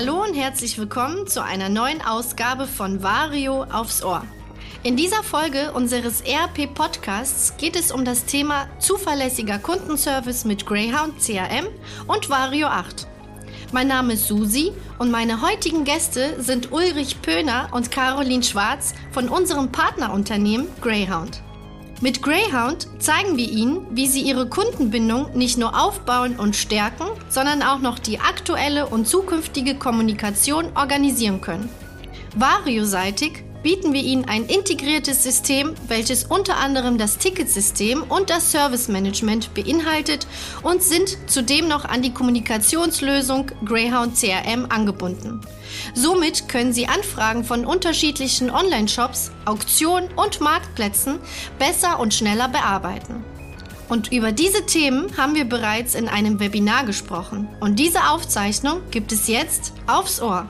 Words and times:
Hallo 0.00 0.22
und 0.22 0.32
herzlich 0.32 0.78
willkommen 0.78 1.26
zu 1.26 1.44
einer 1.44 1.68
neuen 1.68 2.00
Ausgabe 2.00 2.66
von 2.66 3.02
Vario 3.02 3.64
aufs 3.64 4.02
Ohr. 4.02 4.24
In 4.82 4.96
dieser 4.96 5.22
Folge 5.22 5.72
unseres 5.72 6.22
ERP 6.22 6.72
Podcasts 6.72 7.54
geht 7.58 7.76
es 7.76 7.92
um 7.92 8.06
das 8.06 8.24
Thema 8.24 8.66
zuverlässiger 8.78 9.58
Kundenservice 9.58 10.46
mit 10.46 10.64
Greyhound 10.64 11.20
CRM 11.20 11.66
und 12.06 12.30
Vario 12.30 12.68
8. 12.68 13.06
Mein 13.72 13.88
Name 13.88 14.14
ist 14.14 14.26
Susi 14.26 14.72
und 14.98 15.10
meine 15.10 15.42
heutigen 15.42 15.84
Gäste 15.84 16.42
sind 16.42 16.72
Ulrich 16.72 17.20
Pöhner 17.20 17.68
und 17.72 17.90
Caroline 17.90 18.42
Schwarz 18.42 18.94
von 19.12 19.28
unserem 19.28 19.70
Partnerunternehmen 19.70 20.66
Greyhound. 20.80 21.42
Mit 22.02 22.22
Greyhound 22.22 22.88
zeigen 22.98 23.36
wir 23.36 23.50
Ihnen, 23.50 23.86
wie 23.90 24.06
Sie 24.06 24.22
Ihre 24.22 24.48
Kundenbindung 24.48 25.36
nicht 25.36 25.58
nur 25.58 25.78
aufbauen 25.78 26.38
und 26.38 26.56
stärken, 26.56 27.04
sondern 27.28 27.62
auch 27.62 27.80
noch 27.80 27.98
die 27.98 28.18
aktuelle 28.18 28.86
und 28.86 29.06
zukünftige 29.06 29.74
Kommunikation 29.74 30.74
organisieren 30.74 31.42
können. 31.42 31.68
Vario-seitig 32.34 33.44
bieten 33.62 33.92
wir 33.92 34.02
Ihnen 34.02 34.24
ein 34.26 34.46
integriertes 34.46 35.22
System, 35.22 35.74
welches 35.88 36.24
unter 36.24 36.56
anderem 36.56 36.98
das 36.98 37.18
Ticketsystem 37.18 38.02
und 38.02 38.30
das 38.30 38.50
Service 38.50 38.88
Management 38.88 39.54
beinhaltet 39.54 40.26
und 40.62 40.82
sind 40.82 41.18
zudem 41.26 41.68
noch 41.68 41.84
an 41.84 42.02
die 42.02 42.12
Kommunikationslösung 42.12 43.50
Greyhound 43.64 44.16
CRM 44.16 44.66
angebunden. 44.68 45.40
Somit 45.94 46.48
können 46.48 46.72
Sie 46.72 46.86
Anfragen 46.86 47.44
von 47.44 47.64
unterschiedlichen 47.64 48.50
Online-Shops, 48.50 49.30
Auktionen 49.44 50.08
und 50.14 50.40
Marktplätzen 50.40 51.18
besser 51.58 52.00
und 52.00 52.14
schneller 52.14 52.48
bearbeiten. 52.48 53.24
Und 53.88 54.12
über 54.12 54.30
diese 54.30 54.66
Themen 54.66 55.16
haben 55.16 55.34
wir 55.34 55.44
bereits 55.44 55.96
in 55.96 56.08
einem 56.08 56.38
Webinar 56.38 56.84
gesprochen. 56.84 57.48
Und 57.58 57.80
diese 57.80 58.10
Aufzeichnung 58.10 58.82
gibt 58.92 59.10
es 59.10 59.26
jetzt 59.26 59.72
aufs 59.88 60.22
Ohr. 60.22 60.46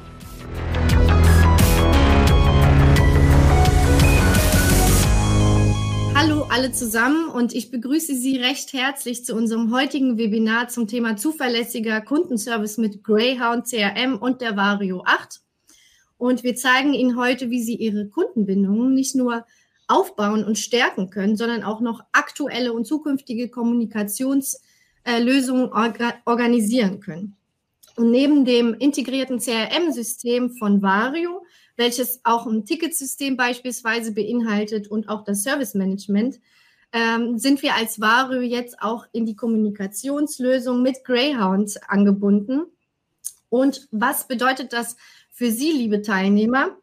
Hallo 6.22 6.42
alle 6.50 6.70
zusammen 6.70 7.30
und 7.30 7.54
ich 7.54 7.70
begrüße 7.70 8.14
Sie 8.14 8.36
recht 8.36 8.74
herzlich 8.74 9.24
zu 9.24 9.34
unserem 9.34 9.74
heutigen 9.74 10.18
Webinar 10.18 10.68
zum 10.68 10.86
Thema 10.86 11.16
zuverlässiger 11.16 12.02
Kundenservice 12.02 12.76
mit 12.76 13.02
Greyhound 13.02 13.66
CRM 13.66 14.18
und 14.18 14.42
der 14.42 14.54
Vario 14.54 15.02
8. 15.06 15.40
Und 16.18 16.42
wir 16.42 16.56
zeigen 16.56 16.92
Ihnen 16.92 17.16
heute, 17.16 17.48
wie 17.48 17.62
Sie 17.62 17.76
Ihre 17.76 18.06
Kundenbindungen 18.08 18.92
nicht 18.92 19.14
nur 19.14 19.46
aufbauen 19.88 20.44
und 20.44 20.58
stärken 20.58 21.08
können, 21.08 21.36
sondern 21.36 21.62
auch 21.62 21.80
noch 21.80 22.02
aktuelle 22.12 22.74
und 22.74 22.84
zukünftige 22.84 23.48
Kommunikationslösungen 23.48 25.70
organisieren 26.26 27.00
können. 27.00 27.38
Und 27.96 28.10
neben 28.10 28.44
dem 28.44 28.74
integrierten 28.74 29.38
CRM-System 29.38 30.50
von 30.50 30.82
Vario 30.82 31.46
welches 31.80 32.20
auch 32.24 32.46
ein 32.46 32.66
Ticketsystem 32.66 33.38
beispielsweise 33.38 34.12
beinhaltet 34.12 34.88
und 34.88 35.08
auch 35.08 35.24
das 35.24 35.42
Service 35.42 35.72
Management, 35.72 36.38
ähm, 36.92 37.38
sind 37.38 37.62
wir 37.62 37.74
als 37.74 38.02
Vario 38.02 38.42
jetzt 38.42 38.82
auch 38.82 39.06
in 39.12 39.24
die 39.24 39.34
Kommunikationslösung 39.34 40.82
mit 40.82 41.04
Greyhound 41.04 41.80
angebunden. 41.88 42.66
Und 43.48 43.88
was 43.90 44.28
bedeutet 44.28 44.74
das 44.74 44.96
für 45.30 45.50
Sie, 45.50 45.72
liebe 45.72 46.02
Teilnehmer? 46.02 46.76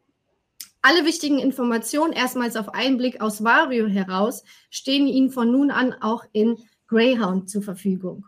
Alle 0.82 1.04
wichtigen 1.04 1.38
Informationen 1.38 2.12
erstmals 2.12 2.56
auf 2.56 2.74
einen 2.74 2.98
Blick 2.98 3.20
aus 3.20 3.44
Vario 3.44 3.86
heraus 3.86 4.42
stehen 4.68 5.06
Ihnen 5.06 5.30
von 5.30 5.52
nun 5.52 5.70
an 5.70 5.92
auch 5.92 6.24
in 6.32 6.56
Greyhound 6.88 7.48
zur 7.48 7.62
Verfügung. 7.62 8.26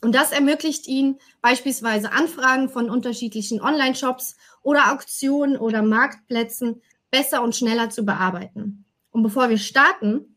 Und 0.00 0.14
das 0.14 0.32
ermöglicht 0.32 0.88
Ihnen 0.88 1.18
beispielsweise 1.42 2.12
Anfragen 2.12 2.70
von 2.70 2.88
unterschiedlichen 2.88 3.60
Online-Shops 3.60 4.36
oder 4.62 4.92
Auktionen 4.92 5.56
oder 5.56 5.82
Marktplätzen 5.82 6.82
besser 7.10 7.42
und 7.42 7.54
schneller 7.54 7.90
zu 7.90 8.04
bearbeiten. 8.04 8.84
Und 9.10 9.22
bevor 9.22 9.50
wir 9.50 9.58
starten, 9.58 10.36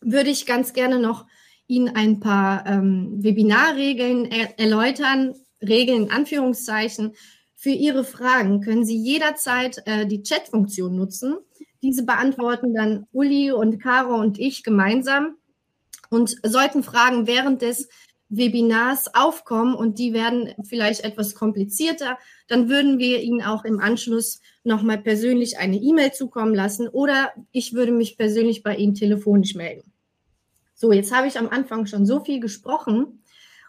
würde 0.00 0.30
ich 0.30 0.46
ganz 0.46 0.72
gerne 0.72 0.98
noch 0.98 1.26
Ihnen 1.66 1.94
ein 1.94 2.20
paar 2.20 2.66
ähm, 2.66 3.22
Webinarregeln 3.22 4.26
er 4.26 4.58
erläutern, 4.58 5.34
Regeln 5.62 6.04
in 6.04 6.10
Anführungszeichen. 6.10 7.14
Für 7.54 7.70
Ihre 7.70 8.04
Fragen 8.04 8.60
können 8.60 8.84
Sie 8.84 8.98
jederzeit 8.98 9.82
äh, 9.86 10.06
die 10.06 10.22
Chat-Funktion 10.22 10.94
nutzen. 10.94 11.36
Diese 11.82 12.04
beantworten 12.04 12.74
dann 12.74 13.06
Uli 13.12 13.52
und 13.52 13.80
Caro 13.82 14.16
und 14.16 14.38
ich 14.38 14.62
gemeinsam. 14.62 15.36
Und 16.10 16.36
sollten 16.42 16.82
Fragen 16.82 17.26
während 17.26 17.62
des 17.62 17.88
Webinars 18.36 19.14
aufkommen 19.14 19.74
und 19.74 19.98
die 19.98 20.12
werden 20.12 20.54
vielleicht 20.64 21.04
etwas 21.04 21.34
komplizierter, 21.34 22.18
dann 22.48 22.68
würden 22.68 22.98
wir 22.98 23.20
Ihnen 23.22 23.42
auch 23.42 23.64
im 23.64 23.80
Anschluss 23.80 24.40
nochmal 24.62 24.98
persönlich 24.98 25.58
eine 25.58 25.76
E-Mail 25.76 26.12
zukommen 26.12 26.54
lassen 26.54 26.88
oder 26.88 27.32
ich 27.52 27.74
würde 27.74 27.92
mich 27.92 28.16
persönlich 28.16 28.62
bei 28.62 28.76
Ihnen 28.76 28.94
telefonisch 28.94 29.54
melden. 29.54 29.92
So, 30.74 30.92
jetzt 30.92 31.14
habe 31.14 31.28
ich 31.28 31.38
am 31.38 31.48
Anfang 31.48 31.86
schon 31.86 32.04
so 32.06 32.20
viel 32.20 32.40
gesprochen, 32.40 33.22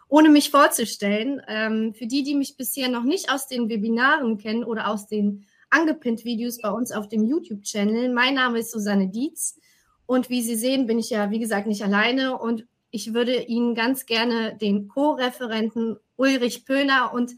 ohne 0.08 0.28
mich 0.28 0.50
vorzustellen. 0.50 1.40
Ähm, 1.48 1.94
für 1.94 2.06
die, 2.06 2.22
die 2.22 2.34
mich 2.34 2.56
bisher 2.56 2.88
noch 2.88 3.04
nicht 3.04 3.30
aus 3.30 3.48
den 3.48 3.68
Webinaren 3.68 4.38
kennen 4.38 4.64
oder 4.64 4.88
aus 4.88 5.06
den 5.06 5.46
angepinnt 5.70 6.24
Videos 6.24 6.60
bei 6.60 6.70
uns 6.70 6.92
auf 6.92 7.08
dem 7.08 7.24
YouTube-Channel, 7.24 8.12
mein 8.12 8.34
Name 8.34 8.60
ist 8.60 8.70
Susanne 8.70 9.08
Dietz. 9.08 9.58
Und 10.06 10.30
wie 10.30 10.42
Sie 10.42 10.54
sehen, 10.54 10.86
bin 10.86 10.98
ich 10.98 11.10
ja, 11.10 11.30
wie 11.30 11.40
gesagt, 11.40 11.66
nicht 11.66 11.82
alleine 11.82 12.38
und 12.38 12.66
ich 12.90 13.14
würde 13.14 13.42
Ihnen 13.42 13.74
ganz 13.74 14.06
gerne 14.06 14.56
den 14.56 14.88
Co-Referenten 14.88 15.96
Ulrich 16.16 16.64
Pöhner 16.64 17.12
und 17.12 17.32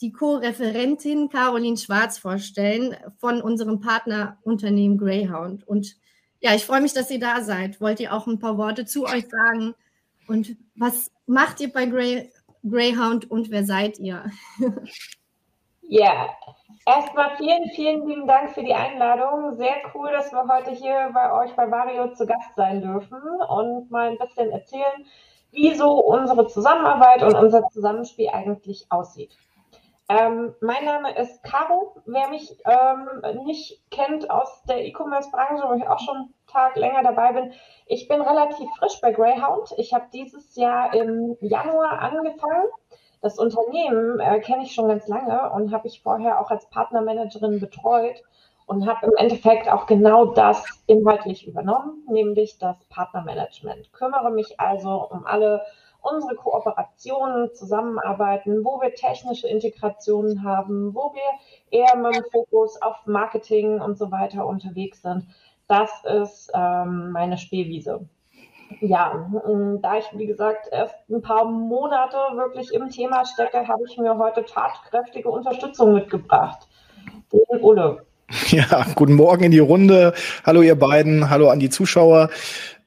die 0.00 0.12
Co-Referentin 0.12 1.28
Caroline 1.28 1.76
Schwarz 1.76 2.18
vorstellen 2.18 2.96
von 3.18 3.40
unserem 3.40 3.80
Partnerunternehmen 3.80 4.98
Greyhound. 4.98 5.66
Und 5.66 5.96
ja, 6.40 6.54
ich 6.54 6.64
freue 6.64 6.80
mich, 6.80 6.92
dass 6.92 7.10
ihr 7.10 7.20
da 7.20 7.42
seid. 7.42 7.80
Wollt 7.80 8.00
ihr 8.00 8.12
auch 8.12 8.26
ein 8.26 8.38
paar 8.38 8.58
Worte 8.58 8.84
zu 8.84 9.06
euch 9.06 9.26
sagen? 9.28 9.74
Und 10.26 10.56
was 10.74 11.10
macht 11.26 11.60
ihr 11.60 11.72
bei 11.72 11.86
Grey, 11.86 12.30
Greyhound 12.68 13.30
und 13.30 13.50
wer 13.50 13.64
seid 13.64 13.98
ihr? 13.98 14.30
Ja, 15.88 16.30
erstmal 16.86 17.36
vielen, 17.36 17.68
vielen 17.70 18.06
lieben 18.06 18.26
Dank 18.26 18.50
für 18.50 18.62
die 18.62 18.74
Einladung. 18.74 19.52
Sehr 19.52 19.76
cool, 19.94 20.10
dass 20.12 20.32
wir 20.32 20.46
heute 20.48 20.70
hier 20.70 21.10
bei 21.12 21.32
euch 21.32 21.54
bei 21.54 21.70
Vario 21.70 22.12
zu 22.14 22.26
Gast 22.26 22.54
sein 22.56 22.80
dürfen 22.80 23.20
und 23.48 23.90
mal 23.90 24.10
ein 24.10 24.18
bisschen 24.18 24.50
erzählen, 24.50 25.06
wie 25.50 25.74
so 25.74 25.92
unsere 25.92 26.46
Zusammenarbeit 26.46 27.22
und 27.22 27.34
unser 27.34 27.68
Zusammenspiel 27.68 28.30
eigentlich 28.30 28.86
aussieht. 28.90 29.36
Ähm, 30.08 30.54
mein 30.60 30.84
Name 30.84 31.16
ist 31.16 31.42
Caro. 31.42 31.96
Wer 32.04 32.28
mich 32.28 32.58
ähm, 32.66 33.44
nicht 33.44 33.80
kennt 33.90 34.28
aus 34.30 34.62
der 34.64 34.84
E-Commerce-Branche, 34.84 35.64
wo 35.66 35.74
ich 35.74 35.88
auch 35.88 36.00
schon 36.00 36.16
einen 36.16 36.34
Tag 36.46 36.76
länger 36.76 37.02
dabei 37.02 37.32
bin, 37.32 37.52
ich 37.86 38.08
bin 38.08 38.20
relativ 38.20 38.68
frisch 38.78 39.00
bei 39.00 39.12
Greyhound. 39.12 39.72
Ich 39.78 39.94
habe 39.94 40.06
dieses 40.12 40.56
Jahr 40.56 40.92
im 40.94 41.36
Januar 41.40 42.00
angefangen. 42.00 42.68
Das 43.24 43.38
Unternehmen 43.38 44.20
äh, 44.20 44.38
kenne 44.40 44.64
ich 44.64 44.74
schon 44.74 44.86
ganz 44.86 45.08
lange 45.08 45.50
und 45.52 45.72
habe 45.72 45.88
ich 45.88 46.02
vorher 46.02 46.42
auch 46.42 46.50
als 46.50 46.68
Partnermanagerin 46.68 47.58
betreut 47.58 48.22
und 48.66 48.86
habe 48.86 49.06
im 49.06 49.14
Endeffekt 49.16 49.66
auch 49.66 49.86
genau 49.86 50.26
das 50.26 50.62
inhaltlich 50.86 51.46
übernommen, 51.46 52.06
nämlich 52.06 52.58
das 52.58 52.76
Partnermanagement. 52.90 53.94
Kümmere 53.94 54.30
mich 54.30 54.60
also 54.60 55.08
um 55.08 55.24
alle 55.24 55.62
unsere 56.02 56.34
Kooperationen, 56.34 57.54
Zusammenarbeiten, 57.54 58.62
wo 58.62 58.78
wir 58.82 58.94
technische 58.94 59.48
Integrationen 59.48 60.44
haben, 60.44 60.94
wo 60.94 61.14
wir 61.14 61.78
eher 61.80 61.96
mit 61.96 62.14
dem 62.14 62.24
Fokus 62.30 62.82
auf 62.82 63.06
Marketing 63.06 63.80
und 63.80 63.96
so 63.96 64.10
weiter 64.10 64.44
unterwegs 64.44 65.00
sind. 65.00 65.26
Das 65.66 65.90
ist 66.04 66.52
ähm, 66.52 67.10
meine 67.12 67.38
Spielwiese. 67.38 68.06
Ja, 68.80 69.30
da 69.80 69.98
ich, 69.98 70.04
wie 70.14 70.26
gesagt, 70.26 70.68
erst 70.70 70.94
ein 71.10 71.22
paar 71.22 71.44
Monate 71.44 72.16
wirklich 72.34 72.72
im 72.72 72.90
Thema 72.90 73.24
stecke, 73.24 73.66
habe 73.66 73.82
ich 73.88 73.96
mir 73.98 74.16
heute 74.18 74.44
tatkräftige 74.44 75.30
Unterstützung 75.30 75.94
mitgebracht. 75.94 76.66
Den 77.32 77.60
Ulle. 77.62 78.04
Ja, 78.48 78.86
guten 78.94 79.14
Morgen 79.14 79.44
in 79.44 79.52
die 79.52 79.58
Runde. 79.58 80.14
Hallo 80.44 80.62
ihr 80.62 80.78
beiden, 80.78 81.28
hallo 81.28 81.50
an 81.50 81.60
die 81.60 81.68
Zuschauer. 81.68 82.30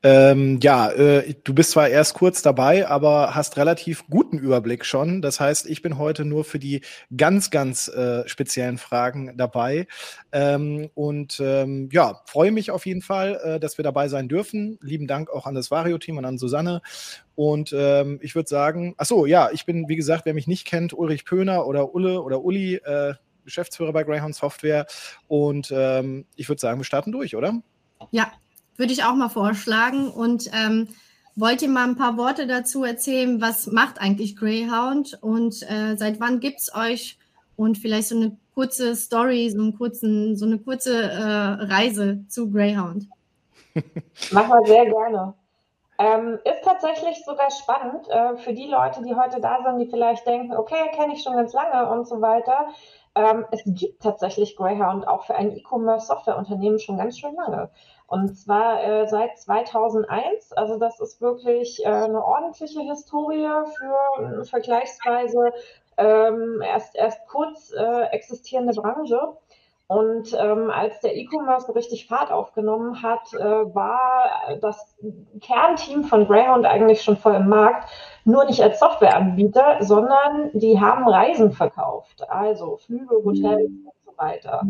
Ähm, 0.09 0.59
ja, 0.63 0.89
äh, 0.89 1.36
du 1.44 1.54
bist 1.54 1.71
zwar 1.71 1.89
erst 1.89 2.13
kurz 2.13 2.42
dabei, 2.42 2.88
aber 2.88 3.36
hast 3.36 3.57
relativ 3.57 4.07
guten 4.09 4.38
Überblick 4.38 4.86
schon. 4.86 5.21
Das 5.21 5.42
heißt, 5.42 5.69
ich 5.69 5.81
bin 5.81 5.98
heute 5.98 6.24
nur 6.24 6.45
für 6.45 6.59
die 6.59 6.80
ganz, 7.18 7.51
ganz 7.51 7.89
äh, 7.89 8.25
speziellen 8.25 8.77
Fragen 8.77 9.36
dabei. 9.36 9.86
Ähm, 10.31 10.89
und 10.94 11.42
ähm, 11.44 11.89
ja, 11.92 12.21
freue 12.25 12.54
mich 12.54 12.71
auf 12.71 12.86
jeden 12.86 13.01
Fall, 13.01 13.38
äh, 13.44 13.59
dass 13.59 13.77
wir 13.77 13.83
dabei 13.83 14.07
sein 14.07 14.30
dürfen. 14.30 14.80
Lieben 14.81 15.07
Dank 15.07 15.30
auch 15.30 15.45
an 15.45 15.56
das 15.56 15.71
Vario-Team 15.71 16.18
und 16.18 16.24
an 16.24 16.38
Susanne. 16.38 16.81
Und 17.36 17.75
ähm, 17.77 18.19
ich 18.21 18.33
würde 18.33 18.48
sagen, 18.48 18.95
ach 18.95 19.07
so, 19.07 19.25
ja, 19.25 19.50
ich 19.51 19.65
bin, 19.65 19.89
wie 19.89 19.98
gesagt, 19.98 20.25
wer 20.25 20.33
mich 20.33 20.48
nicht 20.48 20.65
kennt, 20.65 20.94
Ulrich 20.94 21.25
Pöhner 21.25 21.68
oder 21.68 21.94
Ulle 21.94 22.21
oder 22.21 22.45
Uli, 22.45 22.75
äh, 22.75 23.15
Geschäftsführer 23.44 23.92
bei 23.92 24.06
Greyhound 24.06 24.36
Software. 24.36 24.86
Und 25.27 25.69
ähm, 25.75 26.27
ich 26.38 26.48
würde 26.48 26.62
sagen, 26.62 26.80
wir 26.80 26.86
starten 26.86 27.12
durch, 27.12 27.36
oder? 27.36 27.62
Ja, 28.12 28.31
würde 28.78 28.94
ich 28.94 29.04
auch 29.04 29.16
mal 29.16 29.30
vorschlagen. 29.30 30.10
Und 30.10 30.50
ähm, 30.54 30.88
wollt 31.38 31.62
ihr 31.62 31.70
mal 31.70 31.88
ein 31.88 31.98
paar 31.98 32.18
Worte 32.18 32.48
dazu 32.48 32.84
erzählen, 32.84 33.40
was 33.42 33.68
macht 33.68 34.02
eigentlich 34.02 34.36
Greyhound 34.36 35.20
und 35.22 35.62
äh, 35.70 35.96
seit 35.96 36.20
wann 36.20 36.40
gibt 36.40 36.60
es 36.60 36.74
euch 36.76 37.20
und 37.56 37.78
vielleicht 37.78 38.08
so 38.08 38.16
eine 38.16 38.38
kurze 38.56 38.96
Story, 38.96 39.50
so, 39.52 39.62
einen 39.62 39.78
kurzen, 39.78 40.36
so 40.36 40.46
eine 40.46 40.58
kurze 40.58 41.00
äh, 41.00 41.64
Reise 41.66 42.26
zu 42.28 42.52
Greyhound. 42.52 43.08
Machen 44.32 44.50
wir 44.50 44.66
sehr 44.66 44.86
gerne. 44.86 45.36
Ähm, 46.00 46.40
ist 46.44 46.64
tatsächlich 46.64 47.24
sogar 47.24 47.50
spannend 47.52 48.08
äh, 48.10 48.38
für 48.38 48.54
die 48.54 48.68
Leute, 48.68 49.02
die 49.04 49.16
heute 49.16 49.40
da 49.40 49.60
sind, 49.64 49.80
die 49.80 49.90
vielleicht 49.90 50.26
denken, 50.28 50.56
okay, 50.56 50.92
kenne 50.96 51.14
ich 51.14 51.24
schon 51.24 51.36
ganz 51.36 51.54
lange 51.54 51.90
und 51.90 52.08
so 52.08 52.22
weiter. 52.22 52.68
Ähm, 53.16 53.46
es 53.52 53.62
gibt 53.66 54.02
tatsächlich 54.02 54.56
Greyhound 54.56 55.08
auch 55.08 55.26
für 55.26 55.36
ein 55.36 55.56
E-Commerce-Softwareunternehmen 55.56 56.80
schon 56.80 56.98
ganz 56.98 57.18
schön 57.18 57.36
lange. 57.36 57.70
Und 58.07 58.38
zwar 58.38 58.83
äh, 58.83 59.07
seit 59.07 59.38
2001. 59.38 60.54
Also 60.54 60.80
das 60.80 61.00
ist 61.00 61.21
wirklich 61.21 61.86
äh, 61.86 61.89
eine 61.89 62.24
ordentliche 62.24 62.80
Historie 62.81 63.48
für 63.77 64.45
vergleichsweise 64.45 65.51
ähm, 65.98 66.62
erst, 66.62 66.95
erst 66.95 67.27
kurz 67.27 67.74
äh, 67.74 68.04
existierende 68.12 68.74
Branche. 68.74 69.19
Und 69.88 70.36
ähm, 70.38 70.69
als 70.69 71.00
der 71.00 71.15
E-Commerce 71.15 71.74
richtig 71.74 72.07
Fahrt 72.07 72.30
aufgenommen 72.30 73.01
hat, 73.01 73.33
äh, 73.33 73.74
war 73.74 74.57
das 74.59 74.98
Kernteam 75.39 76.04
von 76.04 76.27
Greyhound 76.27 76.65
eigentlich 76.65 77.01
schon 77.01 77.15
voll 77.15 77.36
im 77.36 77.48
Markt, 77.48 77.89
nur 78.25 78.44
nicht 78.44 78.62
als 78.62 78.80
Softwareanbieter, 78.80 79.77
sondern 79.80 80.51
die 80.54 80.80
haben 80.80 81.07
Reisen 81.07 81.54
verkauft, 81.54 82.30
also 82.30 82.77
Flüge, 82.77 83.15
Hotels 83.24 83.71
so 83.71 83.92
weiter. 84.18 84.62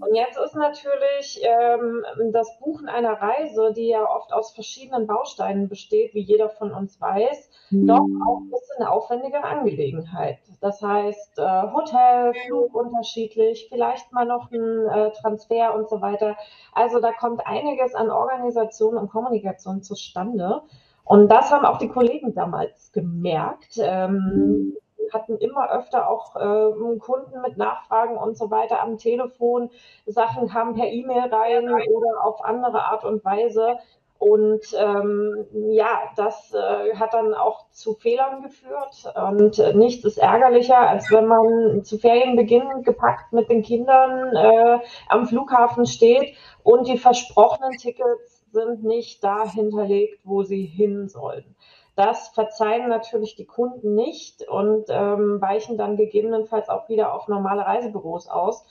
Und 0.00 0.14
jetzt 0.14 0.38
ist 0.38 0.54
natürlich 0.54 1.42
ähm, 1.42 2.02
das 2.32 2.58
Buchen 2.58 2.88
einer 2.88 3.12
Reise, 3.12 3.72
die 3.74 3.88
ja 3.88 4.02
oft 4.02 4.32
aus 4.32 4.52
verschiedenen 4.52 5.06
Bausteinen 5.06 5.68
besteht, 5.68 6.14
wie 6.14 6.22
jeder 6.22 6.48
von 6.48 6.72
uns 6.72 7.00
weiß, 7.00 7.50
doch 7.70 8.06
auch 8.26 8.40
ein 8.40 8.50
bisschen 8.50 8.76
eine 8.78 8.90
aufwendige 8.90 9.44
Angelegenheit. 9.44 10.38
Das 10.60 10.80
heißt, 10.80 11.38
äh, 11.38 11.62
Hotel, 11.72 12.32
Flug 12.46 12.74
unterschiedlich, 12.74 13.66
vielleicht 13.68 14.10
mal 14.12 14.24
noch 14.24 14.50
ein 14.50 14.86
äh, 14.86 15.12
Transfer 15.12 15.74
und 15.74 15.88
so 15.88 16.00
weiter. 16.00 16.36
Also 16.72 17.00
da 17.00 17.12
kommt 17.12 17.46
einiges 17.46 17.94
an 17.94 18.10
Organisation 18.10 18.96
und 18.96 19.10
Kommunikation 19.10 19.82
zustande. 19.82 20.62
Und 21.04 21.28
das 21.28 21.50
haben 21.50 21.66
auch 21.66 21.78
die 21.78 21.88
Kollegen 21.88 22.34
damals 22.34 22.92
gemerkt. 22.92 23.78
Ähm, 23.78 24.74
hatten 25.12 25.36
immer 25.38 25.70
öfter 25.70 26.08
auch 26.08 26.36
äh, 26.36 26.98
Kunden 26.98 27.40
mit 27.42 27.56
Nachfragen 27.56 28.16
und 28.16 28.36
so 28.36 28.50
weiter 28.50 28.80
am 28.80 28.98
Telefon. 28.98 29.70
Sachen 30.06 30.48
kamen 30.48 30.74
per 30.74 30.86
E-Mail 30.86 31.32
rein 31.32 31.72
oder 31.72 32.24
auf 32.24 32.44
andere 32.44 32.82
Art 32.84 33.04
und 33.04 33.24
Weise. 33.24 33.78
Und 34.20 34.60
ähm, 34.78 35.46
ja, 35.70 36.02
das 36.14 36.52
äh, 36.52 36.94
hat 36.94 37.14
dann 37.14 37.32
auch 37.32 37.70
zu 37.70 37.94
Fehlern 37.94 38.42
geführt. 38.42 39.10
Und 39.16 39.58
äh, 39.58 39.72
nichts 39.72 40.04
ist 40.04 40.18
ärgerlicher, 40.18 40.76
als 40.76 41.10
wenn 41.10 41.24
man 41.24 41.84
zu 41.84 41.96
Ferienbeginn 41.96 42.82
gepackt 42.82 43.32
mit 43.32 43.48
den 43.48 43.62
Kindern 43.62 44.36
äh, 44.36 44.78
am 45.08 45.26
Flughafen 45.26 45.86
steht 45.86 46.36
und 46.62 46.86
die 46.86 46.98
versprochenen 46.98 47.78
Tickets 47.78 48.44
sind 48.52 48.84
nicht 48.84 49.24
da 49.24 49.50
hinterlegt, 49.50 50.20
wo 50.24 50.42
sie 50.42 50.66
hin 50.66 51.08
sollen. 51.08 51.56
Das 52.00 52.28
verzeihen 52.28 52.88
natürlich 52.88 53.36
die 53.36 53.44
Kunden 53.44 53.94
nicht 53.94 54.48
und 54.48 54.86
ähm, 54.88 55.38
weichen 55.38 55.76
dann 55.76 55.98
gegebenenfalls 55.98 56.70
auch 56.70 56.88
wieder 56.88 57.12
auf 57.12 57.28
normale 57.28 57.60
Reisebüros 57.66 58.26
aus. 58.26 58.64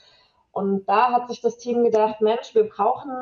Und 0.50 0.88
da 0.88 1.12
hat 1.12 1.28
sich 1.28 1.40
das 1.40 1.56
Team 1.56 1.84
gedacht, 1.84 2.20
Mensch, 2.22 2.56
wir 2.56 2.68
brauchen 2.68 3.12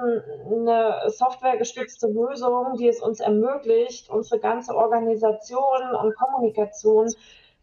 eine 0.51 1.11
softwaregestützte 1.11 2.07
Lösung, 2.07 2.79
die 2.79 2.89
es 2.89 3.03
uns 3.03 3.21
ermöglicht, 3.21 4.09
unsere 4.09 4.41
ganze 4.41 4.75
Organisation 4.75 5.95
und 6.03 6.17
Kommunikation 6.17 7.13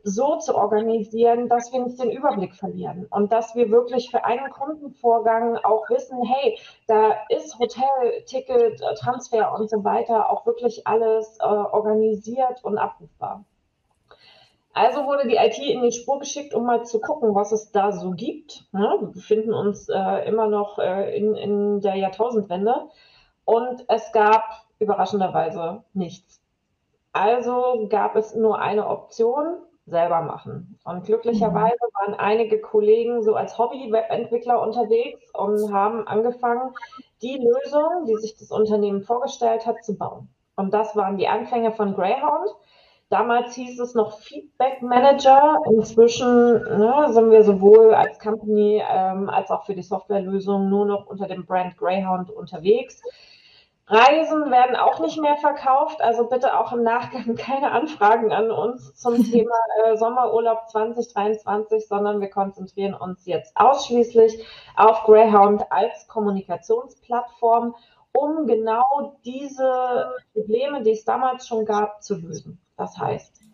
so 0.08 0.38
zu 0.38 0.56
organisieren, 0.56 1.50
dass 1.50 1.74
wir 1.74 1.84
nicht 1.84 2.00
den 2.00 2.12
Überblick 2.12 2.54
verlieren 2.54 3.08
und 3.10 3.34
dass 3.34 3.56
wir 3.56 3.72
wirklich 3.72 4.12
für 4.12 4.24
einen 4.24 4.52
Kundenvorgang 4.52 5.58
auch 5.58 5.90
wissen, 5.90 6.24
hey, 6.24 6.60
da 6.86 7.16
ist 7.30 7.58
Hotel, 7.58 8.24
Ticket, 8.28 8.80
Transfer 9.00 9.52
und 9.56 9.68
so 9.68 9.84
weiter 9.84 10.30
auch 10.30 10.46
wirklich 10.46 10.86
alles 10.86 11.40
äh, 11.40 11.44
organisiert 11.44 12.64
und 12.64 12.78
abrufbar. 12.78 13.46
Also 14.74 15.06
wurde 15.06 15.28
die 15.28 15.38
IT 15.38 15.58
in 15.58 15.82
die 15.82 15.92
Spur 15.92 16.20
geschickt, 16.20 16.54
um 16.54 16.66
mal 16.66 16.86
zu 16.86 17.00
gucken, 17.00 17.34
was 17.34 17.52
es 17.52 17.72
da 17.72 17.92
so 17.92 18.12
gibt. 18.12 18.66
Ja, 18.74 18.98
wir 19.00 19.08
befinden 19.08 19.54
uns 19.54 19.90
äh, 19.90 20.28
immer 20.28 20.48
noch 20.48 20.78
äh, 20.78 21.18
in, 21.18 21.34
in 21.34 21.82
der 21.82 21.96
Jahrtausendwende 21.96 22.90
und 23.44 23.86
es 23.88 24.12
gab 24.12 24.44
überraschenderweise 24.78 25.84
nichts. 25.94 26.44
Also 27.12 27.88
gab 27.90 28.16
es 28.16 28.36
nur 28.36 28.60
eine 28.60 28.88
Option, 28.88 29.64
selber 29.86 30.22
machen. 30.22 30.80
Und 30.84 31.06
glücklicherweise 31.06 31.76
mhm. 31.76 31.94
waren 32.00 32.20
einige 32.20 32.60
Kollegen 32.60 33.22
so 33.24 33.36
als 33.36 33.58
Hobby-Webentwickler 33.58 34.62
unterwegs 34.62 35.22
und 35.34 35.72
haben 35.72 36.08
angefangen, 36.08 36.74
die 37.22 37.38
Lösung, 37.38 38.06
die 38.08 38.16
sich 38.16 38.38
das 38.38 38.52
Unternehmen 38.52 39.04
vorgestellt 39.04 39.66
hat, 39.66 39.84
zu 39.84 39.98
bauen. 39.98 40.30
Und 40.56 40.74
das 40.74 40.96
waren 40.96 41.18
die 41.18 41.28
Anfänge 41.28 41.72
von 41.72 41.96
Greyhound. 41.96 42.50
Damals 43.10 43.54
hieß 43.54 43.80
es 43.80 43.94
noch 43.94 44.18
Feedback 44.20 44.82
Manager. 44.82 45.60
Inzwischen 45.70 46.62
ne, 46.62 47.08
sind 47.10 47.30
wir 47.30 47.44
sowohl 47.44 47.94
als 47.94 48.20
Company 48.20 48.82
ähm, 48.90 49.30
als 49.30 49.52
auch 49.52 49.66
für 49.66 49.76
die 49.76 49.84
Softwarelösung 49.84 50.70
nur 50.70 50.86
noch 50.86 51.06
unter 51.06 51.28
dem 51.28 51.46
Brand 51.46 51.78
Greyhound 51.78 52.32
unterwegs. 52.32 53.02
Reisen 53.88 54.50
werden 54.50 54.76
auch 54.76 55.00
nicht 55.00 55.22
mehr 55.22 55.38
verkauft, 55.38 56.02
also 56.02 56.28
bitte 56.28 56.58
auch 56.58 56.74
im 56.74 56.82
Nachgang 56.82 57.36
keine 57.38 57.72
Anfragen 57.72 58.32
an 58.32 58.50
uns 58.50 58.96
zum 58.96 59.24
Thema 59.32 59.56
äh, 59.86 59.96
Sommerurlaub 59.96 60.68
2023, 60.70 61.88
sondern 61.88 62.20
wir 62.20 62.30
konzentrieren 62.30 62.96
uns 62.96 63.26
jetzt 63.26 63.56
ausschließlich 63.56 64.44
auf 64.76 65.04
Greyhound 65.04 65.72
als 65.72 66.08
Kommunikationsplattform, 66.08 67.76
um 68.12 68.48
genau 68.48 69.18
diese 69.24 70.14
Probleme, 70.34 70.82
die 70.82 70.92
es 70.92 71.06
damals 71.06 71.48
schon 71.48 71.66
gab, 71.66 72.02
zu 72.02 72.16
lösen. 72.16 72.60
Das 72.78 72.98
heißt, 72.98 73.45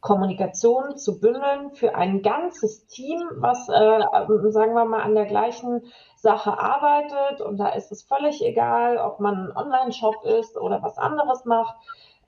Kommunikation 0.00 0.96
zu 0.96 1.20
bündeln 1.20 1.72
für 1.72 1.94
ein 1.94 2.22
ganzes 2.22 2.86
Team, 2.86 3.20
was, 3.36 3.68
äh, 3.68 4.50
sagen 4.50 4.74
wir 4.74 4.84
mal, 4.84 5.02
an 5.02 5.14
der 5.14 5.26
gleichen 5.26 5.82
Sache 6.16 6.58
arbeitet. 6.58 7.40
Und 7.40 7.58
da 7.58 7.68
ist 7.70 7.90
es 7.90 8.04
völlig 8.04 8.44
egal, 8.44 8.98
ob 8.98 9.18
man 9.18 9.48
ein 9.48 9.56
Online-Shop 9.56 10.24
ist 10.24 10.56
oder 10.56 10.82
was 10.82 10.98
anderes 10.98 11.44
macht, 11.44 11.74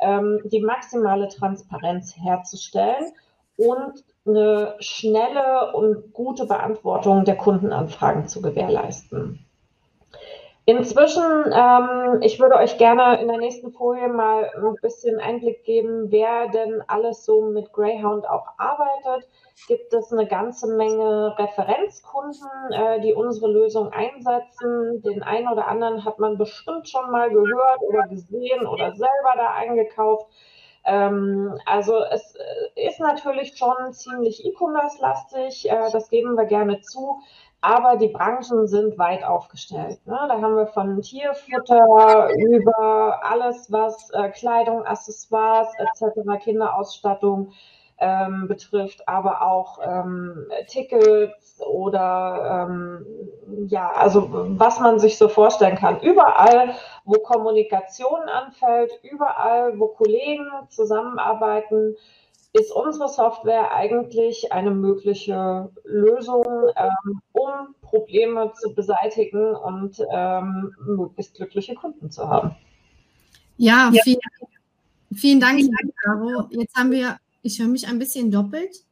ähm, 0.00 0.40
die 0.44 0.60
maximale 0.60 1.28
Transparenz 1.28 2.16
herzustellen 2.16 3.12
und 3.56 4.04
eine 4.26 4.76
schnelle 4.80 5.72
und 5.74 6.12
gute 6.12 6.46
Beantwortung 6.46 7.24
der 7.24 7.36
Kundenanfragen 7.36 8.26
zu 8.26 8.42
gewährleisten. 8.42 9.46
Inzwischen, 10.70 11.52
ähm, 11.52 12.22
ich 12.22 12.38
würde 12.38 12.54
euch 12.54 12.78
gerne 12.78 13.20
in 13.20 13.26
der 13.26 13.38
nächsten 13.38 13.72
Folie 13.72 14.06
mal 14.06 14.48
ein 14.54 14.76
bisschen 14.80 15.18
Einblick 15.18 15.64
geben, 15.64 16.12
wer 16.12 16.46
denn 16.46 16.80
alles 16.86 17.24
so 17.24 17.42
mit 17.42 17.72
Greyhound 17.72 18.24
auch 18.28 18.46
arbeitet. 18.56 19.28
Gibt 19.66 19.92
es 19.92 20.12
eine 20.12 20.28
ganze 20.28 20.68
Menge 20.76 21.36
Referenzkunden, 21.36 22.48
äh, 22.70 23.00
die 23.00 23.14
unsere 23.14 23.50
Lösung 23.50 23.92
einsetzen. 23.92 25.02
Den 25.02 25.24
einen 25.24 25.48
oder 25.48 25.66
anderen 25.66 26.04
hat 26.04 26.20
man 26.20 26.38
bestimmt 26.38 26.88
schon 26.88 27.10
mal 27.10 27.30
gehört 27.30 27.80
oder 27.88 28.06
gesehen 28.06 28.64
oder 28.64 28.92
selber 28.92 29.32
da 29.34 29.52
eingekauft. 29.54 30.28
Ähm, 30.84 31.58
also 31.66 31.98
es 32.12 32.36
äh, 32.36 32.88
ist 32.88 33.00
natürlich 33.00 33.58
schon 33.58 33.92
ziemlich 33.92 34.46
E-Commerce-lastig, 34.46 35.68
äh, 35.68 35.90
das 35.90 36.08
geben 36.10 36.36
wir 36.36 36.44
gerne 36.44 36.80
zu. 36.80 37.20
Aber 37.62 37.96
die 37.96 38.08
Branchen 38.08 38.66
sind 38.66 38.98
weit 38.98 39.22
aufgestellt. 39.22 39.98
Ne? 40.06 40.18
Da 40.28 40.40
haben 40.40 40.56
wir 40.56 40.66
von 40.66 41.02
Tierfutter 41.02 42.30
über 42.34 43.20
alles, 43.22 43.70
was 43.70 44.10
äh, 44.10 44.30
Kleidung, 44.30 44.84
Accessoires 44.86 45.68
etc., 45.78 46.42
Kinderausstattung 46.42 47.52
ähm, 48.00 48.48
betrifft, 48.48 49.06
aber 49.06 49.42
auch 49.42 49.78
ähm, 49.84 50.46
Tickets 50.68 51.60
oder 51.60 52.66
ähm, 52.70 53.06
ja, 53.68 53.90
also 53.90 54.28
was 54.58 54.80
man 54.80 54.98
sich 54.98 55.18
so 55.18 55.28
vorstellen 55.28 55.76
kann. 55.76 56.00
Überall, 56.00 56.74
wo 57.04 57.20
Kommunikation 57.20 58.22
anfällt, 58.22 58.90
überall, 59.02 59.78
wo 59.78 59.88
Kollegen 59.88 60.48
zusammenarbeiten, 60.70 61.94
ist 62.52 62.72
unsere 62.72 63.08
Software 63.08 63.72
eigentlich 63.72 64.52
eine 64.52 64.72
mögliche 64.72 65.70
Lösung, 65.84 66.44
ähm, 66.76 67.20
um 67.32 67.74
Probleme 67.82 68.52
zu 68.60 68.74
beseitigen 68.74 69.54
und 69.54 70.02
ähm, 70.12 70.74
möglichst 70.84 71.34
glückliche 71.34 71.74
Kunden 71.74 72.10
zu 72.10 72.28
haben. 72.28 72.56
Ja, 73.56 73.90
ja. 73.92 74.02
Vielen, 74.02 74.20
vielen 75.14 75.40
Dank, 75.40 75.60
Caro. 76.02 76.48
Jetzt 76.50 76.74
haben 76.76 76.90
wir, 76.90 77.18
ich 77.42 77.60
höre 77.60 77.68
mich 77.68 77.86
ein 77.86 77.98
bisschen 77.98 78.30
doppelt. 78.30 78.84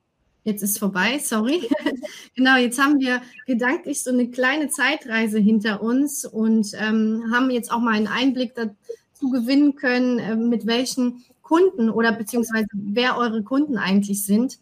Jetzt 0.44 0.62
ist 0.62 0.78
vorbei, 0.78 1.18
sorry. 1.18 1.68
genau, 2.36 2.56
jetzt 2.56 2.80
haben 2.80 3.00
wir 3.00 3.20
gedanklich 3.46 4.02
so 4.02 4.10
eine 4.10 4.30
kleine 4.30 4.68
Zeitreise 4.68 5.38
hinter 5.38 5.82
uns 5.82 6.24
und 6.24 6.72
ähm, 6.74 7.24
haben 7.32 7.50
jetzt 7.50 7.72
auch 7.72 7.80
mal 7.80 7.94
einen 7.94 8.06
Einblick 8.06 8.54
dazu 8.54 9.30
gewinnen 9.30 9.74
können, 9.74 10.18
äh, 10.18 10.36
mit 10.36 10.66
welchen 10.66 11.24
Kunden 11.48 11.88
oder 11.88 12.12
beziehungsweise 12.12 12.66
wer 12.74 13.16
eure 13.16 13.42
Kunden 13.42 13.78
eigentlich 13.78 14.26
sind. 14.26 14.58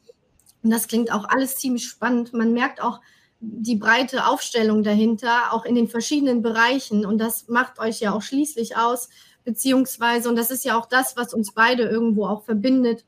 Und 0.62 0.70
das 0.70 0.86
klingt 0.86 1.10
auch 1.10 1.28
alles 1.28 1.56
ziemlich 1.56 1.88
spannend. 1.88 2.32
Man 2.32 2.52
merkt 2.52 2.80
auch 2.80 3.00
die 3.40 3.74
breite 3.74 4.26
Aufstellung 4.26 4.84
dahinter, 4.84 5.52
auch 5.52 5.64
in 5.64 5.74
den 5.74 5.88
verschiedenen 5.88 6.42
Bereichen. 6.42 7.04
Und 7.04 7.18
das 7.18 7.48
macht 7.48 7.80
euch 7.80 7.98
ja 8.00 8.12
auch 8.12 8.22
schließlich 8.22 8.76
aus, 8.76 9.08
beziehungsweise, 9.44 10.28
und 10.28 10.36
das 10.36 10.52
ist 10.52 10.64
ja 10.64 10.78
auch 10.78 10.86
das, 10.86 11.16
was 11.16 11.34
uns 11.34 11.52
beide 11.52 11.82
irgendwo 11.82 12.26
auch 12.26 12.44
verbindet, 12.44 13.04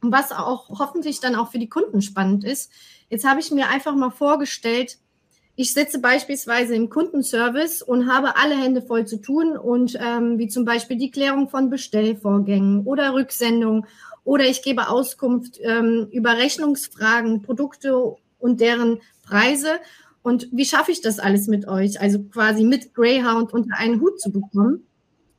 und 0.00 0.12
was 0.12 0.32
auch 0.32 0.68
hoffentlich 0.68 1.20
dann 1.20 1.36
auch 1.36 1.50
für 1.50 1.58
die 1.58 1.68
Kunden 1.68 2.02
spannend 2.02 2.44
ist. 2.44 2.72
Jetzt 3.08 3.24
habe 3.24 3.40
ich 3.40 3.50
mir 3.50 3.68
einfach 3.68 3.94
mal 3.94 4.10
vorgestellt, 4.10 4.98
ich 5.62 5.74
sitze 5.74 6.00
beispielsweise 6.00 6.74
im 6.74 6.90
Kundenservice 6.90 7.82
und 7.82 8.12
habe 8.12 8.34
alle 8.34 8.60
Hände 8.60 8.82
voll 8.82 9.06
zu 9.06 9.18
tun 9.18 9.56
und 9.56 9.96
ähm, 10.00 10.36
wie 10.36 10.48
zum 10.48 10.64
Beispiel 10.64 10.96
die 10.96 11.12
Klärung 11.12 11.48
von 11.48 11.70
Bestellvorgängen 11.70 12.84
oder 12.84 13.14
Rücksendung 13.14 13.86
oder 14.24 14.44
ich 14.44 14.62
gebe 14.62 14.88
Auskunft 14.88 15.60
ähm, 15.62 16.08
über 16.10 16.36
Rechnungsfragen, 16.36 17.42
Produkte 17.42 18.16
und 18.40 18.60
deren 18.60 19.02
Preise. 19.22 19.68
Und 20.24 20.48
wie 20.50 20.64
schaffe 20.64 20.90
ich 20.90 21.00
das 21.00 21.20
alles 21.20 21.46
mit 21.46 21.68
euch? 21.68 22.00
Also 22.00 22.24
quasi 22.24 22.64
mit 22.64 22.92
Greyhound 22.92 23.52
unter 23.52 23.78
einen 23.78 24.00
Hut 24.00 24.20
zu 24.20 24.32
bekommen. 24.32 24.84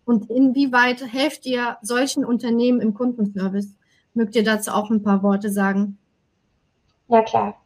Und 0.05 0.29
inwieweit 0.29 1.05
helft 1.05 1.45
ihr 1.45 1.77
solchen 1.81 2.23
Unternehmen 2.23 2.79
im 2.79 2.93
Kundenservice? 2.93 3.75
Mögt 4.13 4.37
ihr 4.37 4.45
dazu 4.45 4.71
auch 4.71 4.89
ein 4.89 5.03
paar 5.03 5.21
Worte 5.21 5.49
sagen? 5.49 5.97
Ja, 7.09 7.21
klar. 7.23 7.61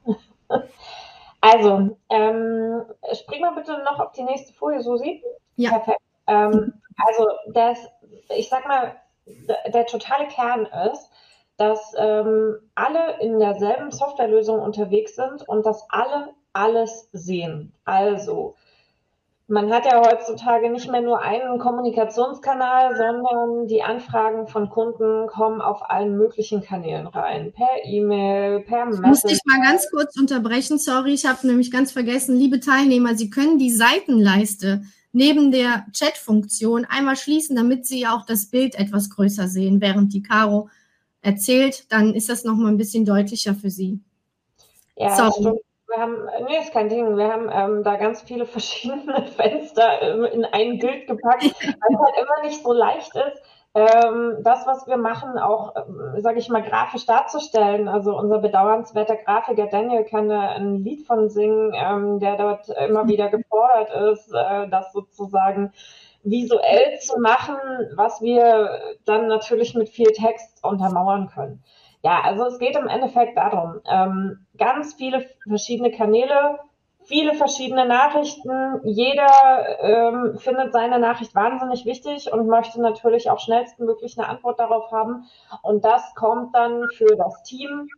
Also, 1.42 1.98
ähm, 2.10 2.84
spring 3.14 3.42
mal 3.42 3.54
bitte 3.56 3.78
noch 3.84 4.00
auf 4.00 4.12
die 4.14 4.24
nächste 4.24 4.54
Folie, 4.54 4.82
Susi. 4.82 5.24
Ja. 5.56 5.72
Perfekt. 5.72 6.02
Ähm, 6.28 6.74
also, 7.06 7.28
das, 7.54 7.80
ich 8.36 8.50
sag 8.50 8.68
mal, 8.68 8.96
der 9.74 9.86
totale 9.86 10.28
Kern 10.28 10.66
ist, 10.92 11.10
dass 11.58 11.94
ähm, 11.98 12.58
alle 12.76 13.20
in 13.20 13.40
derselben 13.40 13.92
Softwarelösung 13.92 14.60
unterwegs 14.60 15.16
sind 15.16 15.48
und 15.48 15.66
dass 15.66 15.86
alle 15.90 16.30
alles 16.54 17.10
sehen. 17.12 17.74
Also, 17.86 18.56
man 19.48 19.72
hat 19.72 19.86
ja 19.86 20.02
heutzutage 20.06 20.70
nicht 20.70 20.92
mehr 20.92 21.02
nur 21.02 21.22
einen 21.22 21.58
Kommunikationskanal, 21.58 22.98
sondern 22.98 23.68
die 23.68 23.82
Anfragen 23.82 24.48
von 24.48 24.70
Kunden 24.70 25.28
kommen 25.28 25.62
auf 25.62 25.90
allen 25.90 26.18
möglichen 26.18 26.62
Kanälen 26.62 27.08
rein. 27.08 27.54
Per 27.54 27.86
E-Mail, 27.86 28.60
per 28.62 28.86
Messenger. 28.86 29.08
Muss 29.08 29.24
ich 29.24 29.40
mal 29.46 29.62
ganz 29.62 29.90
kurz 29.90 30.18
unterbrechen, 30.20 30.78
sorry, 30.80 31.14
ich 31.14 31.26
habe 31.26 31.48
nämlich 31.48 31.72
ganz 31.72 31.94
vergessen. 31.94 32.38
Liebe 32.38 32.60
Teilnehmer, 32.60 33.16
Sie 33.16 33.30
können 33.30 33.58
die 33.58 33.72
Seitenleiste 33.72 34.82
neben 35.14 35.52
der 35.52 35.86
Chat-Funktion 35.94 36.86
einmal 36.86 37.16
schließen, 37.16 37.56
damit 37.56 37.86
Sie 37.86 38.06
auch 38.06 38.26
das 38.26 38.48
Bild 38.48 38.76
etwas 38.76 39.10
größer 39.10 39.48
sehen, 39.48 39.80
während 39.80 40.14
die 40.14 40.24
Caro 40.24 40.70
erzählt. 41.22 41.90
Dann 41.90 42.14
ist 42.14 42.28
das 42.28 42.44
nochmal 42.44 42.74
ein 42.74 42.78
bisschen 42.78 43.06
deutlicher 43.06 43.56
für 43.56 43.70
Sie. 43.70 44.02
Ja, 44.98 45.16
Sorry. 45.16 45.32
stimmt. 45.32 45.67
Wir 45.88 46.02
haben, 46.02 46.28
nee, 46.46 46.58
ist 46.60 46.74
kein 46.74 46.90
Ding. 46.90 47.16
Wir 47.18 47.32
haben 47.32 47.50
ähm, 47.52 47.84
da 47.84 47.96
ganz 47.96 48.22
viele 48.22 48.46
verschiedene 48.46 49.26
Fenster 49.38 50.02
ähm, 50.02 50.26
in 50.26 50.46
ein 50.46 50.80
Bild 50.80 51.08
gepackt, 51.08 51.44
weil 51.44 51.50
es 51.52 52.00
halt 52.00 52.16
immer 52.20 52.44
nicht 52.44 52.62
so 52.62 52.74
leicht 52.74 53.16
ist, 53.16 53.42
ähm, 53.74 54.38
das, 54.42 54.66
was 54.66 54.88
wir 54.88 54.98
machen, 54.98 55.38
auch, 55.38 55.76
ähm, 55.76 56.20
sage 56.22 56.40
ich 56.40 56.50
mal, 56.50 56.64
grafisch 56.64 57.06
darzustellen. 57.06 57.88
Also 57.88 58.18
unser 58.18 58.40
bedauernswerter 58.40 59.18
Grafiker 59.18 59.68
Daniel 59.68 60.04
kann 60.04 60.30
da 60.30 60.50
ein 60.50 60.78
Lied 60.78 61.06
von 61.06 61.30
singen, 61.30 61.74
ähm, 61.76 62.20
der 62.20 62.38
dort 62.38 62.70
immer 62.70 63.08
wieder 63.08 63.30
gefordert 63.30 63.90
ist, 64.12 64.34
äh, 64.34 64.68
das 64.70 64.92
sozusagen 64.94 65.72
visuell 66.24 67.00
zu 67.00 67.20
machen, 67.20 67.56
was 67.96 68.22
wir 68.22 68.98
dann 69.06 69.28
natürlich 69.28 69.76
mit 69.76 69.90
viel 69.90 70.12
Text 70.12 70.64
untermauern 70.64 71.30
können. 71.34 71.64
Ja, 72.04 72.22
also 72.22 72.46
es 72.46 72.60
geht 72.60 72.76
im 72.76 72.88
Endeffekt 72.88 73.38
darum, 73.38 73.82
ähm, 73.90 74.46
ganz 74.58 74.94
viele 74.94 75.26
verschiedene 75.48 75.92
Kanäle, 75.92 76.60
viele 77.04 77.34
verschiedene 77.34 77.86
Nachrichten. 77.86 78.82
Jeder 78.84 79.28
ähm, 79.82 80.38
findet 80.38 80.74
seine 80.74 81.00
Nachricht 81.00 81.34
wahnsinnig 81.34 81.86
wichtig 81.86 82.32
und 82.32 82.48
möchte 82.48 82.82
natürlich 82.82 83.30
auch 83.30 83.40
schnellstmöglich 83.40 84.18
eine 84.18 84.28
Antwort 84.28 84.60
darauf 84.60 84.92
haben. 84.92 85.26
Und 85.64 85.86
das 85.86 86.14
kommt 86.16 86.54
dann 86.56 86.86
für 86.96 87.16
das 87.16 87.44
Team, 87.44 87.90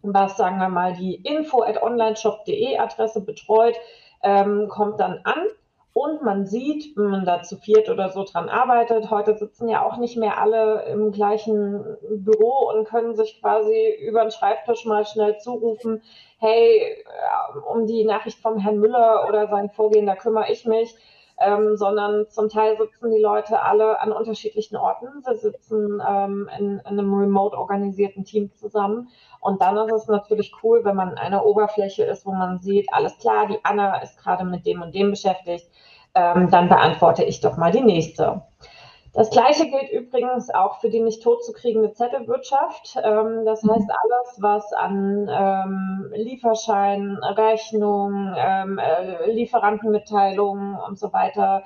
was 0.00 0.36
sagen 0.36 0.58
wir 0.58 0.68
mal 0.68 0.94
die 0.94 1.16
info 1.16 1.62
at 1.62 1.82
onlineshop.de 1.82 2.78
Adresse 2.78 3.20
betreut, 3.20 3.76
ähm, 4.22 4.68
kommt 4.68 5.00
dann 5.00 5.20
an. 5.24 5.46
Und 5.94 6.22
man 6.22 6.46
sieht, 6.46 6.96
wenn 6.96 7.10
man 7.10 7.26
da 7.26 7.42
zu 7.42 7.56
viert 7.56 7.90
oder 7.90 8.08
so 8.08 8.24
dran 8.24 8.48
arbeitet, 8.48 9.10
heute 9.10 9.36
sitzen 9.36 9.68
ja 9.68 9.84
auch 9.84 9.98
nicht 9.98 10.16
mehr 10.16 10.38
alle 10.38 10.86
im 10.86 11.12
gleichen 11.12 11.84
Büro 12.08 12.70
und 12.70 12.88
können 12.88 13.14
sich 13.14 13.40
quasi 13.40 13.94
über 14.00 14.22
den 14.22 14.30
Schreibtisch 14.30 14.86
mal 14.86 15.04
schnell 15.04 15.36
zurufen, 15.38 16.02
hey, 16.38 17.04
um 17.70 17.86
die 17.86 18.04
Nachricht 18.04 18.38
vom 18.38 18.58
Herrn 18.58 18.78
Müller 18.78 19.26
oder 19.28 19.48
sein 19.48 19.68
Vorgehen, 19.68 20.06
da 20.06 20.16
kümmere 20.16 20.50
ich 20.50 20.64
mich. 20.64 20.94
Ähm, 21.44 21.76
sondern 21.76 22.28
zum 22.28 22.48
Teil 22.48 22.76
sitzen 22.76 23.10
die 23.10 23.20
Leute 23.20 23.60
alle 23.60 24.00
an 24.00 24.12
unterschiedlichen 24.12 24.76
Orten. 24.76 25.08
Sie 25.22 25.34
sitzen 25.36 26.02
ähm, 26.06 26.48
in, 26.58 26.78
in, 26.78 26.80
einem 26.86 27.14
remote 27.14 27.56
organisierten 27.56 28.24
Team 28.24 28.52
zusammen. 28.54 29.08
Und 29.40 29.60
dann 29.60 29.76
ist 29.76 29.92
es 29.92 30.08
natürlich 30.08 30.52
cool, 30.62 30.84
wenn 30.84 30.96
man 30.96 31.12
in 31.12 31.18
einer 31.18 31.44
Oberfläche 31.44 32.04
ist, 32.04 32.24
wo 32.26 32.32
man 32.32 32.60
sieht, 32.60 32.92
alles 32.92 33.16
klar, 33.18 33.46
die 33.48 33.58
Anna 33.64 34.02
ist 34.02 34.18
gerade 34.18 34.44
mit 34.44 34.66
dem 34.66 34.82
und 34.82 34.94
dem 34.94 35.10
beschäftigt. 35.10 35.68
Ähm, 36.14 36.50
dann 36.50 36.68
beantworte 36.68 37.24
ich 37.24 37.40
doch 37.40 37.56
mal 37.56 37.72
die 37.72 37.80
nächste. 37.80 38.42
Das 39.14 39.28
gleiche 39.28 39.68
gilt 39.68 39.90
übrigens 39.90 40.48
auch 40.48 40.80
für 40.80 40.88
die 40.88 41.00
nicht 41.00 41.22
totzukriegende 41.22 41.92
Zettelwirtschaft. 41.92 42.96
Ähm, 43.02 43.44
das 43.44 43.62
mhm. 43.62 43.72
heißt, 43.72 43.90
alles, 43.90 44.36
was 44.40 44.72
an 44.72 45.28
ähm, 45.30 46.12
Lieferschein, 46.14 47.18
Rechnung, 47.18 48.34
ähm, 48.36 48.78
äh, 48.78 49.30
Lieferantenmitteilungen 49.30 50.76
und 50.76 50.98
so 50.98 51.12
weiter 51.12 51.64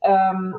ähm, 0.00 0.56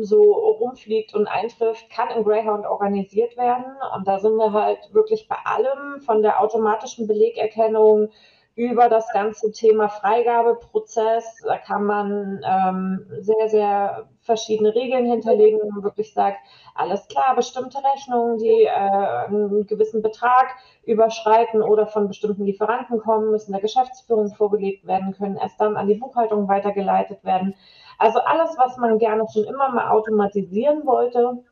so 0.00 0.32
rumfliegt 0.32 1.14
und 1.14 1.26
eintrifft, 1.26 1.90
kann 1.90 2.08
in 2.10 2.24
Greyhound 2.24 2.66
organisiert 2.66 3.36
werden. 3.36 3.64
Und 3.96 4.06
da 4.06 4.18
sind 4.18 4.36
wir 4.36 4.52
halt 4.52 4.92
wirklich 4.92 5.28
bei 5.28 5.36
allem, 5.44 6.00
von 6.00 6.22
der 6.22 6.40
automatischen 6.40 7.06
Belegerkennung 7.06 8.10
über 8.60 8.90
das 8.90 9.08
ganze 9.14 9.52
Thema 9.52 9.88
Freigabeprozess. 9.88 11.40
Da 11.46 11.56
kann 11.56 11.84
man 11.84 12.42
ähm, 12.44 13.06
sehr, 13.20 13.48
sehr 13.48 14.08
verschiedene 14.20 14.74
Regeln 14.74 15.06
hinterlegen, 15.06 15.60
wo 15.62 15.70
man 15.70 15.82
wirklich 15.82 16.12
sagt, 16.12 16.36
alles 16.74 17.08
klar, 17.08 17.34
bestimmte 17.34 17.78
Rechnungen, 17.78 18.36
die 18.36 18.64
äh, 18.64 18.68
einen 18.68 19.66
gewissen 19.66 20.02
Betrag 20.02 20.48
überschreiten 20.84 21.62
oder 21.62 21.86
von 21.86 22.08
bestimmten 22.08 22.44
Lieferanten 22.44 22.98
kommen, 23.00 23.30
müssen 23.30 23.52
der 23.52 23.62
Geschäftsführung 23.62 24.34
vorgelegt 24.34 24.86
werden, 24.86 25.14
können 25.16 25.38
erst 25.38 25.58
dann 25.58 25.78
an 25.78 25.88
die 25.88 25.94
Buchhaltung 25.94 26.46
weitergeleitet 26.46 27.24
werden. 27.24 27.54
Also 27.96 28.18
alles, 28.18 28.58
was 28.58 28.76
man 28.76 28.98
gerne 28.98 29.24
schon 29.32 29.44
immer 29.44 29.70
mal 29.70 29.88
automatisieren 29.88 30.84
wollte, 30.84 31.42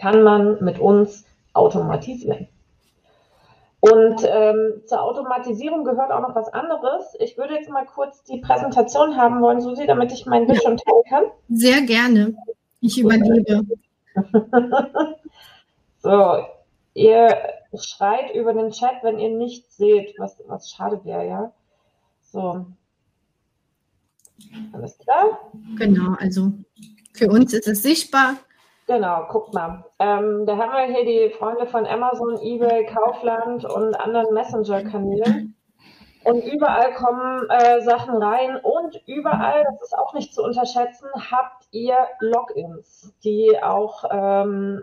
kann 0.00 0.22
man 0.22 0.64
mit 0.64 0.78
uns 0.78 1.26
automatisieren. 1.52 2.48
Und 3.80 4.22
ähm, 4.26 4.82
zur 4.84 5.02
Automatisierung 5.02 5.84
gehört 5.84 6.10
auch 6.10 6.20
noch 6.20 6.34
was 6.34 6.48
anderes. 6.52 7.16
Ich 7.18 7.38
würde 7.38 7.54
jetzt 7.54 7.70
mal 7.70 7.86
kurz 7.86 8.22
die 8.24 8.40
Präsentation 8.40 9.16
haben 9.16 9.40
wollen, 9.40 9.62
Susi, 9.62 9.86
damit 9.86 10.12
ich 10.12 10.26
mein 10.26 10.46
Bildschirm 10.46 10.76
teilen 10.76 11.02
kann. 11.08 11.24
Sehr 11.48 11.80
gerne. 11.82 12.34
Ich 12.80 12.98
übergebe. 12.98 13.64
so, 16.02 16.44
ihr 16.92 17.36
schreit 17.74 18.34
über 18.34 18.52
den 18.52 18.70
Chat, 18.70 19.02
wenn 19.02 19.18
ihr 19.18 19.30
nichts 19.30 19.78
seht, 19.78 20.14
was, 20.18 20.36
was 20.46 20.70
schade 20.70 21.00
wäre, 21.04 21.26
ja. 21.26 21.52
So. 22.22 22.66
Alles 24.72 24.98
klar? 24.98 25.50
Genau, 25.76 26.14
also 26.18 26.52
für 27.14 27.28
uns 27.28 27.54
ist 27.54 27.68
es 27.68 27.82
sichtbar. 27.82 28.36
Genau, 28.90 29.24
guck 29.28 29.54
mal. 29.54 29.84
Ähm, 30.00 30.46
da 30.46 30.56
haben 30.56 30.72
wir 30.72 30.92
hier 30.92 31.04
die 31.04 31.32
Freunde 31.32 31.64
von 31.68 31.86
Amazon, 31.86 32.36
eBay, 32.42 32.86
Kaufland 32.86 33.64
und 33.64 33.94
anderen 33.94 34.34
Messenger-Kanälen. 34.34 35.54
Und 36.24 36.44
überall 36.44 36.92
kommen 36.94 37.48
äh, 37.50 37.82
Sachen 37.82 38.20
rein 38.20 38.56
und 38.56 39.00
überall, 39.06 39.62
das 39.62 39.82
ist 39.82 39.96
auch 39.96 40.12
nicht 40.12 40.34
zu 40.34 40.42
unterschätzen, 40.42 41.06
habt 41.30 41.68
ihr 41.70 41.94
Logins, 42.18 43.14
die 43.22 43.62
auch, 43.62 44.02
ähm, 44.10 44.82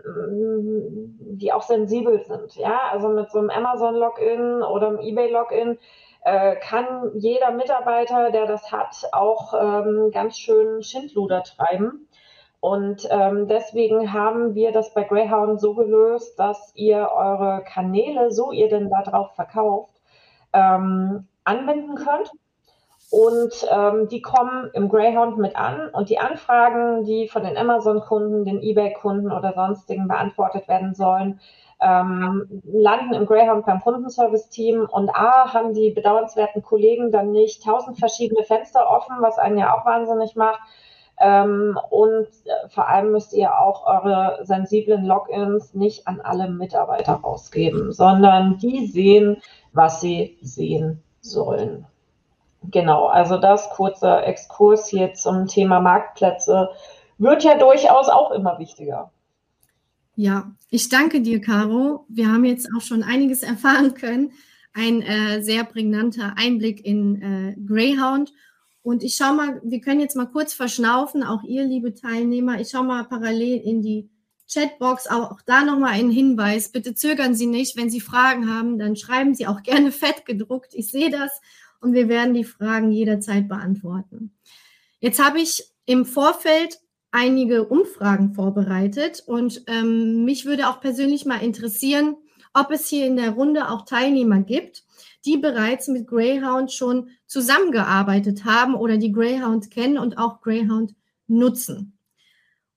die 1.20 1.52
auch 1.52 1.62
sensibel 1.62 2.24
sind. 2.24 2.56
Ja, 2.56 2.88
also 2.90 3.10
mit 3.10 3.30
so 3.30 3.40
einem 3.40 3.50
Amazon-Login 3.50 4.62
oder 4.62 4.88
einem 4.88 5.00
eBay-Login 5.00 5.78
äh, 6.24 6.56
kann 6.56 7.12
jeder 7.14 7.50
Mitarbeiter, 7.50 8.30
der 8.30 8.46
das 8.46 8.72
hat, 8.72 9.08
auch 9.12 9.52
ähm, 9.52 10.10
ganz 10.12 10.38
schön 10.38 10.82
Schindluder 10.82 11.42
treiben. 11.42 12.07
Und 12.60 13.06
ähm, 13.10 13.46
deswegen 13.46 14.12
haben 14.12 14.54
wir 14.54 14.72
das 14.72 14.92
bei 14.92 15.04
Greyhound 15.04 15.60
so 15.60 15.74
gelöst, 15.74 16.38
dass 16.38 16.72
ihr 16.74 17.08
eure 17.12 17.62
Kanäle, 17.64 18.32
so 18.32 18.50
ihr 18.50 18.68
denn 18.68 18.90
darauf 18.90 19.32
verkauft, 19.34 19.92
ähm, 20.52 21.28
anwenden 21.44 21.94
könnt. 21.94 22.32
Und 23.10 23.66
ähm, 23.70 24.08
die 24.08 24.20
kommen 24.20 24.70
im 24.74 24.88
Greyhound 24.88 25.38
mit 25.38 25.56
an 25.56 25.88
und 25.90 26.10
die 26.10 26.18
Anfragen, 26.18 27.04
die 27.04 27.26
von 27.28 27.42
den 27.42 27.56
Amazon-Kunden, 27.56 28.44
den 28.44 28.60
eBay-Kunden 28.60 29.32
oder 29.32 29.54
sonstigen 29.54 30.08
beantwortet 30.08 30.68
werden 30.68 30.94
sollen, 30.94 31.40
ähm, 31.80 32.62
landen 32.64 33.14
im 33.14 33.24
Greyhound 33.24 33.64
beim 33.64 33.80
Kundenservice-Team 33.80 34.86
und 34.90 35.10
A, 35.10 35.54
haben 35.54 35.72
die 35.72 35.90
bedauernswerten 35.90 36.62
Kollegen 36.62 37.10
dann 37.10 37.30
nicht 37.30 37.62
tausend 37.62 37.98
verschiedene 37.98 38.44
Fenster 38.44 38.90
offen, 38.90 39.16
was 39.20 39.38
einen 39.38 39.58
ja 39.58 39.74
auch 39.74 39.86
wahnsinnig 39.86 40.34
macht. 40.36 40.60
Ähm, 41.20 41.78
und 41.90 42.26
äh, 42.44 42.68
vor 42.68 42.88
allem 42.88 43.12
müsst 43.12 43.32
ihr 43.32 43.58
auch 43.58 43.86
eure 43.86 44.38
sensiblen 44.44 45.04
Logins 45.04 45.74
nicht 45.74 46.06
an 46.06 46.20
alle 46.20 46.48
Mitarbeiter 46.48 47.14
rausgeben, 47.14 47.92
sondern 47.92 48.58
die 48.58 48.86
sehen, 48.86 49.38
was 49.72 50.00
sie 50.00 50.38
sehen 50.42 51.02
sollen. 51.20 51.86
Genau, 52.70 53.06
also 53.06 53.38
das 53.38 53.70
kurzer 53.70 54.26
Exkurs 54.26 54.88
hier 54.88 55.14
zum 55.14 55.46
Thema 55.46 55.80
Marktplätze 55.80 56.70
wird 57.18 57.44
ja 57.44 57.56
durchaus 57.58 58.08
auch 58.08 58.30
immer 58.30 58.58
wichtiger. 58.58 59.10
Ja, 60.14 60.52
ich 60.70 60.88
danke 60.88 61.20
dir, 61.20 61.40
Caro. 61.40 62.04
Wir 62.08 62.28
haben 62.28 62.44
jetzt 62.44 62.68
auch 62.76 62.80
schon 62.80 63.02
einiges 63.02 63.42
erfahren 63.44 63.94
können. 63.94 64.32
Ein 64.74 65.02
äh, 65.02 65.42
sehr 65.42 65.64
prägnanter 65.64 66.34
Einblick 66.36 66.84
in 66.84 67.22
äh, 67.22 67.56
Greyhound. 67.66 68.32
Und 68.88 69.02
ich 69.02 69.16
schaue 69.16 69.34
mal, 69.34 69.60
wir 69.62 69.82
können 69.82 70.00
jetzt 70.00 70.16
mal 70.16 70.24
kurz 70.24 70.54
verschnaufen, 70.54 71.22
auch 71.22 71.42
ihr, 71.42 71.62
liebe 71.62 71.92
Teilnehmer. 71.92 72.58
Ich 72.58 72.70
schaue 72.70 72.86
mal 72.86 73.04
parallel 73.04 73.58
in 73.58 73.82
die 73.82 74.08
Chatbox, 74.50 75.08
auch 75.08 75.42
da 75.44 75.62
nochmal 75.62 75.92
ein 75.92 76.08
Hinweis. 76.08 76.72
Bitte 76.72 76.94
zögern 76.94 77.34
Sie 77.34 77.44
nicht. 77.44 77.76
Wenn 77.76 77.90
Sie 77.90 78.00
Fragen 78.00 78.50
haben, 78.50 78.78
dann 78.78 78.96
schreiben 78.96 79.34
Sie 79.34 79.46
auch 79.46 79.62
gerne 79.62 79.92
fett 79.92 80.24
gedruckt. 80.24 80.72
Ich 80.72 80.88
sehe 80.88 81.10
das 81.10 81.30
und 81.82 81.92
wir 81.92 82.08
werden 82.08 82.32
die 82.32 82.44
Fragen 82.44 82.90
jederzeit 82.90 83.46
beantworten. 83.46 84.34
Jetzt 85.00 85.22
habe 85.22 85.38
ich 85.38 85.64
im 85.84 86.06
Vorfeld 86.06 86.78
einige 87.10 87.68
Umfragen 87.68 88.32
vorbereitet 88.32 89.22
und 89.26 89.64
ähm, 89.66 90.24
mich 90.24 90.46
würde 90.46 90.66
auch 90.66 90.80
persönlich 90.80 91.26
mal 91.26 91.42
interessieren, 91.42 92.16
ob 92.54 92.70
es 92.70 92.88
hier 92.88 93.04
in 93.04 93.16
der 93.16 93.32
Runde 93.32 93.68
auch 93.68 93.84
Teilnehmer 93.84 94.40
gibt, 94.40 94.84
die 95.24 95.36
bereits 95.36 95.88
mit 95.88 96.06
Greyhound 96.06 96.72
schon 96.72 97.10
zusammengearbeitet 97.26 98.44
haben 98.44 98.74
oder 98.74 98.96
die 98.96 99.12
Greyhound 99.12 99.70
kennen 99.70 99.98
und 99.98 100.18
auch 100.18 100.40
Greyhound 100.40 100.94
nutzen. 101.26 101.98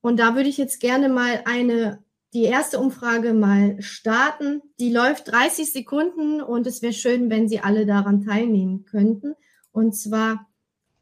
Und 0.01 0.19
da 0.19 0.35
würde 0.35 0.49
ich 0.49 0.57
jetzt 0.57 0.79
gerne 0.79 1.09
mal 1.09 1.41
eine, 1.45 2.03
die 2.33 2.43
erste 2.43 2.79
Umfrage 2.79 3.33
mal 3.33 3.81
starten. 3.81 4.61
Die 4.79 4.91
läuft 4.91 5.31
30 5.31 5.71
Sekunden 5.71 6.41
und 6.41 6.65
es 6.67 6.81
wäre 6.81 6.93
schön, 6.93 7.29
wenn 7.29 7.47
Sie 7.47 7.59
alle 7.59 7.85
daran 7.85 8.25
teilnehmen 8.25 8.85
könnten. 8.85 9.35
Und 9.71 9.95
zwar, 9.95 10.47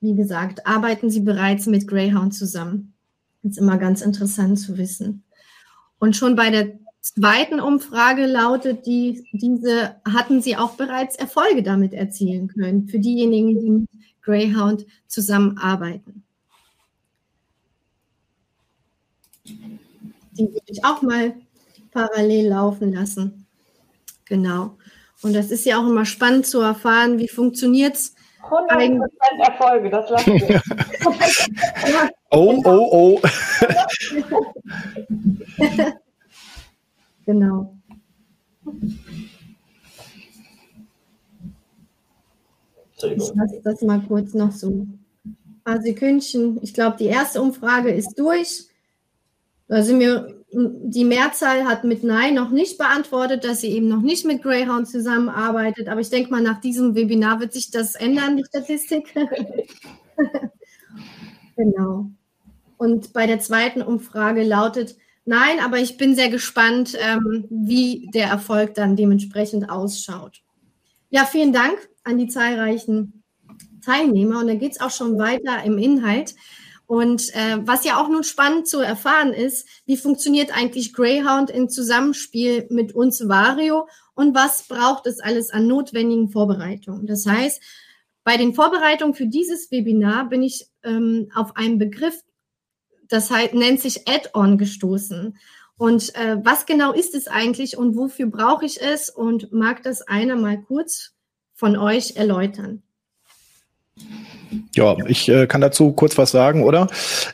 wie 0.01 0.15
gesagt, 0.15 0.67
arbeiten 0.67 1.09
Sie 1.09 1.21
bereits 1.21 1.65
mit 1.65 1.87
Greyhound 1.87 2.33
zusammen. 2.33 2.93
Das 3.41 3.53
ist 3.53 3.57
immer 3.57 3.77
ganz 3.77 4.01
interessant 4.01 4.59
zu 4.59 4.77
wissen. 4.77 5.23
Und 5.97 6.15
schon 6.15 6.35
bei 6.35 6.49
der 6.49 6.79
zweiten 7.01 7.59
Umfrage 7.59 8.25
lautet 8.25 8.85
die, 8.85 9.25
diese, 9.31 9.95
hatten 10.05 10.41
Sie 10.41 10.57
auch 10.57 10.71
bereits 10.71 11.15
Erfolge 11.15 11.63
damit 11.63 11.93
erzielen 11.93 12.47
können, 12.47 12.87
für 12.87 12.99
diejenigen, 12.99 13.59
die 13.59 13.69
mit 13.69 13.89
Greyhound 14.21 14.85
zusammenarbeiten. 15.07 16.23
Die 19.45 20.47
würde 20.47 20.65
ich 20.67 20.85
auch 20.85 21.01
mal 21.01 21.33
parallel 21.91 22.49
laufen 22.49 22.93
lassen. 22.93 23.45
Genau. 24.25 24.77
Und 25.21 25.33
das 25.33 25.51
ist 25.51 25.65
ja 25.65 25.79
auch 25.79 25.87
immer 25.87 26.05
spannend 26.05 26.45
zu 26.45 26.61
erfahren, 26.61 27.17
wie 27.19 27.27
funktioniert 27.27 27.95
es 27.95 28.15
100% 28.41 29.01
Erfolge, 29.41 29.89
das 29.89 30.09
lassen 30.09 30.33
wir. 30.33 30.61
oh, 32.31 32.61
oh, 32.63 33.19
oh. 33.19 33.21
genau. 37.29 37.77
Ich 42.95 43.31
lasse 43.35 43.61
das 43.63 43.81
mal 43.83 44.01
kurz 44.07 44.33
noch 44.33 44.51
so 44.51 44.69
ein 44.69 45.05
paar 45.63 45.81
Sekündchen. 45.81 46.59
Ich 46.63 46.73
glaube, 46.73 46.97
die 46.97 47.05
erste 47.05 47.41
Umfrage 47.41 47.91
ist 47.91 48.17
durch. 48.17 48.65
Da 49.67 49.83
sind 49.83 49.99
wir 49.99 50.35
die 50.51 51.05
Mehrzahl 51.05 51.65
hat 51.65 51.83
mit 51.83 52.03
Nein 52.03 52.33
noch 52.33 52.49
nicht 52.49 52.79
beantwortet, 52.79 53.43
dass 53.43 53.61
sie 53.61 53.69
eben 53.69 53.87
noch 53.87 54.01
nicht 54.01 54.25
mit 54.25 54.41
Greyhound 54.41 54.87
zusammenarbeitet. 54.87 55.87
Aber 55.87 56.01
ich 56.01 56.09
denke 56.09 56.31
mal, 56.31 56.41
nach 56.41 56.59
diesem 56.59 56.95
Webinar 56.95 57.39
wird 57.39 57.53
sich 57.53 57.69
das 57.69 57.93
ändern, 57.93 58.37
die 58.37 58.45
Statistik. 58.45 59.13
genau. 61.55 62.09
Und 62.77 63.13
bei 63.13 63.27
der 63.27 63.39
zweiten 63.39 63.83
Umfrage 63.83 64.41
lautet 64.41 64.95
Nein, 65.29 65.59
aber 65.59 65.77
ich 65.77 65.95
bin 65.95 66.15
sehr 66.15 66.29
gespannt, 66.29 66.97
ähm, 66.99 67.45
wie 67.51 68.09
der 68.15 68.29
Erfolg 68.29 68.73
dann 68.73 68.95
dementsprechend 68.95 69.69
ausschaut. 69.69 70.41
Ja, 71.11 71.23
vielen 71.23 71.53
Dank 71.53 71.77
an 72.03 72.17
die 72.17 72.29
zahlreichen 72.29 73.21
Teilnehmer. 73.85 74.39
Und 74.39 74.47
da 74.47 74.55
geht 74.55 74.71
es 74.71 74.81
auch 74.81 74.89
schon 74.89 75.19
weiter 75.19 75.63
im 75.63 75.77
Inhalt. 75.77 76.33
Und 76.87 77.29
äh, 77.35 77.59
was 77.59 77.85
ja 77.85 78.01
auch 78.01 78.09
nun 78.09 78.23
spannend 78.23 78.67
zu 78.67 78.79
erfahren 78.79 79.31
ist, 79.31 79.67
wie 79.85 79.97
funktioniert 79.97 80.49
eigentlich 80.51 80.93
Greyhound 80.93 81.51
im 81.51 81.69
Zusammenspiel 81.69 82.65
mit 82.71 82.95
uns 82.95 83.29
Vario 83.29 83.87
und 84.15 84.33
was 84.33 84.63
braucht 84.67 85.05
es 85.05 85.19
alles 85.19 85.51
an 85.51 85.67
notwendigen 85.67 86.29
Vorbereitungen. 86.29 87.05
Das 87.05 87.27
heißt, 87.27 87.61
bei 88.23 88.35
den 88.35 88.55
Vorbereitungen 88.55 89.13
für 89.13 89.27
dieses 89.27 89.69
Webinar 89.69 90.27
bin 90.27 90.41
ich 90.41 90.65
ähm, 90.81 91.29
auf 91.35 91.55
einen 91.55 91.77
Begriff, 91.77 92.19
das 93.09 93.31
heißt, 93.31 93.53
nennt 93.53 93.81
sich 93.81 94.07
Add-on 94.07 94.57
gestoßen. 94.57 95.37
Und 95.77 96.15
äh, 96.15 96.37
was 96.43 96.65
genau 96.65 96.93
ist 96.93 97.15
es 97.15 97.27
eigentlich 97.27 97.77
und 97.77 97.95
wofür 97.95 98.27
brauche 98.27 98.65
ich 98.65 98.81
es? 98.81 99.09
Und 99.09 99.51
mag 99.51 99.83
das 99.83 100.01
einer 100.01 100.35
mal 100.35 100.61
kurz 100.61 101.15
von 101.53 101.77
euch 101.77 102.15
erläutern? 102.15 102.83
Ja, 104.75 104.97
ich 105.07 105.29
äh, 105.29 105.47
kann 105.47 105.61
dazu 105.61 105.91
kurz 105.91 106.17
was 106.17 106.31
sagen, 106.31 106.63
oder? 106.63 106.87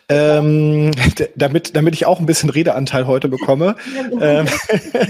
Ähm, 0.09 0.91
damit, 1.35 1.75
damit 1.75 1.93
ich 1.93 2.05
auch 2.05 2.19
ein 2.19 2.25
bisschen 2.25 2.49
Redeanteil 2.49 3.07
heute 3.07 3.29
bekomme. 3.29 3.75
ähm, 4.19 4.47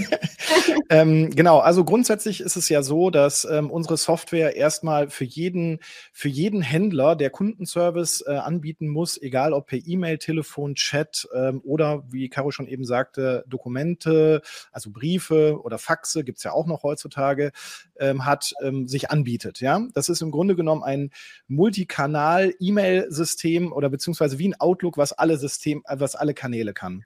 ähm, 0.90 1.30
genau, 1.30 1.58
also 1.58 1.84
grundsätzlich 1.84 2.40
ist 2.40 2.56
es 2.56 2.68
ja 2.68 2.82
so, 2.82 3.10
dass 3.10 3.44
ähm, 3.44 3.70
unsere 3.70 3.96
Software 3.96 4.56
erstmal 4.56 5.10
für 5.10 5.24
jeden, 5.24 5.80
für 6.12 6.28
jeden 6.28 6.62
Händler, 6.62 7.16
der 7.16 7.30
Kundenservice 7.30 8.24
äh, 8.26 8.36
anbieten 8.36 8.88
muss, 8.88 9.20
egal 9.20 9.52
ob 9.52 9.66
per 9.66 9.78
E-Mail, 9.84 10.18
Telefon, 10.18 10.74
Chat 10.74 11.28
ähm, 11.34 11.60
oder 11.64 12.04
wie 12.08 12.28
Caro 12.28 12.50
schon 12.50 12.68
eben 12.68 12.84
sagte, 12.84 13.44
Dokumente, 13.48 14.42
also 14.70 14.90
Briefe 14.90 15.60
oder 15.62 15.78
Faxe, 15.78 16.22
gibt's 16.22 16.44
ja 16.44 16.52
auch 16.52 16.66
noch 16.66 16.82
heutzutage, 16.82 17.50
ähm, 17.98 18.24
hat, 18.26 18.52
sich 18.84 19.10
anbietet. 19.10 19.60
Ja, 19.60 19.80
Das 19.94 20.08
ist 20.08 20.20
im 20.20 20.30
Grunde 20.30 20.54
genommen 20.54 20.82
ein 20.82 21.10
Multikanal-E-Mail-System 21.48 23.72
oder 23.72 23.88
beziehungsweise 23.88 24.38
wie 24.38 24.48
ein 24.48 24.60
Outlook, 24.60 24.96
was 24.96 25.12
alle 25.12 25.38
System, 25.38 25.82
äh, 25.86 25.96
was 25.98 26.16
alle 26.16 26.34
Kanäle 26.34 26.74
kann. 26.74 27.04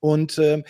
Und 0.00 0.38
ähm, 0.38 0.64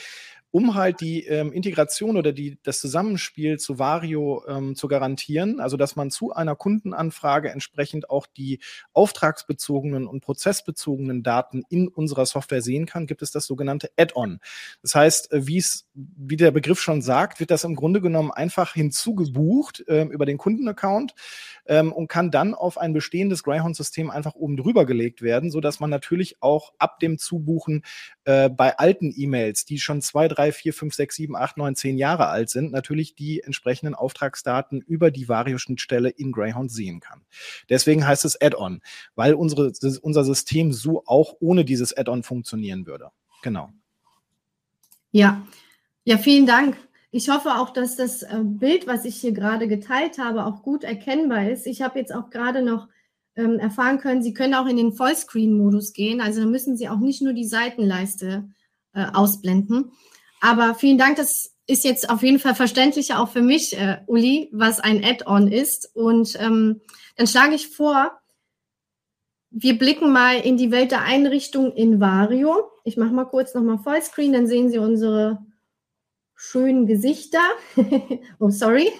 um 0.54 0.76
halt 0.76 1.00
die 1.00 1.26
ähm, 1.26 1.52
Integration 1.52 2.16
oder 2.16 2.32
die, 2.32 2.58
das 2.62 2.78
Zusammenspiel 2.78 3.58
zu 3.58 3.80
Vario 3.80 4.44
ähm, 4.46 4.76
zu 4.76 4.86
garantieren, 4.86 5.58
also 5.58 5.76
dass 5.76 5.96
man 5.96 6.12
zu 6.12 6.32
einer 6.32 6.54
Kundenanfrage 6.54 7.50
entsprechend 7.50 8.08
auch 8.08 8.28
die 8.28 8.60
auftragsbezogenen 8.92 10.06
und 10.06 10.20
prozessbezogenen 10.20 11.24
Daten 11.24 11.64
in 11.70 11.88
unserer 11.88 12.24
Software 12.24 12.62
sehen 12.62 12.86
kann, 12.86 13.08
gibt 13.08 13.22
es 13.22 13.32
das 13.32 13.46
sogenannte 13.46 13.90
Add-on. 13.96 14.38
Das 14.80 14.94
heißt, 14.94 15.32
äh, 15.32 15.48
wie 15.48 15.58
es, 15.58 15.88
wie 15.94 16.36
der 16.36 16.50
Begriff 16.50 16.80
schon 16.80 17.02
sagt, 17.02 17.38
wird 17.38 17.52
das 17.52 17.62
im 17.62 17.76
Grunde 17.76 18.00
genommen 18.00 18.32
einfach 18.32 18.74
hinzugebucht 18.74 19.84
äh, 19.86 20.02
über 20.04 20.26
den 20.26 20.38
Kundenaccount 20.38 21.14
ähm, 21.66 21.92
und 21.92 22.08
kann 22.08 22.32
dann 22.32 22.54
auf 22.54 22.78
ein 22.78 22.92
bestehendes 22.92 23.44
Greyhound-System 23.44 24.10
einfach 24.10 24.34
oben 24.34 24.56
drüber 24.56 24.86
gelegt 24.86 25.22
werden, 25.22 25.52
so 25.52 25.60
dass 25.60 25.78
man 25.78 25.90
natürlich 25.90 26.42
auch 26.42 26.72
ab 26.78 26.98
dem 26.98 27.18
Zubuchen 27.18 27.82
äh, 28.24 28.48
bei 28.48 28.76
alten 28.76 29.12
E-Mails, 29.16 29.66
die 29.66 29.78
schon 29.78 30.02
zwei, 30.02 30.26
drei, 30.26 30.50
vier, 30.50 30.74
fünf, 30.74 30.94
sechs, 30.94 31.14
sieben, 31.14 31.36
acht, 31.36 31.56
neun, 31.56 31.76
zehn 31.76 31.96
Jahre 31.96 32.26
alt 32.26 32.50
sind, 32.50 32.72
natürlich 32.72 33.14
die 33.14 33.42
entsprechenden 33.42 33.94
Auftragsdaten 33.94 34.80
über 34.80 35.12
die 35.12 35.28
Vario-Schnittstelle 35.28 36.10
in 36.10 36.32
Greyhound 36.32 36.72
sehen 36.72 36.98
kann. 36.98 37.22
Deswegen 37.68 38.04
heißt 38.06 38.24
es 38.24 38.40
Add-on, 38.40 38.82
weil 39.14 39.34
unsere, 39.34 39.72
unser 40.02 40.24
System 40.24 40.72
so 40.72 41.04
auch 41.06 41.34
ohne 41.38 41.64
dieses 41.64 41.96
Add-on 41.96 42.24
funktionieren 42.24 42.86
würde. 42.86 43.10
Genau. 43.42 43.70
Ja, 45.12 45.46
ja, 46.04 46.18
vielen 46.18 46.46
Dank. 46.46 46.76
Ich 47.10 47.28
hoffe 47.28 47.54
auch, 47.54 47.70
dass 47.70 47.96
das 47.96 48.22
äh, 48.22 48.40
Bild, 48.42 48.86
was 48.86 49.04
ich 49.04 49.16
hier 49.16 49.32
gerade 49.32 49.68
geteilt 49.68 50.18
habe, 50.18 50.44
auch 50.46 50.62
gut 50.62 50.84
erkennbar 50.84 51.48
ist. 51.48 51.66
Ich 51.66 51.80
habe 51.80 51.98
jetzt 51.98 52.14
auch 52.14 52.30
gerade 52.30 52.62
noch 52.62 52.88
ähm, 53.36 53.58
erfahren 53.58 53.98
können, 53.98 54.22
Sie 54.22 54.34
können 54.34 54.54
auch 54.54 54.66
in 54.66 54.76
den 54.76 54.92
Vollscreen-Modus 54.92 55.92
gehen. 55.92 56.20
Also 56.20 56.40
da 56.40 56.46
müssen 56.46 56.76
Sie 56.76 56.88
auch 56.88 56.98
nicht 56.98 57.22
nur 57.22 57.32
die 57.32 57.46
Seitenleiste 57.46 58.48
äh, 58.94 59.06
ausblenden. 59.12 59.92
Aber 60.40 60.74
vielen 60.74 60.98
Dank, 60.98 61.16
das 61.16 61.54
ist 61.66 61.84
jetzt 61.84 62.10
auf 62.10 62.22
jeden 62.22 62.38
Fall 62.38 62.54
verständlicher 62.54 63.20
auch 63.20 63.28
für 63.28 63.42
mich, 63.42 63.76
äh, 63.78 63.98
Uli, 64.06 64.50
was 64.52 64.80
ein 64.80 65.02
Add-on 65.02 65.48
ist. 65.48 65.90
Und 65.94 66.38
ähm, 66.40 66.80
dann 67.16 67.26
schlage 67.26 67.54
ich 67.54 67.68
vor, 67.68 68.12
wir 69.50 69.78
blicken 69.78 70.12
mal 70.12 70.36
in 70.40 70.56
die 70.56 70.70
Welt 70.70 70.90
der 70.90 71.02
Einrichtung 71.02 71.72
in 71.72 72.00
Vario. 72.00 72.70
Ich 72.84 72.96
mache 72.96 73.12
mal 73.12 73.24
kurz 73.24 73.54
nochmal 73.54 73.78
Vollscreen, 73.78 74.32
dann 74.32 74.46
sehen 74.46 74.68
Sie 74.68 74.78
unsere 74.78 75.38
schönen 76.50 76.86
Gesichter. 76.86 77.40
oh, 78.38 78.50
sorry. 78.50 78.90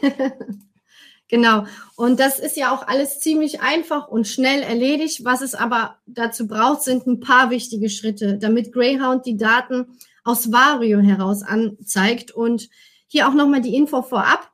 genau. 1.29 1.67
Und 1.97 2.21
das 2.21 2.39
ist 2.39 2.57
ja 2.57 2.75
auch 2.75 2.87
alles 2.87 3.21
ziemlich 3.21 3.61
einfach 3.61 4.09
und 4.09 4.27
schnell 4.27 4.63
erledigt. 4.63 5.25
Was 5.25 5.43
es 5.43 5.55
aber 5.55 5.99
dazu 6.07 6.47
braucht, 6.47 6.83
sind 6.83 7.07
ein 7.07 7.21
paar 7.21 7.51
wichtige 7.51 7.91
Schritte, 7.91 8.39
damit 8.39 8.73
Greyhound 8.73 9.27
die 9.27 9.37
Daten 9.37 9.99
aus 10.25 10.51
Vario 10.51 11.01
heraus 11.01 11.43
anzeigt. 11.43 12.31
Und 12.31 12.69
hier 13.07 13.29
auch 13.29 13.35
nochmal 13.35 13.61
die 13.61 13.77
Info 13.77 14.03
vorab. 14.03 14.51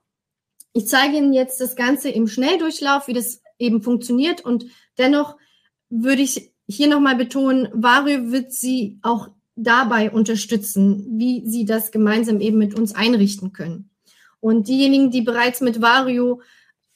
Ich 0.73 0.87
zeige 0.87 1.17
Ihnen 1.17 1.33
jetzt 1.33 1.61
das 1.61 1.77
Ganze 1.77 2.11
im 2.11 2.27
Schnelldurchlauf, 2.27 3.09
wie 3.09 3.15
das 3.15 3.43
eben 3.59 3.83
funktioniert. 3.83 4.45
Und 4.45 4.67
dennoch 4.99 5.37
würde 5.89 6.23
ich 6.23 6.53
hier 6.69 6.89
nochmal 6.89 7.17
betonen, 7.17 7.69
Vario 7.73 8.31
wird 8.31 8.53
Sie 8.53 8.99
auch 9.03 9.29
dabei 9.63 10.11
unterstützen, 10.11 11.19
wie 11.19 11.43
Sie 11.47 11.65
das 11.65 11.91
gemeinsam 11.91 12.41
eben 12.41 12.59
mit 12.59 12.75
uns 12.75 12.95
einrichten 12.95 13.53
können. 13.53 13.91
Und 14.41 14.69
diejenigen, 14.69 15.11
die 15.11 15.23
bereits 15.23 15.61
mit 15.61 15.83
Vario 15.83 16.41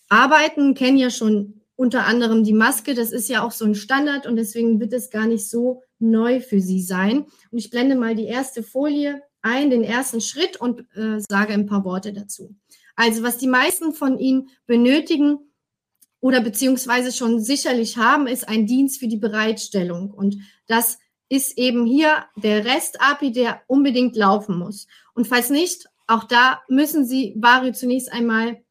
arbeiten, 0.09 0.75
kennen 0.75 0.97
ja 0.97 1.11
schon 1.11 1.61
unter 1.77 2.07
anderem 2.07 2.45
die 2.45 2.53
Maske. 2.53 2.95
Das 2.95 3.13
ist 3.13 3.29
ja 3.29 3.43
auch 3.43 3.53
so 3.53 3.65
ein 3.65 3.75
Standard 3.75 4.27
und 4.27 4.37
deswegen 4.37 4.81
wird 4.81 4.93
es 4.93 5.11
gar 5.11 5.27
nicht 5.27 5.49
so 5.49 5.83
neu 5.99 6.41
für 6.41 6.61
Sie 6.61 6.83
sein. 6.83 7.27
Und 7.51 7.59
ich 7.59 7.71
blende 7.71 7.97
mal 7.97 8.15
die 8.15 8.27
erste 8.27 8.63
Folie 8.63 9.23
ein, 9.43 9.71
den 9.71 9.85
ersten 9.85 10.21
Schritt 10.21 10.57
und 10.57 10.87
äh, 10.97 11.21
sage 11.21 11.53
ein 11.53 11.67
paar 11.67 11.85
Worte 11.85 12.13
dazu. 12.13 12.55
Also 12.97 13.23
was 13.23 13.39
die 13.39 13.49
meisten 13.49 13.93
von 13.93 14.19
Ihnen 14.19 14.49
benötigen 14.67 15.39
oder 16.21 16.41
beziehungsweise 16.41 17.13
schon 17.13 17.41
sicherlich 17.41 17.99
haben, 17.99 18.27
ist 18.27 18.49
ein 18.49 18.67
Dienst 18.67 19.01
für 19.01 19.09
die 19.09 19.19
Bereitstellung. 19.19 20.11
Und 20.11 20.37
das 20.67 20.99
ist 21.35 21.59
eben 21.59 21.85
hier 21.85 22.25
der 22.37 22.65
REST-API, 22.65 23.33
der 23.33 23.63
unbedingt 23.67 24.15
laufen 24.15 24.57
muss. 24.57 24.87
Und 25.15 25.27
falls 25.27 25.51
nicht, 25.51 25.87
auch 26.07 26.25
da 26.25 26.61
müssen 26.69 27.05
Sie 27.05 27.35
Vario 27.37 27.73
zunächst 27.73 28.13
einmal, 28.13 28.63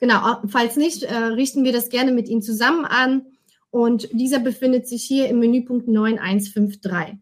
genau, 0.00 0.38
falls 0.48 0.76
nicht, 0.76 1.02
äh, 1.02 1.14
richten 1.14 1.64
wir 1.64 1.72
das 1.72 1.90
gerne 1.90 2.12
mit 2.12 2.28
Ihnen 2.28 2.42
zusammen 2.42 2.84
an. 2.84 3.26
Und 3.70 4.08
dieser 4.12 4.38
befindet 4.38 4.88
sich 4.88 5.02
hier 5.02 5.28
im 5.28 5.40
Menüpunkt 5.40 5.88
9153. 5.88 7.18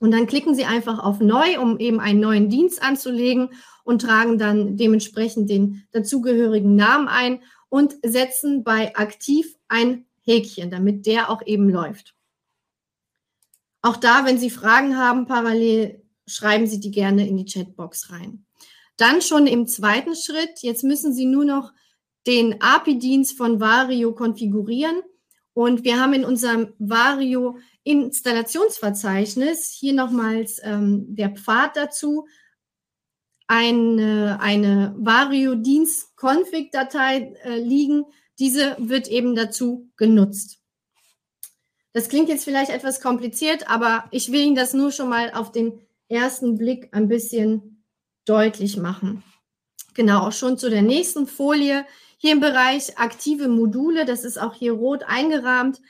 Und 0.00 0.12
dann 0.12 0.26
klicken 0.26 0.54
Sie 0.54 0.64
einfach 0.64 0.98
auf 0.98 1.20
Neu, 1.20 1.60
um 1.60 1.78
eben 1.78 2.00
einen 2.00 2.20
neuen 2.20 2.48
Dienst 2.48 2.82
anzulegen 2.82 3.50
und 3.84 4.02
tragen 4.02 4.38
dann 4.38 4.76
dementsprechend 4.76 5.50
den 5.50 5.84
dazugehörigen 5.92 6.76
Namen 6.76 7.08
ein 7.08 7.42
und 7.68 7.96
setzen 8.02 8.64
bei 8.64 8.94
Aktiv 8.96 9.56
ein 9.68 10.06
Häkchen, 10.22 10.70
damit 10.70 11.06
der 11.06 11.30
auch 11.30 11.42
eben 11.46 11.68
läuft. 11.68 12.14
Auch 13.88 13.96
da, 13.96 14.26
wenn 14.26 14.36
Sie 14.36 14.50
Fragen 14.50 14.98
haben, 14.98 15.24
parallel 15.24 16.04
schreiben 16.26 16.66
Sie 16.66 16.78
die 16.78 16.90
gerne 16.90 17.26
in 17.26 17.38
die 17.38 17.46
Chatbox 17.46 18.12
rein. 18.12 18.44
Dann 18.98 19.22
schon 19.22 19.46
im 19.46 19.66
zweiten 19.66 20.14
Schritt, 20.14 20.60
jetzt 20.60 20.84
müssen 20.84 21.14
Sie 21.14 21.24
nur 21.24 21.46
noch 21.46 21.72
den 22.26 22.60
API-Dienst 22.60 23.38
von 23.38 23.60
Vario 23.60 24.14
konfigurieren. 24.14 25.00
Und 25.54 25.84
wir 25.84 25.98
haben 25.98 26.12
in 26.12 26.26
unserem 26.26 26.74
Vario 26.78 27.56
Installationsverzeichnis 27.82 29.70
hier 29.70 29.94
nochmals 29.94 30.60
ähm, 30.62 31.16
der 31.16 31.30
Pfad 31.30 31.78
dazu, 31.78 32.26
eine, 33.46 34.38
eine 34.42 34.94
Vario-Dienst-Config-Datei 34.98 37.36
äh, 37.42 37.58
liegen. 37.58 38.04
Diese 38.38 38.76
wird 38.78 39.08
eben 39.08 39.34
dazu 39.34 39.90
genutzt. 39.96 40.57
Das 41.98 42.08
klingt 42.08 42.28
jetzt 42.28 42.44
vielleicht 42.44 42.70
etwas 42.70 43.00
kompliziert, 43.00 43.68
aber 43.68 44.04
ich 44.12 44.30
will 44.30 44.42
Ihnen 44.42 44.54
das 44.54 44.72
nur 44.72 44.92
schon 44.92 45.08
mal 45.08 45.32
auf 45.32 45.50
den 45.50 45.80
ersten 46.08 46.56
Blick 46.56 46.90
ein 46.92 47.08
bisschen 47.08 47.82
deutlich 48.24 48.76
machen. 48.76 49.24
Genau, 49.94 50.20
auch 50.20 50.32
schon 50.32 50.58
zu 50.58 50.70
der 50.70 50.82
nächsten 50.82 51.26
Folie. 51.26 51.84
Hier 52.16 52.30
im 52.30 52.38
Bereich 52.38 53.00
aktive 53.00 53.48
Module, 53.48 54.04
das 54.04 54.22
ist 54.22 54.40
auch 54.40 54.54
hier 54.54 54.74
rot 54.74 55.02
eingerahmt. 55.08 55.80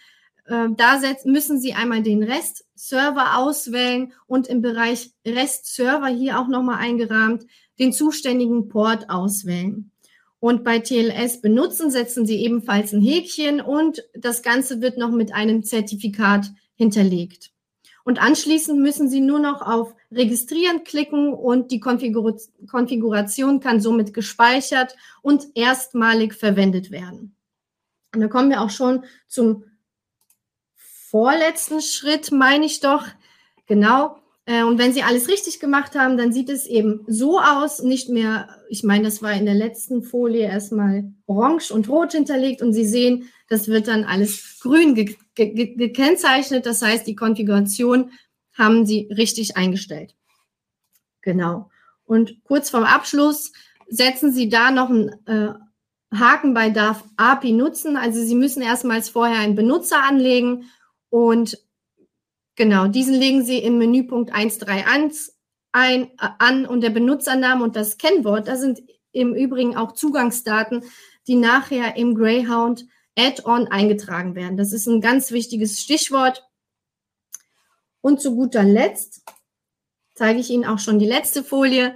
Äh, 0.47 0.69
da 0.79 0.99
müssen 1.25 1.61
Sie 1.61 1.75
einmal 1.75 2.03
den 2.03 2.23
REST-Server 2.23 3.37
auswählen 3.37 4.15
und 4.27 4.47
im 4.47 4.63
Bereich 4.63 5.11
REST-Server 5.27 6.09
hier 6.09 6.41
auch 6.41 6.49
nochmal 6.49 6.79
eingerahmt 6.79 7.45
den 7.79 7.93
zuständigen 7.93 8.71
Port 8.71 9.11
auswählen. 9.11 9.91
Und 10.41 10.63
bei 10.63 10.79
TLS 10.79 11.41
benutzen 11.41 11.91
setzen 11.91 12.27
Sie 12.27 12.43
ebenfalls 12.45 12.93
ein 12.93 13.01
Häkchen 13.01 13.61
und 13.61 14.05
das 14.15 14.43
Ganze 14.43 14.81
wird 14.81 14.97
noch 14.97 15.11
mit 15.11 15.35
einem 15.35 15.65
Zertifikat 15.65 16.51
hinterlegt. 16.77 17.51
Und 18.05 18.23
anschließend 18.23 18.81
müssen 18.81 19.11
Sie 19.11 19.21
nur 19.21 19.41
noch 19.41 19.61
auf 19.61 19.95
Registrieren 20.11 20.85
klicken 20.85 21.35
und 21.35 21.71
die 21.71 21.81
Konfiguration 21.81 23.61
kann 23.61 23.81
somit 23.81 24.15
gespeichert 24.15 24.97
und 25.21 25.45
erstmalig 25.55 26.35
verwendet 26.35 26.91
werden. 26.91 27.37
Und 28.15 28.21
da 28.23 28.29
kommen 28.29 28.49
wir 28.49 28.63
auch 28.63 28.71
schon 28.71 29.05
zum 29.27 29.65
vorletzten 30.75 31.83
Schritt, 31.83 32.33
meine 32.33 32.65
ich 32.65 32.81
doch. 32.81 33.07
Genau. 33.67 34.19
Äh, 34.49 34.63
und 34.63 34.79
wenn 34.79 34.95
Sie 34.95 35.03
alles 35.03 35.29
richtig 35.29 35.61
gemacht 35.61 35.95
haben, 35.95 36.17
dann 36.17 36.33
sieht 36.33 36.49
es 36.49 36.67
eben 36.67 37.05
so 37.07 37.39
aus, 37.39 37.83
nicht 37.83 38.09
mehr, 38.09 38.49
ich 38.71 38.83
meine, 38.83 39.05
das 39.05 39.21
war 39.21 39.35
in 39.35 39.45
der 39.45 39.55
letzten 39.55 40.03
Folie 40.03 40.47
erstmal 40.47 41.13
orange 41.27 41.71
und 41.71 41.87
rot 41.91 42.13
hinterlegt 42.13 42.63
und 42.63 42.73
Sie 42.73 42.87
sehen, 42.87 43.29
das 43.51 43.69
wird 43.69 43.89
dann 43.89 44.05
alles 44.05 44.59
grün 44.61 44.95
ge 44.95 45.17
ge 45.35 45.75
gekennzeichnet. 45.75 46.65
Das 46.65 46.81
heißt, 46.81 47.07
die 47.07 47.15
Konfiguration 47.15 48.11
haben 48.55 48.87
Sie 48.87 49.11
richtig 49.15 49.59
eingestellt. 49.59 50.15
Genau. 51.21 51.71
Und 52.07 52.43
kurz 52.43 52.71
vorm 52.71 52.85
Abschluss 52.85 53.53
setzen 53.87 54.33
Sie 54.33 54.49
da 54.49 54.71
noch 54.71 54.89
einen 54.89 55.11
äh, 55.27 55.53
Haken 56.11 56.55
bei 56.55 56.71
darf 56.71 57.05
API 57.19 57.53
nutzen. 57.53 57.99
Also 57.99 58.25
Sie 58.25 58.35
müssen 58.35 58.63
erstmals 58.63 59.11
vorher 59.11 59.41
einen 59.41 59.57
Benutzer 59.57 60.03
anlegen 60.03 60.71
und 61.11 61.59
genau, 62.59 62.89
diesen 62.89 63.15
legen 63.15 63.43
Sie 63.43 63.59
im 63.59 63.79
Menüpunkt 63.79 64.33
131 64.33 65.33
ein, 65.73 66.03
äh, 66.03 66.29
an 66.39 66.67
und 66.67 66.83
der 66.83 66.91
Benutzername 66.91 67.65
und 67.65 67.77
das 67.77 67.97
Kennwort, 67.97 68.49
das 68.49 68.61
sind 68.61 68.83
im 69.13 69.35
Übrigen 69.35 69.77
auch 69.77 69.93
Zugangsdaten, 69.93 70.85
die 71.27 71.37
nachher 71.37 71.97
im 71.97 72.15
Greyhound 72.15 72.87
Add-on 73.17 73.69
eingetragen 73.69 74.35
werden. 74.35 74.57
Das 74.57 74.73
ist 74.73 74.87
ein 74.87 75.01
ganz 75.01 75.31
wichtiges 75.31 75.81
Stichwort. 75.81 76.47
Und 78.01 78.21
zu 78.21 78.37
guter 78.37 78.63
Letzt 78.63 79.25
zeige 80.15 80.41
ich 80.41 80.51
Ihnen 80.51 80.65
auch 80.65 80.79
schon 80.79 80.99
die 80.99 81.07
letzte 81.07 81.43
Folie. 81.43 81.95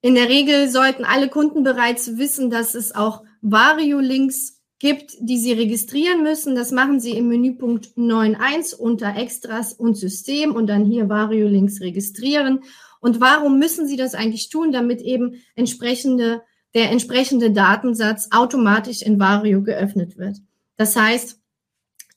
In 0.00 0.14
der 0.14 0.28
Regel 0.28 0.68
sollten 0.68 1.04
alle 1.04 1.28
Kunden 1.28 1.64
bereits 1.64 2.18
wissen, 2.18 2.50
dass 2.50 2.74
es 2.74 2.94
auch 2.94 3.24
Vario-Links 3.40 4.57
gibt, 4.78 5.16
die 5.20 5.38
Sie 5.38 5.52
registrieren 5.52 6.22
müssen. 6.22 6.54
Das 6.54 6.70
machen 6.70 7.00
Sie 7.00 7.12
im 7.12 7.28
Menüpunkt 7.28 7.96
9.1 7.96 8.74
unter 8.74 9.16
Extras 9.16 9.72
und 9.72 9.96
System 9.96 10.54
und 10.54 10.68
dann 10.68 10.84
hier 10.84 11.08
Vario 11.08 11.48
Links 11.48 11.80
registrieren. 11.80 12.60
Und 13.00 13.20
warum 13.20 13.58
müssen 13.58 13.86
Sie 13.86 13.96
das 13.96 14.14
eigentlich 14.14 14.48
tun? 14.48 14.72
Damit 14.72 15.00
eben 15.00 15.42
entsprechende, 15.56 16.42
der 16.74 16.90
entsprechende 16.90 17.50
Datensatz 17.50 18.28
automatisch 18.30 19.02
in 19.02 19.18
Vario 19.18 19.62
geöffnet 19.62 20.16
wird. 20.16 20.36
Das 20.76 20.94
heißt, 20.94 21.40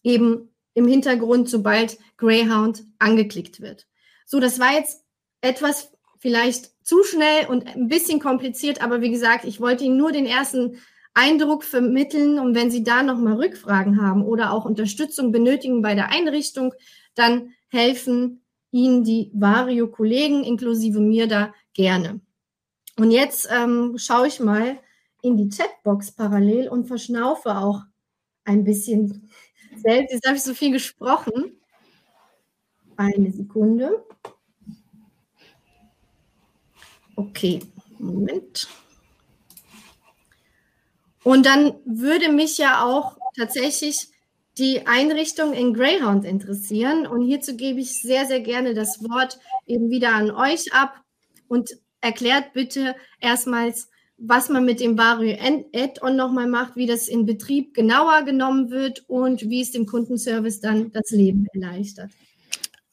eben 0.04 0.50
im 0.74 0.88
Hintergrund, 0.88 1.50
sobald 1.50 1.98
Greyhound 2.18 2.84
angeklickt 3.00 3.62
wird. 3.62 3.88
So, 4.26 4.40
das 4.40 4.60
war 4.60 4.74
jetzt 4.74 5.04
etwas 5.42 5.92
vielleicht 6.20 6.72
zu 6.84 7.04
schnell 7.04 7.48
und 7.48 7.68
ein 7.68 7.88
bisschen 7.88 8.20
kompliziert, 8.20 8.82
aber 8.82 9.02
wie 9.02 9.12
gesagt, 9.12 9.46
ich 9.46 9.60
wollte 9.60 9.84
Ihnen 9.84 9.98
nur 9.98 10.12
den 10.12 10.28
ersten 10.28 10.78
Eindruck 11.14 11.64
vermitteln. 11.64 12.40
Und 12.40 12.56
wenn 12.56 12.72
Sie 12.72 12.84
da 12.84 13.04
nochmal 13.04 13.36
Rückfragen 13.36 14.02
haben 14.02 14.24
oder 14.24 14.54
auch 14.54 14.66
Unterstützung 14.66 15.32
benötigen 15.32 15.82
bei 15.82 15.96
der 15.96 16.10
Einrichtung, 16.10 16.74
dann 17.16 17.52
helfen 17.70 18.42
Ihnen 18.72 19.04
die 19.04 19.32
Vario-Kollegen 19.34 20.44
inklusive 20.44 21.00
mir 21.00 21.28
da 21.28 21.54
gerne. 21.74 22.22
Und 22.98 23.12
jetzt 23.12 23.50
ähm, 23.52 23.98
schaue 23.98 24.28
ich 24.28 24.40
mal 24.40 24.80
in 25.22 25.38
die 25.38 25.50
Chatbox 25.50 26.12
parallel 26.14 26.70
und 26.70 26.86
verschnaufe 26.88 27.58
auch 27.58 27.82
ein 28.46 28.64
bisschen 28.64 29.30
selbst. 29.76 30.14
Jetzt 30.14 30.28
habe 30.28 30.38
ich 30.38 30.44
so 30.44 30.54
viel 30.54 30.72
gesprochen. 30.72 31.60
Eine 32.98 33.32
Sekunde. 33.32 34.04
Okay, 37.18 37.62
Moment. 38.00 38.68
Und 41.24 41.46
dann 41.46 41.74
würde 41.86 42.32
mich 42.32 42.58
ja 42.58 42.84
auch 42.84 43.18
tatsächlich 43.38 44.08
die 44.58 44.86
Einrichtung 44.86 45.54
in 45.54 45.74
Greyhound 45.74 46.26
interessieren. 46.26 47.08
Und 47.08 47.22
hierzu 47.22 47.56
gebe 47.56 47.80
ich 47.80 48.02
sehr, 48.02 48.26
sehr 48.26 48.42
gerne 48.42 48.74
das 48.74 49.04
Wort 49.04 49.40
eben 49.66 49.90
wieder 49.90 50.14
an 50.14 50.32
euch 50.32 50.74
ab 50.74 50.96
und 51.48 51.78
erklärt 52.02 52.54
bitte 52.54 52.96
erstmals, 53.20 53.90
was 54.18 54.50
man 54.50 54.66
mit 54.66 54.80
dem 54.80 54.98
Vario 54.98 55.36
Add-on 55.74 56.16
nochmal 56.16 56.48
macht, 56.48 56.76
wie 56.76 56.86
das 56.86 57.08
in 57.08 57.26
Betrieb 57.26 57.74
genauer 57.74 58.24
genommen 58.24 58.70
wird 58.70 59.04
und 59.08 59.50
wie 59.50 59.62
es 59.62 59.72
dem 59.72 59.86
Kundenservice 59.86 60.60
dann 60.60 60.92
das 60.92 61.10
Leben 61.10 61.48
erleichtert. 61.54 62.12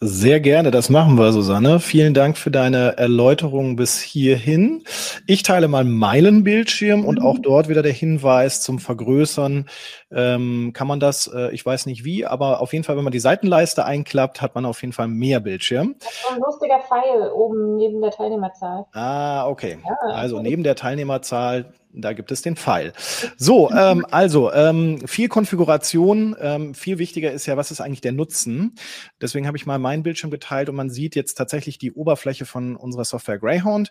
Sehr 0.01 0.39
gerne, 0.39 0.71
das 0.71 0.91
machen 0.91 1.19
wir, 1.19 1.33
Susanne. 1.33 1.81
Vielen 1.81 2.15
Dank 2.15 2.39
für 2.39 2.53
deine 2.53 2.97
Erläuterung 2.99 3.75
bis 3.75 4.01
hierhin. 4.01 4.85
Ich 5.27 5.43
teile 5.43 5.67
mal 5.67 5.83
meinen 5.83 6.45
Bildschirm 6.45 7.05
und 7.05 7.21
auch 7.21 7.39
mhm. 7.39 7.43
dort 7.43 7.69
wieder 7.69 7.83
der 7.83 7.91
Hinweis 7.91 8.61
zum 8.61 8.79
Vergrößern. 8.79 9.69
Ähm, 10.13 10.71
kann 10.73 10.87
man 10.87 11.01
das, 11.01 11.27
äh, 11.27 11.53
ich 11.53 11.67
weiß 11.67 11.87
nicht 11.87 12.05
wie, 12.05 12.25
aber 12.25 12.61
auf 12.61 12.73
jeden 12.73 12.85
Fall, 12.85 12.97
wenn 12.97 13.03
man 13.03 13.13
die 13.13 13.19
Seitenleiste 13.19 13.85
einklappt, 13.87 14.41
hat 14.41 14.55
man 14.55 14.67
auf 14.67 14.81
jeden 14.83 14.93
Fall 14.93 15.09
mehr 15.09 15.41
Bildschirm. 15.41 15.97
Das 15.99 16.09
ist 16.09 16.31
ein 16.33 16.41
lustiger 16.43 16.79
Pfeil 16.79 17.33
oben 17.33 17.75
neben 17.75 18.01
der 18.01 18.13
Teilnehmerzahl. 18.13 18.87
Ah, 18.93 19.49
okay. 19.49 19.79
Ja, 19.85 20.15
also 20.15 20.41
neben 20.41 20.63
der 20.63 20.77
Teilnehmerzahl 20.77 21.73
da 21.93 22.13
gibt 22.13 22.31
es 22.31 22.43
den 22.43 22.57
Pfeil. 22.57 22.93
So, 23.37 23.71
ähm, 23.71 24.07
also 24.11 24.53
ähm, 24.53 25.07
viel 25.07 25.29
Konfiguration. 25.29 26.37
Ähm, 26.41 26.75
viel 26.75 26.99
wichtiger 26.99 27.33
ist 27.33 27.47
ja, 27.47 27.57
was 27.57 27.71
ist 27.71 27.81
eigentlich 27.81 28.01
der 28.01 28.13
Nutzen? 28.13 28.75
Deswegen 29.21 29.47
habe 29.47 29.57
ich 29.57 29.67
mal 29.67 29.79
meinen 29.79 30.03
Bildschirm 30.03 30.31
geteilt 30.31 30.69
und 30.69 30.77
man 30.77 30.91
sieht 30.91 31.17
jetzt 31.17 31.35
tatsächlich 31.35 31.79
die 31.79 31.93
Oberfläche 31.93 32.47
von 32.47 32.77
unserer 32.77 33.05
Software 33.05 33.39
Greyhound 33.39 33.91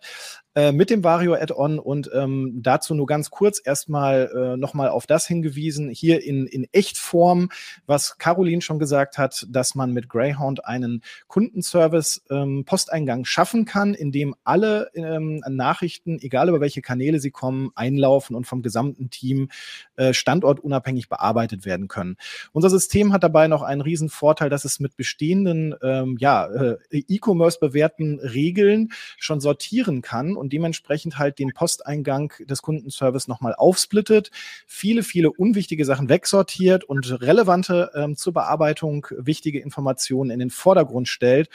äh, 0.58 0.72
mit 0.72 0.90
dem 0.90 1.04
Vario 1.04 1.36
Add-on 1.36 1.78
und 1.78 2.10
ähm, 2.14 2.62
dazu 2.64 2.96
nur 2.96 3.06
ganz 3.06 3.30
kurz 3.30 3.62
erstmal 3.64 4.32
äh, 4.36 4.58
nochmal 4.58 4.90
auf 4.90 5.06
das 5.06 5.28
hingewiesen, 5.28 5.90
hier 5.90 6.24
in, 6.24 6.48
in 6.48 6.66
Echtform, 6.72 7.50
was 7.86 8.18
Caroline 8.18 8.62
schon 8.62 8.80
gesagt 8.80 9.20
hat, 9.20 9.46
dass 9.50 9.76
man 9.76 9.94
mit 9.94 10.10
Greyhound 10.10 10.66
einen 10.66 11.04
Kundenservice 11.28 12.24
ähm, 12.32 12.64
Posteingang 12.66 13.26
schaffen 13.26 13.66
kann, 13.66 13.94
in 13.94 14.12
dem 14.12 14.34
alle 14.44 14.90
ähm, 14.96 15.44
Nachrichten, 15.48 16.18
egal 16.20 16.50
über 16.50 16.60
welche 16.60 16.82
Kanäle 16.82 17.20
sie 17.20 17.32
kommen, 17.32 17.70
einlaufen 17.88 18.36
und 18.36 18.46
vom 18.46 18.62
gesamten 18.62 19.10
Team 19.10 19.50
äh, 19.96 20.14
standortunabhängig 20.14 21.10
bearbeitet 21.10 21.66
werden 21.66 21.88
können. 21.88 22.18
Unser 22.52 22.70
System 22.70 23.14
hat 23.14 23.24
dabei 23.24 23.48
noch 23.48 23.62
einen 23.62 23.82
riesen 23.82 24.10
Vorteil, 24.10 24.50
dass 24.50 24.66
es 24.66 24.80
mit 24.80 24.96
bestehenden 24.96 25.76
ähm, 25.82 26.18
ja, 26.20 26.46
äh, 26.48 26.78
E-Commerce 26.92 27.60
bewährten 27.60 28.20
Regeln 28.20 28.90
schon 29.18 29.40
sortieren 29.40 30.02
kann 30.02 30.36
und 30.36 30.54
dementsprechend 30.54 31.18
halt 31.18 31.40
den 31.40 31.54
Posteingang 31.54 32.34
des 32.40 32.62
Kundenservice 32.62 33.28
nochmal 33.28 33.56
aufsplittet, 33.56 34.32
viele, 34.66 35.04
viele 35.04 35.32
unwichtige 35.32 35.86
Sachen 35.86 36.10
wegsortiert 36.10 36.84
und 36.84 37.22
relevante 37.22 37.92
ähm, 37.96 38.16
zur 38.16 38.34
Bearbeitung 38.34 39.08
wichtige 39.18 39.60
Informationen 39.60 40.32
in 40.32 40.40
den 40.40 40.50
Vordergrund 40.50 41.08
stellt. 41.08 41.50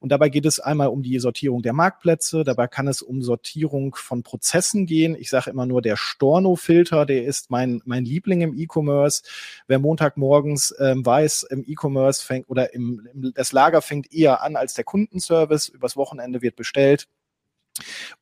Und 0.00 0.10
dabei 0.10 0.28
geht 0.28 0.46
es 0.46 0.60
einmal 0.60 0.88
um 0.88 1.02
die 1.02 1.18
Sortierung 1.18 1.62
der 1.62 1.72
Marktplätze, 1.72 2.44
dabei 2.44 2.66
kann 2.66 2.88
es 2.88 3.02
um 3.02 3.22
Sortierung 3.22 3.94
von 3.94 4.22
Prozessen 4.22 4.86
gehen. 4.86 5.16
Ich 5.18 5.30
sage 5.30 5.50
immer 5.50 5.66
nur 5.66 5.75
der 5.80 5.96
Storno-Filter, 5.96 7.06
der 7.06 7.24
ist 7.24 7.50
mein, 7.50 7.82
mein 7.84 8.04
Liebling 8.04 8.40
im 8.40 8.54
E-Commerce. 8.58 9.22
Wer 9.66 9.78
Montagmorgens 9.78 10.74
ähm, 10.78 11.04
weiß, 11.04 11.44
im 11.44 11.64
E-Commerce 11.66 12.24
fängt 12.24 12.48
oder 12.48 12.74
im, 12.74 13.08
im, 13.12 13.32
das 13.34 13.52
Lager 13.52 13.82
fängt 13.82 14.12
eher 14.12 14.42
an 14.42 14.56
als 14.56 14.74
der 14.74 14.84
Kundenservice. 14.84 15.68
Übers 15.68 15.96
Wochenende 15.96 16.42
wird 16.42 16.56
bestellt 16.56 17.08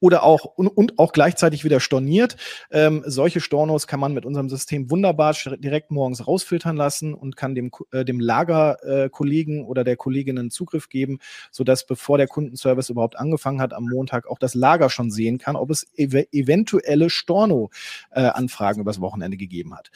oder 0.01 0.23
auch 0.23 0.45
und, 0.45 0.69
und, 0.69 0.99
auch 0.99 1.13
gleichzeitig 1.13 1.65
wieder 1.65 1.81
storniert. 1.81 2.37
Ähm, 2.71 3.03
solche 3.07 3.41
Stornos 3.41 3.87
kann 3.87 4.01
man 4.01 4.15
mit 4.15 4.25
unserem 4.25 4.49
System 4.49 4.91
wunderbar 4.91 5.35
direkt 5.59 5.91
morgens 5.91 6.27
rausfiltern 6.27 6.77
lassen 6.77 7.15
und 7.15 7.37
kann 7.37 7.55
dem, 7.55 7.71
äh, 7.93 8.05
dem 8.05 8.21
Lagerkollegen 8.21 9.61
äh, 9.61 9.65
oder 9.65 9.85
der 9.85 9.97
Kolleginnen 9.97 10.51
Zugriff 10.51 10.89
geben, 10.89 11.19
sodass 11.51 11.87
bevor 11.87 12.19
der 12.19 12.29
Kundenservice 12.29 12.91
überhaupt 12.91 13.19
angefangen 13.19 13.61
hat 13.61 13.73
am 13.73 13.85
Montag 13.85 14.27
auch 14.27 14.39
das 14.39 14.55
Lager 14.55 14.91
schon 14.91 15.11
sehen 15.11 15.39
kann, 15.39 15.57
ob 15.57 15.71
es 15.71 15.87
ev 15.97 16.15
eventuelle 16.33 17.11
Storno-Anfragen 17.11 18.79
äh, 18.79 18.83
übers 18.83 19.01
Wochenende 19.01 19.37
gegeben 19.37 19.75
hat. 19.75 19.91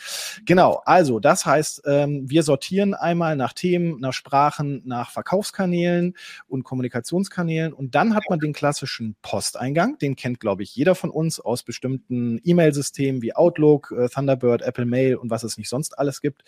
Genau, 0.44 0.82
also 0.84 1.20
das 1.20 1.46
heißt, 1.46 1.82
ähm, 1.86 2.28
wir 2.28 2.42
sortieren 2.42 2.94
einmal 2.94 3.36
nach 3.36 3.52
Themen, 3.52 4.00
nach 4.00 4.12
Sprachen, 4.12 4.82
nach 4.84 5.10
Verkaufskanälen 5.10 6.14
und 6.48 6.64
Kommunikationskanälen 6.64 7.72
und 7.72 7.94
dann 7.94 8.14
hat 8.14 8.24
man 8.28 8.38
den 8.38 8.52
klassischen 8.52 9.16
Post. 9.22 9.47
Posteingang. 9.48 9.98
Den 9.98 10.14
kennt, 10.14 10.40
glaube 10.40 10.62
ich, 10.62 10.76
jeder 10.76 10.94
von 10.94 11.10
uns 11.10 11.40
aus 11.40 11.62
bestimmten 11.62 12.38
E-Mail-Systemen 12.44 13.22
wie 13.22 13.34
Outlook, 13.34 13.94
äh, 13.96 14.08
Thunderbird, 14.08 14.62
Apple 14.62 14.84
Mail 14.84 15.16
und 15.16 15.30
was 15.30 15.42
es 15.42 15.56
nicht 15.56 15.68
sonst 15.68 15.98
alles 15.98 16.20
gibt. 16.20 16.42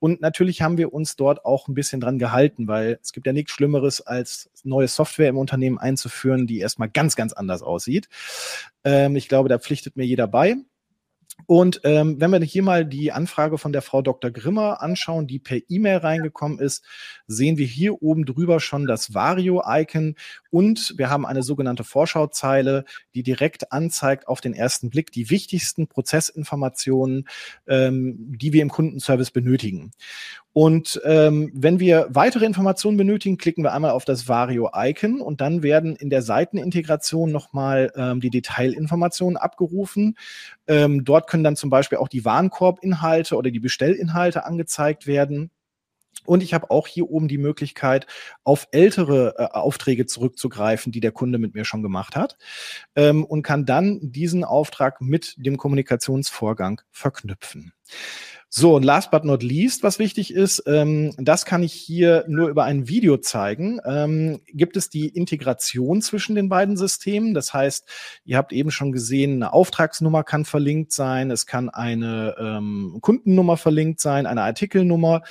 Und 0.00 0.20
natürlich 0.20 0.62
haben 0.62 0.76
wir 0.76 0.92
uns 0.92 1.16
dort 1.16 1.44
auch 1.44 1.68
ein 1.68 1.74
bisschen 1.74 2.00
dran 2.00 2.18
gehalten, 2.18 2.66
weil 2.66 2.98
es 3.00 3.12
gibt 3.12 3.26
ja 3.26 3.32
nichts 3.32 3.52
Schlimmeres, 3.52 4.00
als 4.00 4.50
neue 4.64 4.88
Software 4.88 5.28
im 5.28 5.38
Unternehmen 5.38 5.78
einzuführen, 5.78 6.46
die 6.46 6.58
erstmal 6.58 6.90
ganz, 6.90 7.14
ganz 7.14 7.32
anders 7.32 7.62
aussieht. 7.62 8.08
Ähm, 8.84 9.14
ich 9.16 9.28
glaube, 9.28 9.48
da 9.48 9.58
pflichtet 9.58 9.96
mir 9.96 10.04
jeder 10.04 10.26
bei. 10.26 10.56
Und 11.46 11.80
ähm, 11.84 12.20
wenn 12.20 12.30
wir 12.30 12.40
hier 12.40 12.62
mal 12.62 12.84
die 12.84 13.10
Anfrage 13.10 13.58
von 13.58 13.72
der 13.72 13.82
Frau 13.82 14.02
Dr. 14.02 14.30
Grimmer 14.30 14.82
anschauen, 14.82 15.26
die 15.26 15.38
per 15.38 15.58
E-Mail 15.68 15.98
reingekommen 15.98 16.58
ist, 16.58 16.84
sehen 17.26 17.56
wir 17.56 17.66
hier 17.66 18.02
oben 18.02 18.26
drüber 18.26 18.60
schon 18.60 18.86
das 18.86 19.14
Vario-Icon 19.14 20.14
und 20.52 20.94
wir 20.98 21.08
haben 21.08 21.24
eine 21.24 21.42
sogenannte 21.42 21.82
Vorschauzeile, 21.82 22.84
die 23.14 23.22
direkt 23.22 23.72
anzeigt 23.72 24.28
auf 24.28 24.42
den 24.42 24.52
ersten 24.52 24.90
Blick 24.90 25.10
die 25.10 25.30
wichtigsten 25.30 25.86
Prozessinformationen, 25.86 27.26
ähm, 27.66 28.16
die 28.36 28.52
wir 28.52 28.60
im 28.60 28.68
Kundenservice 28.68 29.30
benötigen. 29.30 29.92
Und 30.52 31.00
ähm, 31.06 31.50
wenn 31.54 31.80
wir 31.80 32.08
weitere 32.10 32.44
Informationen 32.44 32.98
benötigen, 32.98 33.38
klicken 33.38 33.64
wir 33.64 33.72
einmal 33.72 33.92
auf 33.92 34.04
das 34.04 34.28
Vario-Icon 34.28 35.22
und 35.22 35.40
dann 35.40 35.62
werden 35.62 35.96
in 35.96 36.10
der 36.10 36.20
Seitenintegration 36.20 37.32
nochmal 37.32 37.90
ähm, 37.96 38.20
die 38.20 38.28
Detailinformationen 38.28 39.38
abgerufen. 39.38 40.18
Ähm, 40.66 41.06
dort 41.06 41.30
können 41.30 41.44
dann 41.44 41.56
zum 41.56 41.70
Beispiel 41.70 41.96
auch 41.96 42.08
die 42.08 42.26
Warenkorbinhalte 42.26 43.36
oder 43.36 43.50
die 43.50 43.60
Bestellinhalte 43.60 44.44
angezeigt 44.44 45.06
werden. 45.06 45.50
Und 46.24 46.42
ich 46.42 46.54
habe 46.54 46.70
auch 46.70 46.86
hier 46.86 47.10
oben 47.10 47.26
die 47.28 47.38
Möglichkeit, 47.38 48.06
auf 48.44 48.68
ältere 48.70 49.34
äh, 49.38 49.44
Aufträge 49.44 50.06
zurückzugreifen, 50.06 50.92
die 50.92 51.00
der 51.00 51.12
Kunde 51.12 51.38
mit 51.38 51.54
mir 51.54 51.64
schon 51.64 51.82
gemacht 51.82 52.14
hat, 52.14 52.36
ähm, 52.94 53.24
und 53.24 53.42
kann 53.42 53.66
dann 53.66 53.98
diesen 54.02 54.44
Auftrag 54.44 55.00
mit 55.00 55.34
dem 55.38 55.56
Kommunikationsvorgang 55.56 56.80
verknüpfen. 56.90 57.72
So, 58.54 58.76
und 58.76 58.82
last 58.82 59.10
but 59.10 59.24
not 59.24 59.42
least, 59.42 59.82
was 59.82 59.98
wichtig 59.98 60.34
ist, 60.34 60.64
ähm, 60.66 61.14
das 61.16 61.46
kann 61.46 61.62
ich 61.62 61.72
hier 61.72 62.26
nur 62.28 62.50
über 62.50 62.64
ein 62.64 62.86
Video 62.86 63.16
zeigen, 63.16 63.80
ähm, 63.86 64.42
gibt 64.48 64.76
es 64.76 64.90
die 64.90 65.08
Integration 65.08 66.02
zwischen 66.02 66.34
den 66.34 66.50
beiden 66.50 66.76
Systemen. 66.76 67.32
Das 67.32 67.54
heißt, 67.54 67.88
ihr 68.26 68.36
habt 68.36 68.52
eben 68.52 68.70
schon 68.70 68.92
gesehen, 68.92 69.36
eine 69.36 69.54
Auftragsnummer 69.54 70.22
kann 70.22 70.44
verlinkt 70.44 70.92
sein, 70.92 71.30
es 71.30 71.46
kann 71.46 71.70
eine 71.70 72.36
ähm, 72.38 72.98
Kundennummer 73.00 73.56
verlinkt 73.56 74.00
sein, 74.00 74.26
eine 74.26 74.42
Artikelnummer. 74.42 75.22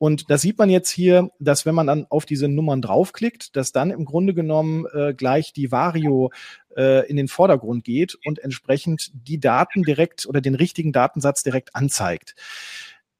Und 0.00 0.30
das 0.30 0.40
sieht 0.40 0.56
man 0.56 0.70
jetzt 0.70 0.88
hier, 0.88 1.30
dass 1.40 1.66
wenn 1.66 1.74
man 1.74 1.86
dann 1.86 2.06
auf 2.08 2.24
diese 2.24 2.48
Nummern 2.48 2.80
draufklickt, 2.80 3.54
dass 3.54 3.70
dann 3.70 3.90
im 3.90 4.06
Grunde 4.06 4.32
genommen 4.32 4.86
äh, 4.94 5.12
gleich 5.12 5.52
die 5.52 5.70
Vario 5.70 6.30
äh, 6.74 7.06
in 7.06 7.18
den 7.18 7.28
Vordergrund 7.28 7.84
geht 7.84 8.16
und 8.24 8.38
entsprechend 8.38 9.10
die 9.12 9.38
Daten 9.38 9.82
direkt 9.82 10.24
oder 10.24 10.40
den 10.40 10.54
richtigen 10.54 10.92
Datensatz 10.92 11.42
direkt 11.42 11.76
anzeigt. 11.76 12.34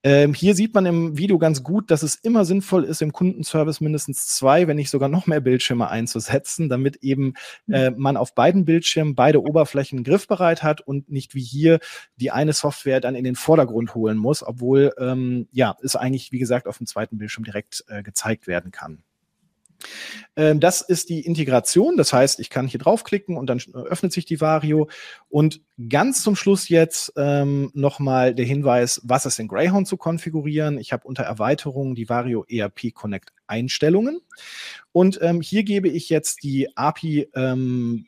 Ähm, 0.03 0.33
hier 0.33 0.55
sieht 0.55 0.75
man 0.75 0.87
im 0.87 1.19
Video 1.19 1.39
ganz 1.39 1.63
gut, 1.63 1.91
dass 1.91 2.03
es 2.03 2.15
immer 2.15 2.47
sinnvoll 2.47 2.85
ist, 2.85 3.03
im 3.03 3.13
Kundenservice 3.13 3.83
mindestens 3.83 4.29
zwei, 4.29 4.67
wenn 4.67 4.77
nicht 4.77 4.89
sogar 4.89 5.11
noch 5.11 5.27
mehr 5.27 5.41
Bildschirme 5.41 5.91
einzusetzen, 5.91 6.71
damit 6.71 6.97
eben 7.03 7.35
mhm. 7.67 7.75
äh, 7.75 7.91
man 7.91 8.17
auf 8.17 8.35
beiden 8.35 8.65
Bildschirmen 8.65 9.15
beide 9.15 9.43
Oberflächen 9.43 10.03
griffbereit 10.03 10.63
hat 10.63 10.81
und 10.81 11.11
nicht 11.11 11.35
wie 11.35 11.43
hier 11.43 11.81
die 12.17 12.31
eine 12.31 12.55
Software 12.55 13.01
dann 13.01 13.15
in 13.15 13.25
den 13.25 13.37
Vordergrund 13.37 13.95
holen 13.95 14.17
muss, 14.17 14.43
obwohl 14.43 14.93
ähm, 14.99 15.49
ja 15.53 15.77
es 15.83 15.97
eigentlich, 15.97 16.33
wie 16.33 16.39
gesagt, 16.39 16.67
auf 16.67 16.79
dem 16.79 16.87
zweiten 16.87 17.19
Bildschirm 17.19 17.45
direkt 17.45 17.85
äh, 17.89 18.03
gezeigt 18.03 18.47
werden 18.47 18.71
kann. 18.71 19.03
Ähm, 20.37 20.61
das 20.61 20.81
ist 20.81 21.09
die 21.09 21.21
Integration. 21.21 21.97
Das 21.97 22.13
heißt, 22.13 22.41
ich 22.41 22.51
kann 22.51 22.67
hier 22.67 22.81
draufklicken 22.81 23.37
und 23.37 23.47
dann 23.47 23.61
öffnet 23.75 24.13
sich 24.13 24.25
die 24.25 24.41
Vario. 24.41 24.89
Und 25.29 25.61
ganz 25.89 26.23
zum 26.23 26.37
Schluss 26.37 26.69
jetzt 26.69 27.13
ähm, 27.17 27.71
nochmal 27.75 28.35
der 28.35 28.47
Hinweis, 28.47 29.01
was 29.05 29.27
ist 29.27 29.39
in 29.39 29.49
Greyhound 29.49 29.89
zu 29.89 29.97
konfigurieren. 29.97 30.79
Ich 30.79 30.93
habe 30.93 31.07
unter 31.07 31.25
Erweiterungen 31.25 31.95
die 31.95 32.09
Vario 32.09 32.45
ERP 32.49 32.95
Connect 32.95 33.33
Einstellungen. 33.47 34.21
Und 34.93 35.19
ähm, 35.23 35.41
hier 35.41 35.63
gebe 35.63 35.89
ich 35.89 36.09
jetzt 36.09 36.43
die 36.43 36.77
API 36.77 37.29
ähm, 37.35 38.07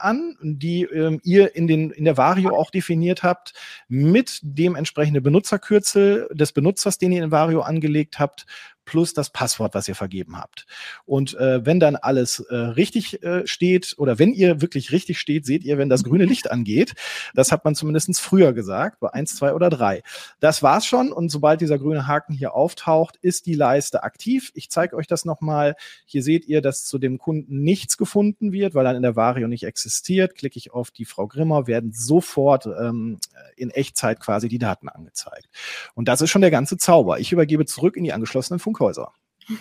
an, 0.00 0.36
die 0.42 0.82
ähm, 0.84 1.20
ihr 1.22 1.56
in, 1.56 1.66
den, 1.66 1.90
in 1.90 2.04
der 2.04 2.16
Vario 2.16 2.54
auch 2.56 2.70
definiert 2.70 3.22
habt, 3.22 3.54
mit 3.88 4.40
dem 4.42 4.74
entsprechenden 4.74 5.22
Benutzerkürzel 5.22 6.28
des 6.32 6.52
Benutzers, 6.52 6.98
den 6.98 7.12
ihr 7.12 7.24
in 7.24 7.30
Vario 7.30 7.62
angelegt 7.62 8.18
habt 8.18 8.46
plus 8.84 9.14
das 9.14 9.30
Passwort, 9.30 9.74
was 9.74 9.88
ihr 9.88 9.94
vergeben 9.94 10.36
habt. 10.36 10.66
Und 11.04 11.34
äh, 11.34 11.64
wenn 11.64 11.80
dann 11.80 11.96
alles 11.96 12.40
äh, 12.40 12.54
richtig 12.54 13.22
äh, 13.22 13.46
steht 13.46 13.94
oder 13.96 14.18
wenn 14.18 14.32
ihr 14.32 14.60
wirklich 14.60 14.92
richtig 14.92 15.18
steht, 15.18 15.46
seht 15.46 15.64
ihr, 15.64 15.78
wenn 15.78 15.88
das 15.88 16.04
grüne 16.04 16.24
Licht 16.24 16.50
angeht. 16.50 16.94
Das 17.34 17.52
hat 17.52 17.64
man 17.64 17.74
zumindest 17.74 18.20
früher 18.20 18.52
gesagt, 18.52 19.00
bei 19.00 19.12
eins, 19.12 19.36
zwei 19.36 19.54
oder 19.54 19.70
drei. 19.70 20.02
Das 20.40 20.62
war's 20.62 20.86
schon 20.86 21.12
und 21.12 21.28
sobald 21.28 21.60
dieser 21.60 21.78
grüne 21.78 22.06
Haken 22.06 22.34
hier 22.34 22.54
auftaucht, 22.54 23.16
ist 23.22 23.46
die 23.46 23.54
Leiste 23.54 24.02
aktiv. 24.02 24.50
Ich 24.54 24.70
zeige 24.70 24.96
euch 24.96 25.06
das 25.06 25.24
nochmal. 25.24 25.76
Hier 26.06 26.22
seht 26.22 26.46
ihr, 26.46 26.60
dass 26.60 26.84
zu 26.84 26.98
dem 26.98 27.18
Kunden 27.18 27.62
nichts 27.62 27.96
gefunden 27.96 28.52
wird, 28.52 28.74
weil 28.74 28.84
dann 28.84 28.96
in 28.96 29.02
der 29.02 29.16
Vario 29.16 29.48
nicht 29.48 29.64
existiert. 29.64 30.34
Klicke 30.34 30.58
ich 30.58 30.72
auf 30.72 30.90
die 30.90 31.04
Frau 31.04 31.26
Grimmer, 31.26 31.66
werden 31.66 31.92
sofort 31.92 32.66
ähm, 32.66 33.18
in 33.56 33.70
Echtzeit 33.70 34.20
quasi 34.20 34.48
die 34.48 34.58
Daten 34.58 34.88
angezeigt. 34.88 35.48
Und 35.94 36.08
das 36.08 36.20
ist 36.20 36.30
schon 36.30 36.42
der 36.42 36.50
ganze 36.50 36.76
Zauber. 36.76 37.18
Ich 37.18 37.32
übergebe 37.32 37.66
zurück 37.66 37.96
in 37.96 38.04
die 38.04 38.12
angeschlossenen 38.12 38.58
Funkhäuser. 38.58 39.12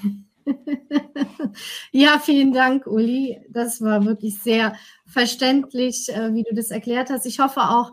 ja, 1.91 2.19
vielen 2.19 2.53
Dank, 2.53 2.87
Uli. 2.87 3.39
Das 3.49 3.81
war 3.81 4.05
wirklich 4.05 4.39
sehr 4.39 4.75
verständlich, 5.05 6.09
äh, 6.09 6.33
wie 6.33 6.43
du 6.43 6.55
das 6.55 6.71
erklärt 6.71 7.09
hast. 7.09 7.25
Ich 7.25 7.39
hoffe 7.39 7.61
auch, 7.61 7.91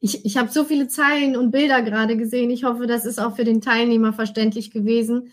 ich, 0.00 0.24
ich 0.24 0.38
habe 0.38 0.50
so 0.50 0.64
viele 0.64 0.88
Zeilen 0.88 1.36
und 1.36 1.50
Bilder 1.50 1.82
gerade 1.82 2.16
gesehen. 2.16 2.50
Ich 2.50 2.64
hoffe, 2.64 2.86
das 2.86 3.04
ist 3.04 3.18
auch 3.18 3.36
für 3.36 3.44
den 3.44 3.60
Teilnehmer 3.60 4.12
verständlich 4.12 4.70
gewesen. 4.70 5.32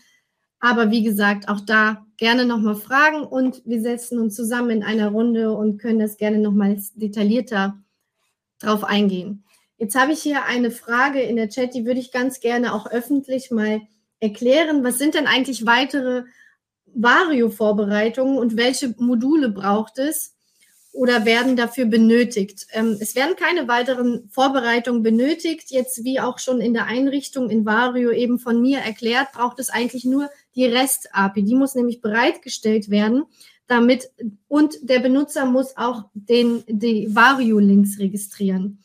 Aber 0.60 0.90
wie 0.90 1.02
gesagt, 1.02 1.48
auch 1.48 1.60
da 1.60 2.06
gerne 2.18 2.44
nochmal 2.44 2.74
fragen 2.74 3.22
und 3.22 3.62
wir 3.64 3.80
setzen 3.80 4.18
uns 4.18 4.34
zusammen 4.34 4.70
in 4.70 4.82
einer 4.82 5.08
Runde 5.08 5.52
und 5.52 5.78
können 5.78 6.00
das 6.00 6.18
gerne 6.18 6.38
nochmal 6.38 6.76
detaillierter 6.94 7.78
drauf 8.58 8.84
eingehen. 8.84 9.44
Jetzt 9.78 9.94
habe 9.94 10.12
ich 10.12 10.20
hier 10.20 10.44
eine 10.44 10.72
Frage 10.72 11.20
in 11.20 11.36
der 11.36 11.48
Chat, 11.48 11.72
die 11.72 11.86
würde 11.86 12.00
ich 12.00 12.10
ganz 12.10 12.40
gerne 12.40 12.74
auch 12.74 12.90
öffentlich 12.90 13.52
mal 13.52 13.80
erklären. 14.18 14.82
Was 14.82 14.98
sind 14.98 15.14
denn 15.14 15.28
eigentlich 15.28 15.64
weitere 15.64 16.24
Vario-Vorbereitungen 16.86 18.36
und 18.38 18.56
welche 18.56 18.94
Module 18.98 19.48
braucht 19.50 19.98
es 19.98 20.34
oder 20.90 21.24
werden 21.24 21.54
dafür 21.54 21.84
benötigt? 21.84 22.66
Ähm, 22.72 22.96
es 22.98 23.14
werden 23.14 23.36
keine 23.36 23.68
weiteren 23.68 24.28
Vorbereitungen 24.30 25.04
benötigt. 25.04 25.70
Jetzt, 25.70 26.02
wie 26.02 26.18
auch 26.18 26.40
schon 26.40 26.60
in 26.60 26.74
der 26.74 26.86
Einrichtung 26.86 27.48
in 27.48 27.64
Vario 27.64 28.10
eben 28.10 28.40
von 28.40 28.60
mir 28.60 28.80
erklärt, 28.80 29.30
braucht 29.32 29.60
es 29.60 29.70
eigentlich 29.70 30.04
nur 30.04 30.28
die 30.58 30.66
REST-API. 30.66 31.44
Die 31.44 31.54
muss 31.54 31.76
nämlich 31.76 32.00
bereitgestellt 32.00 32.90
werden, 32.90 33.24
damit 33.68 34.10
und 34.48 34.76
der 34.82 34.98
Benutzer 34.98 35.44
muss 35.46 35.76
auch 35.76 36.04
den, 36.14 36.64
die 36.66 37.14
Vario-Links 37.14 37.98
registrieren. 38.00 38.82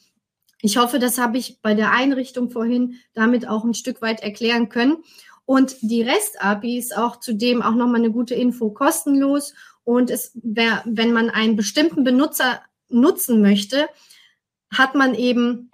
Ich 0.62 0.78
hoffe, 0.78 1.00
das 1.00 1.18
habe 1.18 1.38
ich 1.38 1.62
bei 1.62 1.74
der 1.74 1.92
Einrichtung 1.92 2.52
vorhin 2.52 2.96
damit 3.14 3.48
auch 3.48 3.66
ein 3.66 3.74
Stück 3.74 4.02
weit 4.02 4.22
erklären 4.22 4.70
können. 4.70 4.98
Und 5.46 5.76
die 5.82 6.04
REST-API 6.04 6.78
ist 6.78 6.96
auch 6.96 7.20
zudem 7.20 7.62
auch 7.62 7.76
nochmal 7.76 8.02
eine 8.02 8.12
gute 8.12 8.36
Info 8.36 8.70
kostenlos. 8.70 9.54
Und 9.84 10.10
es 10.10 10.32
wär, 10.36 10.84
wenn 10.86 11.12
man 11.12 11.30
einen 11.30 11.56
bestimmten 11.56 12.04
Benutzer 12.04 12.62
nutzen 12.88 13.42
möchte, 13.42 13.90
hat 14.72 14.96
man 14.96 15.16
eben 15.16 15.72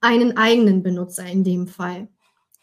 einen 0.00 0.36
eigenen 0.36 0.82
Benutzer 0.82 1.24
in 1.24 1.44
dem 1.44 1.68
Fall. 1.68 2.08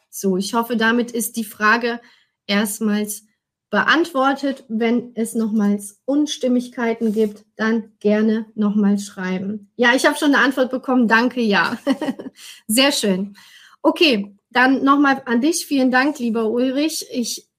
So, 0.10 0.38
ich 0.38 0.54
hoffe, 0.54 0.78
damit 0.78 1.12
ist 1.12 1.36
die 1.36 1.44
Frage 1.44 2.00
erstmals 2.48 3.24
beantwortet. 3.70 4.64
Wenn 4.68 5.12
es 5.16 5.36
nochmals 5.36 6.02
Unstimmigkeiten 6.06 7.14
gibt, 7.14 7.46
dann 7.56 7.92
gerne 8.00 8.46
nochmals 8.56 9.06
schreiben. 9.06 9.72
Ja, 9.76 9.94
ich 9.96 10.06
habe 10.06 10.18
schon 10.18 10.34
eine 10.34 10.44
Antwort 10.44 10.72
bekommen. 10.72 11.08
Danke, 11.08 11.42
ja. 11.42 11.78
Sehr 12.68 12.92
schön. 12.92 13.36
Okay, 13.82 14.36
dann 14.50 14.84
nochmal 14.84 15.22
an 15.26 15.42
dich. 15.42 15.66
Vielen 15.66 15.92
Dank, 15.92 16.20
lieber 16.20 16.50
Ulrich. 16.50 17.06
Ich 17.12 17.50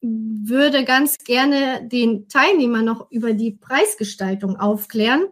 würde 0.00 0.84
ganz 0.84 1.18
gerne 1.18 1.86
den 1.86 2.28
Teilnehmer 2.28 2.82
noch 2.82 3.10
über 3.10 3.32
die 3.32 3.52
Preisgestaltung 3.52 4.56
aufklären. 4.56 5.26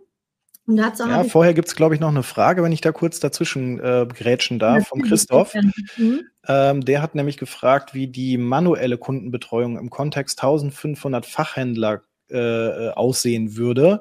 Und 0.67 0.77
dazu 0.77 1.07
ja, 1.07 1.25
vorher 1.25 1.53
gibt 1.53 1.69
es, 1.69 1.77
glaube 1.77 1.95
ich, 1.95 2.01
noch 2.01 2.09
eine 2.09 2.23
Frage, 2.23 2.63
wenn 2.63 2.73
ich 2.73 2.81
da 2.81 2.91
kurz 2.91 3.21
dazwischen 3.21 3.79
äh, 3.81 4.07
grätschen 4.07 4.59
darf, 4.59 4.89
vom 4.89 5.03
Christoph. 5.03 5.55
Mhm. 5.97 6.23
Ähm, 6.47 6.85
der 6.85 7.03
hat 7.03 7.15
nämlich 7.15 7.37
gefragt, 7.37 7.95
wie 7.95 8.07
die 8.07 8.39
manuelle 8.39 8.97
Kundenbetreuung 8.97 9.79
im 9.79 9.91
Kontext 9.91 10.43
1500 10.43 11.27
Fachhändler 11.27 12.03
äh, 12.31 12.91
aussehen 12.91 13.57
würde. 13.57 14.01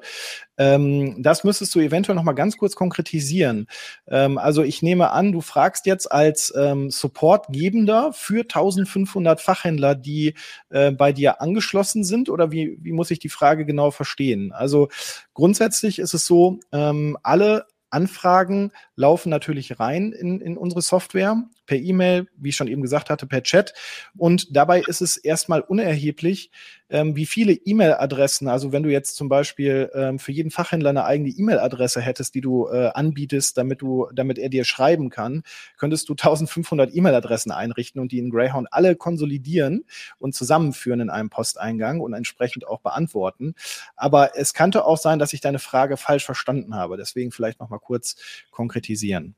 Ähm, 0.58 1.22
das 1.22 1.44
müsstest 1.44 1.74
du 1.76 1.80
eventuell 1.80 2.16
noch 2.16 2.24
mal 2.24 2.34
ganz 2.34 2.58
kurz 2.58 2.76
konkretisieren. 2.76 3.68
Ähm, 4.08 4.38
also 4.38 4.64
ich 4.64 4.82
nehme 4.82 5.12
an, 5.12 5.32
du 5.32 5.42
fragst 5.42 5.86
jetzt 5.86 6.12
als 6.12 6.54
ähm, 6.56 6.92
Supportgebender 6.92 8.14
für 8.14 8.42
1500 8.42 9.42
Fachhändler, 9.42 9.96
die 9.96 10.36
äh, 10.70 10.92
bei 10.92 11.12
dir 11.12 11.42
angeschlossen 11.42 12.04
sind, 12.04 12.30
oder 12.30 12.52
wie, 12.52 12.78
wie 12.82 12.92
muss 12.92 13.12
ich 13.12 13.20
die 13.20 13.30
Frage 13.30 13.66
genau 13.66 13.92
verstehen? 13.92 14.52
Also 14.52 14.90
grundsätzlich 15.34 16.00
ist 16.00 16.14
es 16.14 16.26
so, 16.26 16.60
ähm, 16.72 17.18
alle 17.24 17.66
Anfragen 17.90 18.72
laufen 18.96 19.30
natürlich 19.30 19.80
rein 19.80 20.12
in, 20.12 20.42
in 20.42 20.58
unsere 20.58 20.82
Software 20.82 21.44
per 21.66 21.78
E-Mail, 21.78 22.28
wie 22.38 22.50
ich 22.50 22.56
schon 22.56 22.68
eben 22.68 22.82
gesagt 22.82 23.10
hatte, 23.10 23.28
per 23.28 23.44
Chat. 23.44 23.74
Und 24.18 24.56
dabei 24.56 24.82
ist 24.82 25.02
es 25.02 25.18
erstmal 25.18 25.62
unerheblich, 25.62 26.52
ähm, 26.90 27.16
wie 27.16 27.26
viele 27.26 27.54
E-Mail-Adressen, 27.54 28.48
also 28.48 28.72
wenn 28.72 28.84
du 28.84 28.92
jetzt 28.92 29.16
zum 29.16 29.28
Beispiel 29.28 29.90
ähm, 29.96 30.20
für 30.20 30.32
jeden 30.32 30.52
Fachhändler 30.52 30.92
eine 30.92 31.06
eigene 31.06 31.30
E-Mail-Adresse 31.30 32.02
hättest, 32.02 32.36
die 32.36 32.42
du 32.42 32.68
äh, 32.68 32.92
anbietest, 32.94 33.58
damit 33.58 33.82
du, 33.82 34.08
damit 34.14 34.38
er 34.38 34.50
dir 34.50 34.64
schreiben 34.64 35.10
kann, 35.10 35.42
könntest 35.78 36.08
du 36.10 36.14
1500 36.14 36.96
E-Mail-Adressen 36.96 37.52
einrichten 37.52 38.00
und 38.00 38.12
die 38.12 38.20
in 38.20 38.30
Greyhound 38.30 38.68
alle 38.72 38.96
konsolidieren 38.96 39.86
und 40.20 40.36
zusammenführen 40.36 41.00
in 41.00 41.10
einem 41.10 41.32
Posteingang 41.32 42.00
und 42.00 42.14
entsprechend 42.14 42.68
auch 42.68 42.82
beantworten. 42.82 43.56
Aber 43.96 44.38
es 44.38 44.54
könnte 44.54 44.86
auch 44.86 44.98
sein, 44.98 45.18
dass 45.18 45.34
ich 45.34 45.42
deine 45.42 45.60
Frage 45.60 45.98
falsch 45.98 46.26
verstanden 46.26 46.76
habe. 46.76 46.98
Deswegen 46.98 47.32
vielleicht 47.32 47.60
noch 47.60 47.70
mal 47.70 47.80
kurz 47.80 48.16
konkretisieren. 48.52 49.36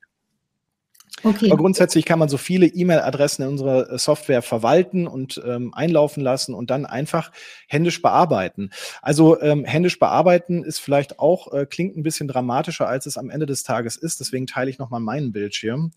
Okay. 1.24 1.48
Aber 1.48 1.58
grundsätzlich 1.58 2.06
kann 2.06 2.20
man 2.20 2.30
so 2.30 2.38
viele 2.38 2.68
E-Mail-Adressen 2.68 3.44
in 3.44 3.50
unserer 3.50 3.90
äh, 3.90 3.98
Software 3.98 4.42
verwalten 4.42 5.08
und 5.08 5.42
ähm, 5.46 5.74
einlaufen 5.74 6.22
lassen 6.22 6.54
und 6.54 6.70
dann 6.70 6.86
einfach 6.86 7.32
händisch 7.68 8.02
bearbeiten. 8.02 8.70
Also 9.02 9.42
ähm, 9.42 9.64
händisch 9.64 9.98
bearbeiten 9.98 10.64
ist 10.64 10.80
vielleicht 10.80 11.20
auch, 11.20 11.54
äh, 11.54 11.66
klingt 11.66 11.96
ein 11.96 12.04
bisschen 12.04 12.28
dramatischer, 12.28 12.88
als 12.88 13.06
es 13.06 13.18
am 13.18 13.30
Ende 13.30 13.46
des 13.46 13.64
Tages 13.64 13.96
ist. 13.96 14.20
Deswegen 14.20 14.46
teile 14.46 14.70
ich 14.70 14.78
nochmal 14.78 15.00
meinen 15.00 15.32
Bildschirm. 15.32 15.92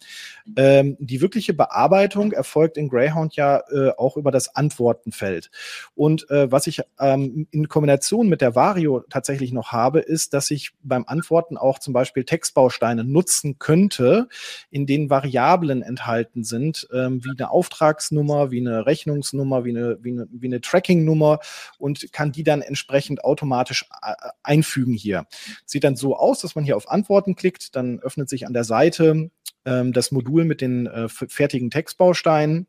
Ähm, 0.56 0.96
die 1.00 1.20
wirkliche 1.20 1.52
Bearbeitung 1.52 2.32
erfolgt 2.32 2.76
in 2.76 2.88
Greyhound 2.88 3.34
ja 3.34 3.62
äh, 3.70 3.90
auch 3.96 4.16
über 4.16 4.30
das 4.30 4.54
Antwortenfeld. 4.54 5.50
Und 5.94 6.30
äh, 6.30 6.50
was 6.50 6.66
ich 6.68 6.80
ähm, 7.00 7.48
in 7.50 7.68
Kombination 7.68 8.28
mit 8.28 8.40
der 8.40 8.54
Vario 8.54 9.04
tatsächlich 9.10 9.52
noch 9.52 9.72
habe, 9.72 9.98
ist, 9.98 10.32
dass 10.32 10.50
ich 10.50 10.70
beim 10.82 11.04
Antworten 11.06 11.56
auch 11.56 11.80
zum 11.80 11.92
Beispiel 11.92 12.24
Textbausteine 12.24 13.02
nutzen 13.02 13.58
könnte, 13.58 14.28
in 14.70 14.86
denen 14.86 15.07
Variablen 15.10 15.82
enthalten 15.82 16.44
sind, 16.44 16.88
ähm, 16.92 17.24
wie 17.24 17.30
eine 17.30 17.50
Auftragsnummer, 17.50 18.50
wie 18.50 18.60
eine 18.60 18.86
Rechnungsnummer, 18.86 19.64
wie 19.64 19.70
eine, 19.70 19.98
wie 20.02 20.12
eine, 20.12 20.28
wie 20.30 20.46
eine 20.46 20.60
Tracking-Nummer 20.60 21.40
und 21.78 22.12
kann 22.12 22.32
die 22.32 22.42
dann 22.42 22.62
entsprechend 22.62 23.24
automatisch 23.24 23.86
äh, 24.02 24.14
einfügen 24.42 24.94
hier. 24.94 25.26
Sieht 25.64 25.84
dann 25.84 25.96
so 25.96 26.16
aus, 26.16 26.40
dass 26.40 26.54
man 26.54 26.64
hier 26.64 26.76
auf 26.76 26.90
Antworten 26.90 27.34
klickt, 27.34 27.76
dann 27.76 28.00
öffnet 28.00 28.28
sich 28.28 28.46
an 28.46 28.52
der 28.52 28.64
Seite 28.64 29.30
ähm, 29.64 29.92
das 29.92 30.12
Modul 30.12 30.44
mit 30.44 30.60
den 30.60 30.86
äh, 30.86 31.08
fertigen 31.08 31.70
Textbausteinen 31.70 32.66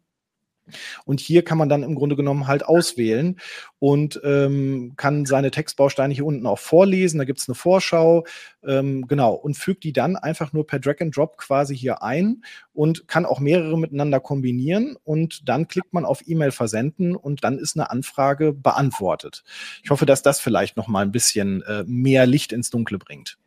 und 1.06 1.20
hier 1.20 1.44
kann 1.44 1.58
man 1.58 1.70
dann 1.70 1.84
im 1.84 1.96
Grunde 1.96 2.16
genommen 2.16 2.48
halt 2.48 2.66
auswählen 2.66 3.38
und 3.80 4.20
ähm, 4.24 4.94
kann 4.98 5.26
seine 5.26 5.52
Textbausteine 5.52 6.14
hier 6.14 6.26
unten 6.26 6.46
auch 6.46 6.60
vorlesen. 6.60 7.18
Da 7.18 7.26
gibt 7.26 7.40
es 7.40 7.48
eine 7.48 7.56
Vorschau, 7.56 8.26
ähm, 8.64 9.08
genau, 9.08 9.34
und 9.34 9.58
fügt 9.58 9.84
die 9.84 9.94
dann 9.94 10.16
einfach 10.16 10.54
nur 10.54 10.68
per 10.68 10.80
Drag 10.80 11.00
and 11.00 11.16
Drop 11.16 11.38
quasi 11.38 11.78
hier 11.78 12.04
ein 12.04 12.44
und 12.74 13.08
kann 13.08 13.26
auch 13.26 13.40
mehrere 13.40 13.78
miteinander 13.78 14.20
kombinieren. 14.20 14.98
Und 15.04 15.48
dann 15.48 15.68
klickt 15.68 15.94
man 15.94 16.06
auf 16.06 16.28
E-Mail 16.28 16.52
versenden 16.52 17.16
und 17.16 17.44
dann 17.44 17.58
ist 17.58 17.78
eine 17.78 17.90
Anfrage 17.90 18.54
beantwortet. 18.54 19.44
Ich 19.84 19.90
hoffe, 19.90 20.06
dass 20.06 20.22
das 20.22 20.40
vielleicht 20.40 20.78
noch 20.78 20.88
mal 20.88 21.02
ein 21.02 21.12
bisschen 21.12 21.62
äh, 21.64 21.84
mehr 21.86 22.26
Licht 22.26 22.52
ins 22.52 22.70
Dunkle 22.70 22.98
bringt. 22.98 23.38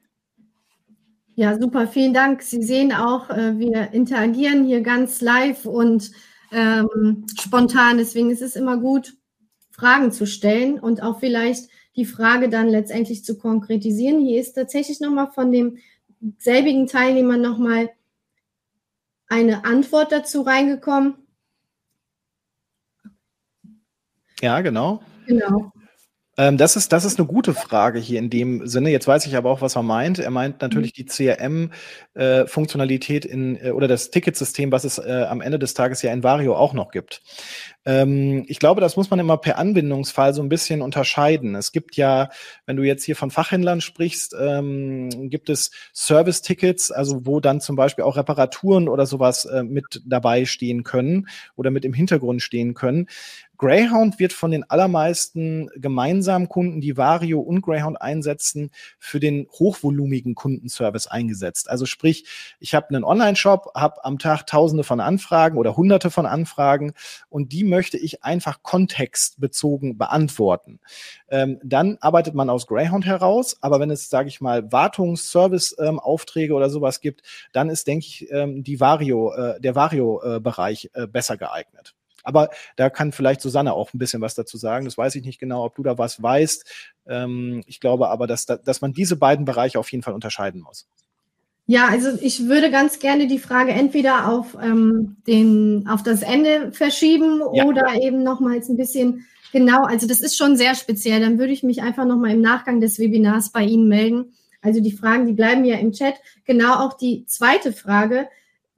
Ja, 1.34 1.58
super, 1.58 1.88
vielen 1.88 2.12
Dank. 2.12 2.42
Sie 2.42 2.62
sehen 2.62 2.92
auch, 2.92 3.30
äh, 3.30 3.58
wir 3.58 3.92
interagieren 3.92 4.66
hier 4.66 4.82
ganz 4.82 5.22
live 5.22 5.64
und 5.64 6.10
ähm, 6.52 7.26
spontan. 7.40 7.98
Deswegen 7.98 8.30
ist 8.30 8.42
es 8.42 8.56
immer 8.56 8.76
gut, 8.76 9.14
Fragen 9.70 10.12
zu 10.12 10.26
stellen 10.26 10.78
und 10.78 11.02
auch 11.02 11.20
vielleicht 11.20 11.68
die 11.96 12.04
Frage 12.04 12.48
dann 12.48 12.68
letztendlich 12.68 13.24
zu 13.24 13.38
konkretisieren. 13.38 14.20
Hier 14.20 14.40
ist 14.40 14.54
tatsächlich 14.54 15.00
nochmal 15.00 15.30
von 15.32 15.50
dem 15.50 15.78
selbigen 16.38 16.86
Teilnehmer 16.86 17.36
nochmal 17.36 17.90
eine 19.28 19.64
Antwort 19.64 20.12
dazu 20.12 20.42
reingekommen. 20.42 21.14
Ja, 24.40 24.60
genau. 24.60 25.02
Genau. 25.26 25.72
Ähm, 26.38 26.56
das, 26.56 26.76
ist, 26.76 26.92
das 26.92 27.04
ist 27.04 27.18
eine 27.18 27.28
gute 27.28 27.52
Frage 27.52 27.98
hier 27.98 28.18
in 28.18 28.30
dem 28.30 28.66
Sinne. 28.66 28.90
Jetzt 28.90 29.06
weiß 29.06 29.26
ich 29.26 29.36
aber 29.36 29.50
auch, 29.50 29.60
was 29.60 29.76
er 29.76 29.82
meint. 29.82 30.18
Er 30.18 30.30
meint 30.30 30.62
natürlich 30.62 30.92
mhm. 30.92 30.94
die 30.96 31.04
CRM-Funktionalität 32.14 33.26
äh, 33.26 33.28
in 33.28 33.56
äh, 33.62 33.72
oder 33.72 33.86
das 33.86 34.10
Ticketsystem, 34.10 34.72
was 34.72 34.84
es 34.84 34.96
äh, 34.96 35.26
am 35.28 35.42
Ende 35.42 35.58
des 35.58 35.74
Tages 35.74 36.00
ja 36.00 36.10
in 36.10 36.22
Vario 36.22 36.56
auch 36.56 36.72
noch 36.72 36.90
gibt. 36.90 37.20
Ähm, 37.84 38.44
ich 38.46 38.58
glaube, 38.58 38.80
das 38.80 38.96
muss 38.96 39.10
man 39.10 39.18
immer 39.18 39.36
per 39.36 39.58
Anwendungsfall 39.58 40.32
so 40.32 40.42
ein 40.42 40.48
bisschen 40.48 40.80
unterscheiden. 40.80 41.54
Es 41.54 41.70
gibt 41.70 41.96
ja, 41.96 42.30
wenn 42.64 42.76
du 42.76 42.82
jetzt 42.82 43.04
hier 43.04 43.16
von 43.16 43.30
Fachhändlern 43.30 43.82
sprichst, 43.82 44.34
ähm, 44.40 45.28
gibt 45.28 45.50
es 45.50 45.70
Service-Tickets, 45.92 46.92
also 46.92 47.26
wo 47.26 47.40
dann 47.40 47.60
zum 47.60 47.76
Beispiel 47.76 48.04
auch 48.04 48.16
Reparaturen 48.16 48.88
oder 48.88 49.04
sowas 49.04 49.44
äh, 49.44 49.64
mit 49.64 50.00
dabei 50.06 50.46
stehen 50.46 50.82
können 50.82 51.28
oder 51.56 51.70
mit 51.70 51.84
im 51.84 51.92
Hintergrund 51.92 52.40
stehen 52.40 52.72
können. 52.72 53.08
Greyhound 53.62 54.18
wird 54.18 54.32
von 54.32 54.50
den 54.50 54.68
allermeisten 54.68 55.70
gemeinsamen 55.76 56.48
Kunden, 56.48 56.80
die 56.80 56.96
Vario 56.96 57.38
und 57.38 57.62
Greyhound 57.62 58.02
einsetzen, 58.02 58.72
für 58.98 59.20
den 59.20 59.46
hochvolumigen 59.52 60.34
Kundenservice 60.34 61.06
eingesetzt. 61.06 61.70
Also 61.70 61.86
sprich, 61.86 62.24
ich 62.58 62.74
habe 62.74 62.88
einen 62.88 63.04
Online-Shop, 63.04 63.70
habe 63.76 64.04
am 64.04 64.18
Tag 64.18 64.48
Tausende 64.48 64.82
von 64.82 64.98
Anfragen 64.98 65.58
oder 65.58 65.76
Hunderte 65.76 66.10
von 66.10 66.26
Anfragen 66.26 66.92
und 67.28 67.52
die 67.52 67.62
möchte 67.62 67.98
ich 67.98 68.24
einfach 68.24 68.64
kontextbezogen 68.64 69.96
beantworten. 69.96 70.80
Ähm, 71.28 71.60
dann 71.62 71.98
arbeitet 72.00 72.34
man 72.34 72.50
aus 72.50 72.66
Greyhound 72.66 73.06
heraus, 73.06 73.58
aber 73.60 73.78
wenn 73.78 73.92
es, 73.92 74.10
sage 74.10 74.26
ich 74.26 74.40
mal, 74.40 74.72
Wartungs-, 74.72 75.30
Service-Aufträge 75.30 76.52
ähm, 76.52 76.56
oder 76.56 76.68
sowas 76.68 77.00
gibt, 77.00 77.22
dann 77.52 77.70
ist, 77.70 77.86
denke 77.86 78.06
ich, 78.06 78.28
ähm, 78.32 78.64
die 78.64 78.80
Vario, 78.80 79.32
äh, 79.32 79.60
der 79.60 79.76
Vario-Bereich 79.76 80.90
äh, 80.94 81.06
besser 81.06 81.36
geeignet. 81.36 81.94
Aber 82.22 82.50
da 82.76 82.90
kann 82.90 83.12
vielleicht 83.12 83.40
Susanne 83.40 83.72
auch 83.72 83.92
ein 83.92 83.98
bisschen 83.98 84.20
was 84.20 84.34
dazu 84.34 84.56
sagen. 84.56 84.84
Das 84.84 84.98
weiß 84.98 85.14
ich 85.16 85.24
nicht 85.24 85.38
genau, 85.38 85.64
ob 85.64 85.74
du 85.74 85.82
da 85.82 85.98
was 85.98 86.22
weißt. 86.22 86.64
Ähm, 87.06 87.62
ich 87.66 87.80
glaube 87.80 88.08
aber, 88.08 88.26
dass, 88.26 88.46
dass 88.46 88.80
man 88.80 88.92
diese 88.92 89.16
beiden 89.16 89.44
Bereiche 89.44 89.78
auf 89.78 89.90
jeden 89.90 90.02
Fall 90.02 90.14
unterscheiden 90.14 90.60
muss. 90.60 90.86
Ja, 91.66 91.86
also 91.86 92.10
ich 92.20 92.48
würde 92.48 92.70
ganz 92.70 92.98
gerne 92.98 93.26
die 93.28 93.38
Frage 93.38 93.72
entweder 93.72 94.28
auf, 94.28 94.56
ähm, 94.60 95.16
den, 95.26 95.86
auf 95.88 96.02
das 96.02 96.22
Ende 96.22 96.72
verschieben 96.72 97.40
ja. 97.54 97.64
oder 97.64 97.94
eben 98.00 98.22
nochmals 98.22 98.68
ein 98.68 98.76
bisschen 98.76 99.26
genau, 99.52 99.84
also 99.84 100.08
das 100.08 100.20
ist 100.20 100.36
schon 100.36 100.56
sehr 100.56 100.74
speziell. 100.74 101.20
Dann 101.20 101.38
würde 101.38 101.52
ich 101.52 101.62
mich 101.62 101.82
einfach 101.82 102.04
nochmal 102.04 102.32
im 102.32 102.40
Nachgang 102.40 102.80
des 102.80 102.98
Webinars 102.98 103.52
bei 103.52 103.62
Ihnen 103.62 103.88
melden. 103.88 104.32
Also 104.60 104.80
die 104.80 104.92
Fragen, 104.92 105.26
die 105.26 105.32
bleiben 105.32 105.64
ja 105.64 105.76
im 105.76 105.92
Chat. 105.92 106.14
Genau 106.44 106.74
auch 106.74 106.94
die 106.94 107.26
zweite 107.26 107.72
Frage, 107.72 108.28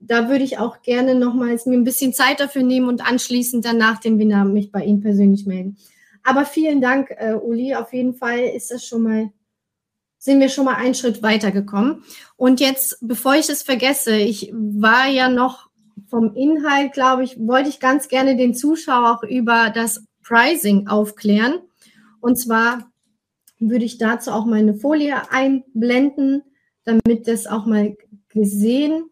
da 0.07 0.29
würde 0.29 0.45
ich 0.45 0.59
auch 0.59 0.83
gerne 0.83 1.15
nochmals 1.15 1.67
mir 1.67 1.77
ein 1.77 1.85
bisschen 1.85 2.13
Zeit 2.13 2.41
dafür 2.41 2.63
nehmen 2.63 2.89
und 2.89 3.07
anschließend 3.07 3.65
danach 3.65 3.99
den 3.99 4.19
Webinar 4.19 4.45
mich 4.45 4.71
bei 4.71 4.85
Ihnen 4.85 5.01
persönlich 5.01 5.47
melden. 5.47 5.77
Aber 6.23 6.45
vielen 6.45 6.81
Dank, 6.81 7.11
äh, 7.11 7.35
Uli. 7.35 7.75
Auf 7.75 7.93
jeden 7.93 8.15
Fall 8.15 8.41
ist 8.41 8.71
das 8.71 8.85
schon 8.85 9.03
mal, 9.03 9.31
sind 10.19 10.41
wir 10.41 10.49
schon 10.49 10.65
mal 10.65 10.77
einen 10.77 10.95
Schritt 10.95 11.23
weitergekommen. 11.23 12.03
Und 12.37 12.61
jetzt, 12.61 12.99
bevor 13.01 13.35
ich 13.35 13.49
es 13.49 13.63
vergesse, 13.63 14.17
ich 14.17 14.53
war 14.53 15.07
ja 15.07 15.29
noch 15.29 15.71
vom 16.09 16.35
Inhalt, 16.35 16.93
glaube 16.93 17.25
ich, 17.25 17.39
wollte 17.39 17.69
ich 17.69 17.81
ganz 17.81 18.09
gerne 18.09 18.37
den 18.37 18.55
Zuschauer 18.55 19.11
auch 19.11 19.23
über 19.23 19.71
das 19.75 20.05
Pricing 20.23 20.89
aufklären. 20.89 21.61
Und 22.21 22.37
zwar 22.37 22.91
würde 23.59 23.85
ich 23.85 23.99
dazu 23.99 24.33
auch 24.33 24.45
meine 24.45 24.75
Folie 24.75 25.31
einblenden, 25.31 26.43
damit 26.85 27.29
das 27.29 27.47
auch 27.47 27.67
mal 27.67 27.97
gesehen 28.29 29.11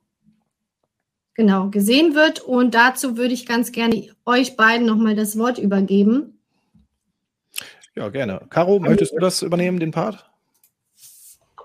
genau 1.34 1.68
gesehen 1.68 2.14
wird. 2.14 2.40
Und 2.40 2.74
dazu 2.74 3.16
würde 3.16 3.34
ich 3.34 3.46
ganz 3.46 3.72
gerne 3.72 4.08
euch 4.24 4.56
beiden 4.56 4.86
nochmal 4.86 5.14
das 5.14 5.38
Wort 5.38 5.58
übergeben. 5.58 6.38
Ja, 7.94 8.08
gerne. 8.08 8.46
Caro, 8.48 8.78
möchtest 8.78 9.12
du 9.12 9.18
das 9.18 9.42
übernehmen, 9.42 9.78
den 9.78 9.90
Part? 9.90 10.30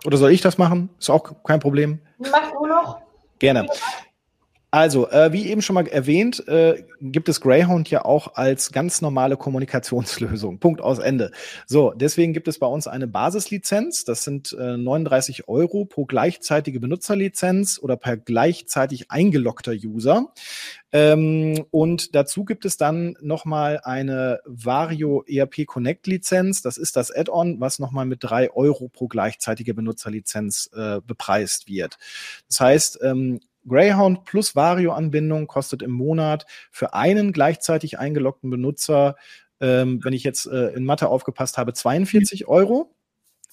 Oder 0.05 0.17
soll 0.17 0.31
ich 0.31 0.41
das 0.41 0.57
machen? 0.57 0.89
Ist 0.99 1.09
auch 1.09 1.43
kein 1.43 1.59
Problem. 1.59 1.99
Mach 2.17 2.51
du 2.51 2.65
noch. 2.65 3.01
Gerne. 3.39 3.67
Also, 4.69 5.09
äh, 5.09 5.31
wie 5.31 5.47
eben 5.47 5.61
schon 5.61 5.75
mal 5.75 5.87
erwähnt, 5.87 6.45
äh, 6.49 6.83
gibt 6.99 7.29
es 7.29 7.39
Greyhound 7.39 7.89
ja 7.89 8.03
auch 8.03 8.35
als 8.35 8.73
ganz 8.73 9.01
normale 9.01 9.37
Kommunikationslösung. 9.37 10.59
Punkt 10.59 10.81
aus 10.81 10.99
Ende. 10.99 11.31
So, 11.65 11.93
deswegen 11.95 12.33
gibt 12.33 12.49
es 12.49 12.59
bei 12.59 12.67
uns 12.67 12.85
eine 12.85 13.07
Basislizenz. 13.07 14.03
Das 14.03 14.25
sind 14.25 14.51
äh, 14.59 14.75
39 14.75 15.47
Euro 15.47 15.85
pro 15.85 16.03
gleichzeitige 16.03 16.81
Benutzerlizenz 16.81 17.79
oder 17.81 17.95
per 17.95 18.17
gleichzeitig 18.17 19.09
eingeloggter 19.09 19.71
User. 19.71 20.33
Ähm, 20.91 21.65
und 21.71 22.13
dazu 22.13 22.43
gibt 22.43 22.65
es 22.65 22.75
dann 22.75 23.15
nochmal 23.21 23.79
eine 23.83 24.41
Vario 24.45 25.23
ERP 25.27 25.65
Connect 25.65 26.07
Lizenz. 26.07 26.61
Das 26.61 26.77
ist 26.77 26.97
das 26.97 27.09
Add-on, 27.09 27.61
was 27.61 27.79
nochmal 27.79 28.05
mit 28.05 28.19
drei 28.21 28.51
Euro 28.51 28.89
pro 28.89 29.07
gleichzeitige 29.07 29.73
Benutzerlizenz 29.73 30.69
äh, 30.75 30.99
bepreist 31.05 31.69
wird. 31.69 31.97
Das 32.49 32.59
heißt, 32.59 32.99
ähm, 33.01 33.39
Greyhound 33.67 34.23
plus 34.25 34.55
Vario-Anbindung 34.55 35.47
kostet 35.47 35.81
im 35.81 35.91
Monat 35.91 36.45
für 36.71 36.93
einen 36.93 37.33
gleichzeitig 37.33 37.99
eingeloggten 37.99 38.49
Benutzer, 38.49 39.15
ähm, 39.59 40.03
wenn 40.03 40.13
ich 40.13 40.23
jetzt 40.23 40.45
äh, 40.47 40.69
in 40.69 40.85
Mathe 40.85 41.09
aufgepasst 41.09 41.57
habe, 41.57 41.73
42 41.73 42.47
Euro. 42.47 42.96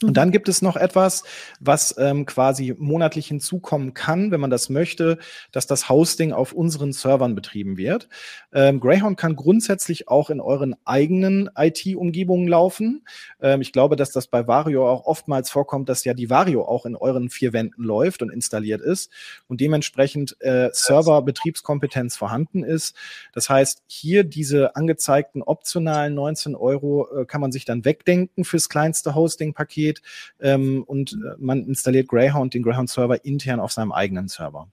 Und 0.03 0.17
dann 0.17 0.33
gibt 0.33 0.49
es 0.49 0.61
noch 0.61 0.77
etwas, 0.77 1.23
was 1.61 1.95
ähm, 1.99 2.27
quasi 2.27 2.75
monatlich 2.77 3.29
hinzukommen 3.29 3.95
kann, 3.95 4.33
wenn 4.33 4.41
man 4.41 4.51
das 4.51 4.69
möchte, 4.69 5.19
dass 5.53 5.69
das 5.69 5.89
Hosting 5.89 6.33
auf 6.33 6.53
unseren 6.53 6.93
Servern 6.93 7.37
betrieben 7.37 7.77
wird. 7.77 8.09
Ähm, 8.53 8.81
Greyhound 8.81 9.17
kann 9.17 9.37
grundsätzlich 9.37 10.09
auch 10.09 10.31
in 10.31 10.41
euren 10.41 10.75
eigenen 10.85 11.49
IT-Umgebungen 11.57 12.49
laufen. 12.49 13.07
Ähm, 13.41 13.61
ich 13.61 13.73
glaube, 13.73 13.95
dass 13.95 14.11
das 14.11 14.27
bei 14.27 14.49
Vario 14.49 14.89
auch 14.91 15.07
oftmals 15.07 15.49
vorkommt, 15.49 15.89
dass 15.89 16.05
ja 16.05 16.13
die 16.13 16.29
Vario 16.29 16.65
auch 16.65 16.87
in 16.87 16.97
euren 16.97 17.31
vier 17.31 17.53
Wänden 17.53 17.85
läuft 17.85 18.21
und 18.21 18.31
installiert 18.31 18.81
ist 18.81 19.13
und 19.47 19.61
dementsprechend 19.61 20.37
äh, 20.41 20.71
Server-Betriebskompetenz 20.73 22.17
vorhanden 22.17 22.65
ist. 22.65 22.97
Das 23.33 23.49
heißt, 23.49 23.85
hier 23.87 24.25
diese 24.25 24.75
angezeigten 24.75 25.41
optionalen 25.41 26.15
19 26.15 26.57
Euro 26.57 27.09
äh, 27.21 27.27
kann 27.27 27.41
man 27.41 27.53
sich 27.53 27.65
dann 27.65 27.85
wegdenken 27.85 28.45
fürs 28.45 28.69
kleinste 28.69 29.15
Hosting-Paket 29.15 29.84
geht 29.85 30.03
ähm, 30.41 30.83
und 30.85 31.13
äh, 31.13 31.37
man 31.39 31.65
installiert 31.65 32.09
Greyhound, 32.09 32.55
den 32.55 32.63
Greyhound-Server 32.63 33.25
intern 33.25 33.61
auf 33.61 33.73
seinem 33.73 33.93
eigenen 33.93 34.29
Server. 34.29 34.69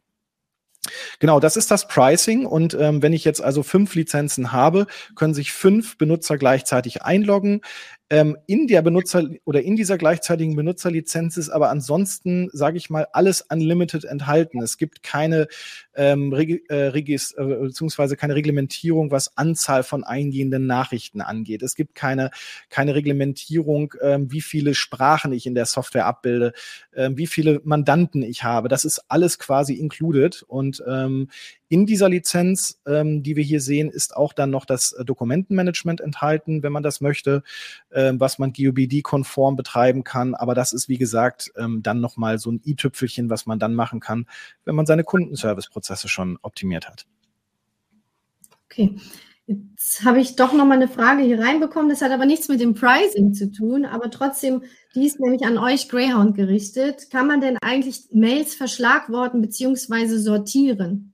Genau, 1.20 1.40
das 1.40 1.58
ist 1.58 1.70
das 1.70 1.88
Pricing. 1.88 2.46
Und 2.46 2.74
ähm, 2.74 3.02
wenn 3.04 3.14
ich 3.14 3.24
jetzt 3.24 3.42
also 3.42 3.62
fünf 3.62 3.94
Lizenzen 3.94 4.52
habe, 4.52 4.88
können 5.16 5.34
sich 5.34 5.52
fünf 5.52 5.98
Benutzer 5.98 6.38
gleichzeitig 6.38 7.04
einloggen. 7.04 7.62
Ähm, 8.12 8.38
in 8.46 8.68
der 8.68 8.82
Benutzer 8.82 9.24
oder 9.46 9.62
in 9.62 9.78
dieser 9.78 9.98
gleichzeitigen 9.98 10.58
Benutzerlizenz 10.58 11.38
ist 11.38 11.50
aber 11.50 11.70
ansonsten, 11.70 12.50
sage 12.52 12.76
ich 12.76 12.90
mal, 12.90 13.08
alles 13.14 13.42
unlimited 13.50 14.04
enthalten. 14.04 14.62
Es 14.62 14.78
gibt 14.78 15.02
keine 15.02 15.48
ähm, 15.96 16.34
äh, 16.34 16.76
Regis, 16.76 17.32
äh, 17.38 17.46
beziehungsweise 17.46 18.18
keine 18.18 18.36
Reglementierung, 18.36 19.12
was 19.12 19.38
Anzahl 19.38 19.84
von 19.84 20.04
eingehenden 20.04 20.68
Nachrichten 20.68 21.22
angeht. 21.22 21.64
Es 21.64 21.76
gibt 21.76 21.96
keine, 21.96 22.32
keine 22.70 22.96
Reglementierung, 22.96 23.94
ähm, 24.02 24.30
wie 24.30 24.42
viele 24.42 24.76
Sprachen 24.76 25.32
ich 25.32 25.46
in 25.46 25.56
der 25.56 25.66
Software 25.66 26.06
abbilde, 26.06 26.52
ähm, 26.94 27.18
wie 27.18 27.28
viele 27.28 27.62
Mandanten 27.64 28.24
ich 28.24 28.44
habe. 28.44 28.68
Das 28.68 28.84
ist 28.84 29.06
alles 29.08 29.40
quasi 29.40 29.76
included. 29.76 30.44
Und 30.50 30.84
ähm, 30.86 31.30
in 31.72 31.86
dieser 31.86 32.10
Lizenz, 32.10 32.82
ähm, 32.86 33.24
die 33.24 33.38
wir 33.38 33.46
hier 33.46 33.62
sehen, 33.62 33.90
ist 33.90 34.14
auch 34.14 34.34
dann 34.34 34.50
noch 34.50 34.66
das 34.66 34.92
äh, 34.92 35.06
Dokumentenmanagement 35.06 36.02
enthalten, 36.02 36.64
wenn 36.64 36.74
man 36.74 36.84
das 36.84 37.00
möchte, 37.00 37.44
ähm, 37.94 38.20
was 38.20 38.40
man 38.40 38.52
GOBD-konform 38.52 39.56
betreiben 39.56 40.04
kann. 40.04 40.36
Aber 40.36 40.54
das 40.54 40.74
ist, 40.74 40.90
wie 40.90 40.98
gesagt, 40.98 41.50
ähm, 41.56 41.82
dann 41.82 42.02
nochmal 42.02 42.40
so 42.40 42.52
ein 42.52 42.60
i-Tüpfelchen, 42.66 43.30
was 43.30 43.46
man 43.46 43.58
dann 43.58 43.74
machen 43.74 44.02
kann, 44.02 44.26
wenn 44.66 44.76
man 44.76 44.86
seine 44.86 45.06
Kundenservice-Prozesse 45.06 46.10
schon 46.10 46.38
optimiert 46.42 46.90
hat. 46.90 47.06
Okay. 48.66 48.98
Jetzt 49.48 50.04
habe 50.04 50.20
ich 50.20 50.36
doch 50.36 50.52
noch 50.52 50.66
mal 50.66 50.76
eine 50.76 50.90
Frage 50.90 51.24
hier 51.24 51.40
reinbekommen. 51.40 51.90
Das 51.90 52.02
hat 52.02 52.12
aber 52.12 52.26
nichts 52.26 52.50
mit 52.50 52.60
dem 52.60 52.74
Pricing 52.74 53.34
zu 53.34 53.50
tun, 53.50 53.86
aber 53.86 54.12
trotzdem, 54.12 54.64
die 54.94 55.06
ist 55.06 55.22
nämlich 55.22 55.46
an 55.46 55.58
euch 55.58 55.88
Greyhound 55.88 56.36
gerichtet. 56.36 57.10
Kann 57.10 57.28
man 57.28 57.40
denn 57.40 57.58
eigentlich 57.62 58.10
Mails 58.12 58.56
verschlagworten 58.56 59.42
bzw. 59.42 60.18
sortieren? 60.18 61.11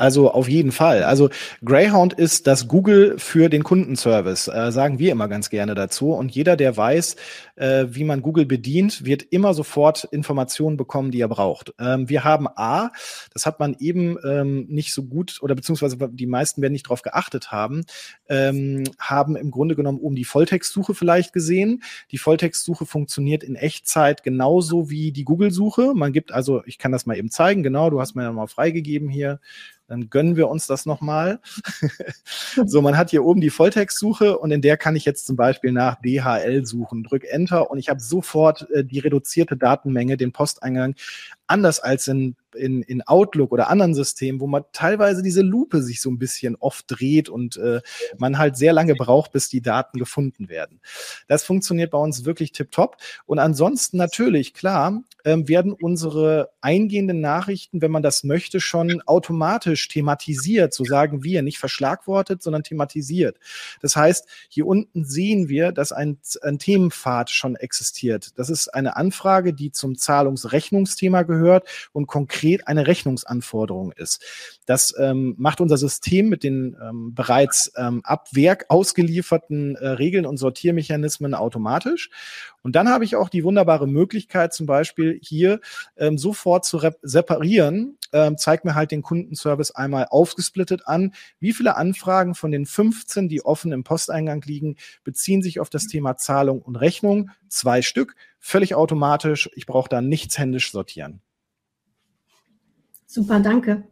Also 0.00 0.32
auf 0.32 0.48
jeden 0.48 0.72
Fall. 0.72 1.04
Also 1.04 1.28
Greyhound 1.62 2.14
ist 2.14 2.46
das 2.46 2.68
Google 2.68 3.16
für 3.18 3.50
den 3.50 3.62
Kundenservice, 3.62 4.48
äh, 4.48 4.72
sagen 4.72 4.98
wir 4.98 5.12
immer 5.12 5.28
ganz 5.28 5.50
gerne 5.50 5.74
dazu. 5.74 6.12
Und 6.12 6.34
jeder, 6.34 6.56
der 6.56 6.74
weiß, 6.74 7.16
äh, 7.60 7.94
wie 7.94 8.04
man 8.04 8.22
Google 8.22 8.46
bedient, 8.46 9.04
wird 9.04 9.22
immer 9.22 9.52
sofort 9.52 10.04
Informationen 10.04 10.78
bekommen, 10.78 11.10
die 11.10 11.20
er 11.20 11.28
braucht. 11.28 11.74
Ähm, 11.78 12.08
wir 12.08 12.24
haben 12.24 12.48
A, 12.48 12.90
das 13.32 13.44
hat 13.44 13.60
man 13.60 13.76
eben 13.78 14.16
ähm, 14.24 14.66
nicht 14.68 14.94
so 14.94 15.04
gut 15.04 15.38
oder 15.42 15.54
beziehungsweise 15.54 15.96
die 16.10 16.26
meisten 16.26 16.62
werden 16.62 16.72
nicht 16.72 16.86
darauf 16.86 17.02
geachtet 17.02 17.52
haben, 17.52 17.84
ähm, 18.28 18.84
haben 18.98 19.36
im 19.36 19.50
Grunde 19.50 19.76
genommen 19.76 19.98
oben 19.98 20.16
die 20.16 20.24
Volltextsuche 20.24 20.94
vielleicht 20.94 21.34
gesehen. 21.34 21.82
Die 22.10 22.18
Volltextsuche 22.18 22.86
funktioniert 22.86 23.44
in 23.44 23.56
Echtzeit 23.56 24.22
genauso 24.22 24.88
wie 24.88 25.12
die 25.12 25.24
Google-Suche. 25.24 25.92
Man 25.94 26.12
gibt 26.12 26.32
also, 26.32 26.62
ich 26.64 26.78
kann 26.78 26.92
das 26.92 27.04
mal 27.04 27.18
eben 27.18 27.30
zeigen, 27.30 27.62
genau, 27.62 27.90
du 27.90 28.00
hast 28.00 28.14
mir 28.14 28.22
ja 28.22 28.32
mal 28.32 28.46
freigegeben 28.46 29.10
hier 29.10 29.38
dann 29.90 30.08
gönnen 30.08 30.36
wir 30.36 30.48
uns 30.48 30.68
das 30.68 30.86
nochmal. 30.86 31.40
so, 32.64 32.80
man 32.80 32.96
hat 32.96 33.10
hier 33.10 33.24
oben 33.24 33.40
die 33.40 33.50
Volltextsuche 33.50 34.38
und 34.38 34.52
in 34.52 34.62
der 34.62 34.76
kann 34.76 34.94
ich 34.94 35.04
jetzt 35.04 35.26
zum 35.26 35.34
Beispiel 35.34 35.72
nach 35.72 35.96
DHL 36.00 36.64
suchen. 36.64 37.02
Drück 37.02 37.24
Enter 37.24 37.49
und 37.58 37.78
ich 37.78 37.88
habe 37.88 38.00
sofort 38.00 38.68
äh, 38.70 38.84
die 38.84 38.98
reduzierte 38.98 39.56
Datenmenge, 39.56 40.16
den 40.16 40.32
Posteingang, 40.32 40.94
anders 41.46 41.80
als 41.80 42.08
in 42.08 42.36
in, 42.54 42.82
in 42.82 43.02
Outlook 43.02 43.52
oder 43.52 43.68
anderen 43.68 43.94
Systemen, 43.94 44.40
wo 44.40 44.46
man 44.46 44.64
teilweise 44.72 45.22
diese 45.22 45.42
Lupe 45.42 45.82
sich 45.82 46.00
so 46.00 46.10
ein 46.10 46.18
bisschen 46.18 46.56
oft 46.56 46.84
dreht 46.88 47.28
und 47.28 47.56
äh, 47.56 47.80
man 48.18 48.38
halt 48.38 48.56
sehr 48.56 48.72
lange 48.72 48.94
braucht, 48.94 49.32
bis 49.32 49.48
die 49.48 49.60
Daten 49.60 49.98
gefunden 49.98 50.48
werden. 50.48 50.80
Das 51.28 51.44
funktioniert 51.44 51.90
bei 51.90 51.98
uns 51.98 52.24
wirklich 52.24 52.52
tipptopp. 52.52 52.96
Und 53.26 53.38
ansonsten 53.38 53.96
natürlich, 53.96 54.54
klar, 54.54 55.02
ähm, 55.24 55.48
werden 55.48 55.72
unsere 55.72 56.50
eingehenden 56.60 57.20
Nachrichten, 57.20 57.82
wenn 57.82 57.90
man 57.90 58.02
das 58.02 58.24
möchte, 58.24 58.60
schon 58.60 59.02
automatisch 59.02 59.88
thematisiert, 59.88 60.72
so 60.74 60.84
sagen 60.84 61.22
wir, 61.22 61.42
nicht 61.42 61.58
verschlagwortet, 61.58 62.42
sondern 62.42 62.62
thematisiert. 62.62 63.38
Das 63.82 63.96
heißt, 63.96 64.26
hier 64.48 64.66
unten 64.66 65.04
sehen 65.04 65.48
wir, 65.48 65.72
dass 65.72 65.92
ein, 65.92 66.18
ein 66.42 66.58
Themenpfad 66.58 67.30
schon 67.30 67.56
existiert. 67.56 68.38
Das 68.38 68.50
ist 68.50 68.68
eine 68.68 68.96
Anfrage, 68.96 69.52
die 69.52 69.72
zum 69.72 69.96
Zahlungsrechnungsthema 69.96 71.22
gehört 71.22 71.68
und 71.92 72.06
konkret 72.06 72.39
konkret 72.40 72.66
eine 72.68 72.86
Rechnungsanforderung 72.86 73.92
ist. 73.92 74.24
Das 74.64 74.94
ähm, 74.98 75.34
macht 75.36 75.60
unser 75.60 75.76
System 75.76 76.28
mit 76.28 76.42
den 76.42 76.76
ähm, 76.82 77.14
bereits 77.14 77.70
ähm, 77.76 78.00
ab 78.04 78.28
Werk 78.32 78.66
ausgelieferten 78.68 79.76
äh, 79.76 79.88
Regeln 79.88 80.24
und 80.24 80.38
Sortiermechanismen 80.38 81.34
automatisch. 81.34 82.08
Und 82.62 82.76
dann 82.76 82.88
habe 82.88 83.04
ich 83.04 83.16
auch 83.16 83.28
die 83.28 83.44
wunderbare 83.44 83.86
Möglichkeit, 83.86 84.54
zum 84.54 84.66
Beispiel 84.66 85.18
hier 85.22 85.60
ähm, 85.96 86.16
sofort 86.16 86.64
zu 86.64 86.80
separieren. 87.02 87.98
Ähm, 88.12 88.38
zeigt 88.38 88.64
mir 88.64 88.74
halt 88.74 88.90
den 88.90 89.02
Kundenservice 89.02 89.70
einmal 89.72 90.06
aufgesplittet 90.10 90.86
an. 90.86 91.12
Wie 91.40 91.52
viele 91.52 91.76
Anfragen 91.76 92.34
von 92.34 92.50
den 92.50 92.64
15, 92.66 93.28
die 93.28 93.44
offen 93.44 93.72
im 93.72 93.84
Posteingang 93.84 94.42
liegen, 94.42 94.76
beziehen 95.04 95.42
sich 95.42 95.60
auf 95.60 95.70
das 95.70 95.86
Thema 95.86 96.16
Zahlung 96.16 96.62
und 96.62 96.76
Rechnung? 96.76 97.30
Zwei 97.48 97.82
Stück, 97.82 98.16
völlig 98.38 98.74
automatisch. 98.74 99.50
Ich 99.54 99.66
brauche 99.66 99.88
da 99.88 100.00
nichts 100.00 100.38
händisch 100.38 100.72
sortieren. 100.72 101.20
Super, 103.12 103.40
danke. 103.40 103.82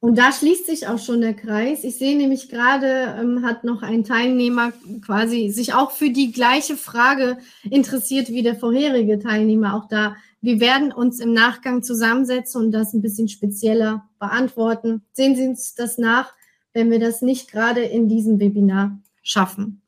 Und 0.00 0.18
da 0.18 0.32
schließt 0.32 0.66
sich 0.66 0.88
auch 0.88 0.98
schon 0.98 1.20
der 1.20 1.34
Kreis. 1.34 1.84
Ich 1.84 1.98
sehe 1.98 2.16
nämlich 2.16 2.48
gerade, 2.48 3.14
ähm, 3.16 3.44
hat 3.44 3.62
noch 3.62 3.82
ein 3.82 4.02
Teilnehmer 4.02 4.72
quasi 5.06 5.50
sich 5.50 5.72
auch 5.72 5.92
für 5.92 6.10
die 6.10 6.32
gleiche 6.32 6.76
Frage 6.76 7.38
interessiert 7.70 8.28
wie 8.28 8.42
der 8.42 8.56
vorherige 8.56 9.20
Teilnehmer. 9.20 9.76
Auch 9.76 9.86
da, 9.86 10.16
wir 10.40 10.58
werden 10.58 10.90
uns 10.90 11.20
im 11.20 11.32
Nachgang 11.32 11.84
zusammensetzen 11.84 12.60
und 12.60 12.72
das 12.72 12.92
ein 12.92 13.02
bisschen 13.02 13.28
spezieller 13.28 14.08
beantworten. 14.18 15.02
Sehen 15.12 15.36
Sie 15.36 15.46
uns 15.46 15.76
das 15.76 15.96
nach, 15.96 16.34
wenn 16.72 16.90
wir 16.90 16.98
das 16.98 17.22
nicht 17.22 17.52
gerade 17.52 17.82
in 17.82 18.08
diesem 18.08 18.40
Webinar 18.40 18.98
schaffen. 19.22 19.80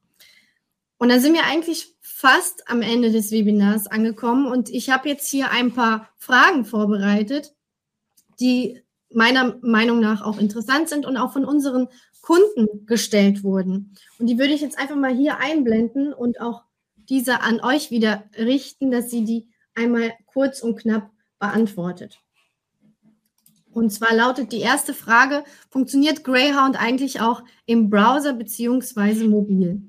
Und 0.99 1.09
dann 1.09 1.21
sind 1.21 1.35
wir 1.35 1.47
eigentlich 1.47 1.97
fast 2.01 2.71
am 2.71 2.81
Ende 2.81 3.11
des 3.11 3.33
Webinars 3.33 3.89
angekommen 3.89 4.47
und 4.47 4.71
ich 4.71 4.89
habe 4.91 5.09
jetzt 5.09 5.29
hier 5.29 5.51
ein 5.51 5.73
paar 5.73 6.11
Fragen 6.17 6.65
vorbereitet, 6.65 7.55
die 8.43 8.82
meiner 9.11 9.57
Meinung 9.62 10.01
nach 10.01 10.22
auch 10.22 10.38
interessant 10.38 10.88
sind 10.88 11.07
und 11.07 11.16
auch 11.16 11.32
von 11.32 11.45
unseren 11.45 11.88
Kunden 12.20 12.86
gestellt 12.86 13.43
wurden. 13.43 13.95
Und 14.18 14.26
die 14.26 14.38
würde 14.38 14.53
ich 14.53 14.61
jetzt 14.61 14.78
einfach 14.78 14.97
mal 14.97 15.14
hier 15.14 15.38
einblenden 15.38 16.12
und 16.12 16.40
auch 16.40 16.62
diese 17.09 17.40
an 17.40 17.61
euch 17.61 17.90
wieder 17.90 18.24
richten, 18.38 18.90
dass 18.90 19.11
sie 19.11 19.24
die 19.24 19.49
einmal 19.74 20.12
kurz 20.26 20.62
und 20.62 20.78
knapp 20.78 21.11
beantwortet. 21.38 22.20
Und 23.72 23.90
zwar 23.90 24.14
lautet 24.14 24.53
die 24.53 24.61
erste 24.61 24.93
Frage, 24.93 25.45
funktioniert 25.70 26.24
Greyhound 26.24 26.80
eigentlich 26.80 27.20
auch 27.20 27.43
im 27.64 27.88
Browser 27.88 28.34
beziehungsweise 28.34 29.26
mobil? 29.26 29.82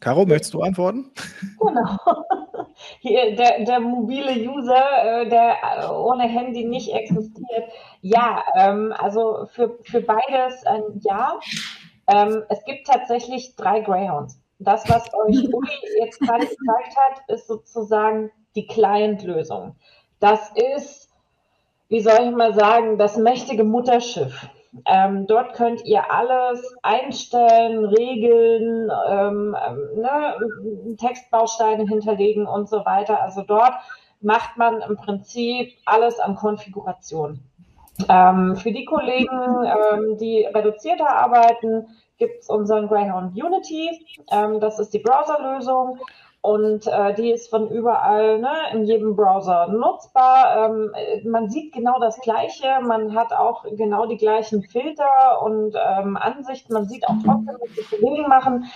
Caro, 0.00 0.26
möchtest 0.26 0.54
du 0.54 0.60
antworten? 0.60 1.10
Genau. 1.58 1.98
Hier, 3.00 3.34
der, 3.36 3.64
der 3.64 3.80
mobile 3.80 4.32
User, 4.32 5.22
äh, 5.22 5.28
der 5.28 5.56
äh, 5.62 5.86
ohne 5.86 6.24
Handy 6.24 6.64
nicht 6.64 6.92
existiert. 6.92 7.70
Ja, 8.00 8.42
ähm, 8.56 8.94
also 8.96 9.46
für, 9.52 9.78
für 9.82 10.00
beides 10.00 10.64
ein 10.66 11.00
Ja. 11.00 11.38
Ähm, 12.08 12.44
es 12.48 12.64
gibt 12.64 12.86
tatsächlich 12.86 13.56
drei 13.56 13.80
Greyhounds. 13.80 14.40
Das, 14.58 14.88
was 14.88 15.12
euch 15.14 15.48
Uli 15.52 15.70
jetzt 16.00 16.20
gerade 16.20 16.46
gezeigt 16.46 16.96
hat, 16.96 17.28
ist 17.28 17.48
sozusagen 17.48 18.30
die 18.54 18.66
Client-Lösung. 18.66 19.76
Das 20.20 20.50
ist, 20.54 21.10
wie 21.88 22.00
soll 22.00 22.20
ich 22.22 22.30
mal 22.30 22.54
sagen, 22.54 22.98
das 22.98 23.16
mächtige 23.16 23.64
Mutterschiff. 23.64 24.48
Ähm, 24.84 25.26
dort 25.26 25.54
könnt 25.54 25.84
ihr 25.84 26.12
alles 26.12 26.76
einstellen, 26.82 27.84
regeln, 27.86 28.90
ähm, 29.08 29.56
ähm, 29.66 30.00
ne, 30.00 30.96
Textbausteine 30.98 31.86
hinterlegen 31.86 32.46
und 32.46 32.68
so 32.68 32.84
weiter. 32.84 33.22
Also 33.22 33.42
dort 33.42 33.74
macht 34.20 34.56
man 34.56 34.80
im 34.82 34.96
Prinzip 34.96 35.72
alles 35.84 36.18
an 36.20 36.36
Konfiguration. 36.36 37.40
Ähm, 38.08 38.56
für 38.56 38.72
die 38.72 38.84
Kollegen, 38.84 39.64
ähm, 39.64 40.18
die 40.18 40.44
reduzierter 40.44 41.08
arbeiten, 41.08 41.86
gibt 42.18 42.42
es 42.42 42.48
unseren 42.48 42.88
Greyhound 42.88 43.34
Unity. 43.34 44.06
Ähm, 44.30 44.60
das 44.60 44.78
ist 44.78 44.92
die 44.92 44.98
Browserlösung 44.98 45.98
und 46.46 46.86
äh, 46.86 47.12
die 47.14 47.32
ist 47.32 47.50
von 47.50 47.68
überall 47.70 48.38
ne, 48.38 48.52
in 48.72 48.84
jedem 48.84 49.16
Browser 49.16 49.66
nutzbar. 49.66 50.70
Ähm, 50.70 50.92
man 51.24 51.50
sieht 51.50 51.72
genau 51.72 51.98
das 51.98 52.20
Gleiche, 52.20 52.68
man 52.82 53.16
hat 53.16 53.32
auch 53.32 53.64
genau 53.72 54.06
die 54.06 54.16
gleichen 54.16 54.62
Filter 54.62 55.42
und 55.42 55.74
ähm, 55.74 56.16
Ansichten. 56.16 56.72
Man 56.72 56.86
sieht 56.86 57.08
auch 57.08 57.16
trotzdem, 57.24 57.56
was 57.60 57.70
die 57.74 57.96
Kollegen 57.96 58.28
machen, 58.28 58.66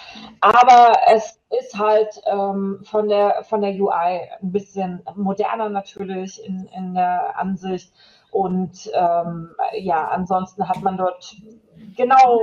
aber 0.41 0.95
es 1.15 1.41
ist 1.61 1.79
halt 1.79 2.21
ähm, 2.27 2.81
von 2.83 3.09
der 3.09 3.45
von 3.45 3.61
der 3.61 3.71
UI 3.71 4.29
ein 4.43 4.51
bisschen 4.51 5.05
moderner 5.15 5.69
natürlich 5.69 6.45
in, 6.45 6.69
in 6.77 6.95
der 6.95 7.39
Ansicht. 7.39 7.93
Und 8.31 8.91
ähm, 8.95 9.51
ja, 9.79 10.09
ansonsten 10.09 10.69
hat 10.69 10.83
man 10.83 10.97
dort 10.97 11.37
genau 11.97 12.43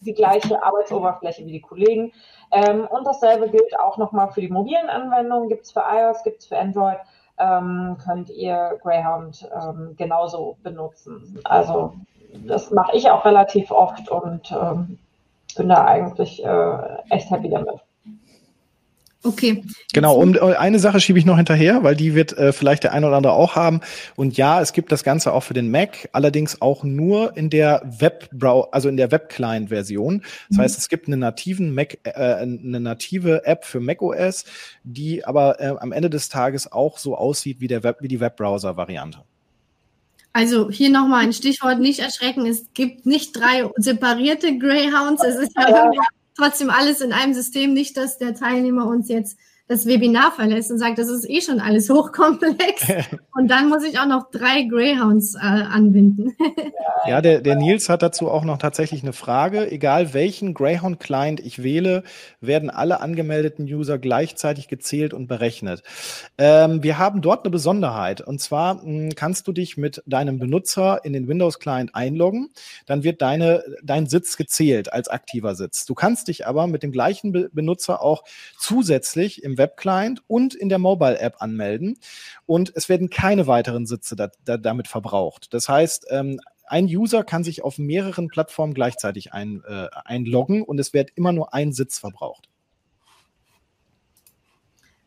die 0.00 0.14
gleiche 0.14 0.62
Arbeitsoberfläche 0.62 1.46
wie 1.46 1.52
die 1.52 1.60
Kollegen. 1.60 2.12
Ähm, 2.50 2.86
und 2.86 3.06
dasselbe 3.06 3.48
gilt 3.48 3.78
auch 3.78 3.96
nochmal 3.96 4.30
für 4.30 4.40
die 4.40 4.48
mobilen 4.48 4.88
Anwendungen. 4.88 5.48
Gibt 5.48 5.64
es 5.64 5.72
für 5.72 5.82
iOS, 5.90 6.22
gibt 6.22 6.40
es 6.40 6.46
für 6.46 6.58
Android. 6.58 6.98
Ähm, 7.38 7.96
könnt 8.04 8.30
ihr 8.30 8.78
Greyhound 8.82 9.48
ähm, 9.54 9.94
genauso 9.96 10.56
benutzen. 10.62 11.40
Also 11.44 11.94
das 12.46 12.70
mache 12.70 12.96
ich 12.96 13.10
auch 13.10 13.24
relativ 13.24 13.70
oft 13.70 14.08
und 14.10 14.52
ähm, 14.52 14.98
bin 15.56 15.68
da 15.68 15.84
eigentlich 15.84 16.44
äh, 16.44 16.78
echt 17.10 17.30
happy 17.30 17.48
damit. 17.48 17.80
Okay. 19.24 19.62
Genau, 19.92 20.16
und 20.16 20.36
äh, 20.36 20.40
eine 20.40 20.80
Sache 20.80 20.98
schiebe 20.98 21.18
ich 21.18 21.24
noch 21.24 21.36
hinterher, 21.36 21.84
weil 21.84 21.94
die 21.94 22.14
wird 22.14 22.36
äh, 22.36 22.52
vielleicht 22.52 22.82
der 22.82 22.92
eine 22.92 23.06
oder 23.06 23.16
andere 23.16 23.34
auch 23.34 23.54
haben. 23.54 23.80
Und 24.16 24.36
ja, 24.36 24.60
es 24.60 24.72
gibt 24.72 24.90
das 24.90 25.04
Ganze 25.04 25.32
auch 25.32 25.44
für 25.44 25.54
den 25.54 25.70
Mac, 25.70 26.08
allerdings 26.12 26.60
auch 26.60 26.82
nur 26.82 27.36
in 27.36 27.48
der 27.48 27.82
Web 27.84 28.30
also 28.72 28.88
in 28.88 28.96
der 28.96 29.12
Web-Client-Version. 29.12 30.22
Das 30.48 30.58
mhm. 30.58 30.62
heißt, 30.62 30.78
es 30.78 30.88
gibt 30.88 31.06
einen 31.06 31.20
nativen 31.20 31.72
Mac, 31.72 31.98
äh, 32.02 32.10
eine 32.12 32.80
native 32.80 33.46
App 33.46 33.64
für 33.64 33.78
macOS, 33.78 34.44
die 34.82 35.24
aber 35.24 35.60
äh, 35.60 35.74
am 35.78 35.92
Ende 35.92 36.10
des 36.10 36.28
Tages 36.28 36.70
auch 36.70 36.98
so 36.98 37.16
aussieht 37.16 37.60
wie 37.60 37.68
der 37.68 37.84
Web, 37.84 37.98
wie 38.00 38.08
die 38.08 38.18
Webbrowser-Variante. 38.18 39.20
Also 40.32 40.70
hier 40.70 40.90
nochmal 40.90 41.24
ein 41.24 41.32
Stichwort, 41.32 41.78
nicht 41.78 42.00
erschrecken. 42.00 42.46
Es 42.46 42.64
gibt 42.74 43.06
nicht 43.06 43.36
drei 43.36 43.70
separierte 43.76 44.58
Greyhounds. 44.58 45.22
Es 45.22 45.36
ist 45.36 45.52
ja 45.56 45.90
trotzdem 46.36 46.70
alles 46.70 47.00
in 47.00 47.12
einem 47.12 47.34
System, 47.34 47.72
nicht, 47.72 47.96
dass 47.96 48.18
der 48.18 48.34
Teilnehmer 48.34 48.86
uns 48.86 49.08
jetzt 49.08 49.36
das 49.72 49.86
Webinar 49.86 50.32
verlässt 50.32 50.70
und 50.70 50.78
sagt, 50.78 50.98
das 50.98 51.08
ist 51.08 51.28
eh 51.28 51.40
schon 51.40 51.58
alles 51.58 51.88
hochkomplex. 51.90 52.86
und 53.34 53.50
dann 53.50 53.68
muss 53.68 53.84
ich 53.84 53.98
auch 53.98 54.06
noch 54.06 54.30
drei 54.30 54.62
Greyhounds 54.62 55.34
äh, 55.34 55.38
anbinden. 55.38 56.36
ja, 57.08 57.20
der, 57.22 57.40
der 57.40 57.56
Nils 57.56 57.88
hat 57.88 58.02
dazu 58.02 58.30
auch 58.30 58.44
noch 58.44 58.58
tatsächlich 58.58 59.02
eine 59.02 59.14
Frage. 59.14 59.70
Egal 59.70 60.12
welchen 60.12 60.52
Greyhound-Client 60.54 61.40
ich 61.40 61.62
wähle, 61.62 62.02
werden 62.40 62.68
alle 62.68 63.00
angemeldeten 63.00 63.64
User 63.64 63.98
gleichzeitig 63.98 64.68
gezählt 64.68 65.14
und 65.14 65.26
berechnet. 65.26 65.82
Ähm, 66.36 66.82
wir 66.82 66.98
haben 66.98 67.22
dort 67.22 67.44
eine 67.44 67.50
Besonderheit. 67.50 68.20
Und 68.20 68.40
zwar 68.40 68.74
mh, 68.74 68.82
hm, 68.82 69.14
kannst 69.14 69.48
du 69.48 69.52
dich 69.52 69.76
mit 69.78 70.02
deinem 70.06 70.38
Benutzer 70.38 71.00
in 71.04 71.14
den 71.14 71.28
Windows-Client 71.28 71.94
einloggen. 71.94 72.50
Dann 72.86 73.04
wird 73.04 73.22
deine, 73.22 73.64
dein 73.82 74.06
Sitz 74.06 74.36
gezählt 74.36 74.92
als 74.92 75.08
aktiver 75.08 75.54
Sitz. 75.54 75.86
Du 75.86 75.94
kannst 75.94 76.28
dich 76.28 76.46
aber 76.46 76.66
mit 76.66 76.82
dem 76.82 76.92
gleichen 76.92 77.32
Be 77.32 77.48
Benutzer 77.52 78.02
auch 78.02 78.24
zusätzlich 78.58 79.42
im 79.42 79.58
Webclient 79.62 80.22
und 80.26 80.54
in 80.54 80.68
der 80.68 80.78
Mobile-App 80.78 81.36
anmelden. 81.38 81.98
Und 82.44 82.72
es 82.74 82.88
werden 82.88 83.08
keine 83.08 83.46
weiteren 83.46 83.86
Sitze 83.86 84.16
da, 84.16 84.30
da, 84.44 84.56
damit 84.56 84.88
verbraucht. 84.88 85.54
Das 85.54 85.68
heißt, 85.68 86.08
ähm, 86.10 86.40
ein 86.66 86.86
User 86.86 87.22
kann 87.22 87.44
sich 87.44 87.62
auf 87.62 87.78
mehreren 87.78 88.28
Plattformen 88.28 88.74
gleichzeitig 88.74 89.32
ein, 89.32 89.62
äh, 89.66 89.88
einloggen 90.04 90.62
und 90.62 90.78
es 90.80 90.92
wird 90.92 91.10
immer 91.14 91.32
nur 91.32 91.54
ein 91.54 91.72
Sitz 91.72 91.98
verbraucht. 91.98 92.48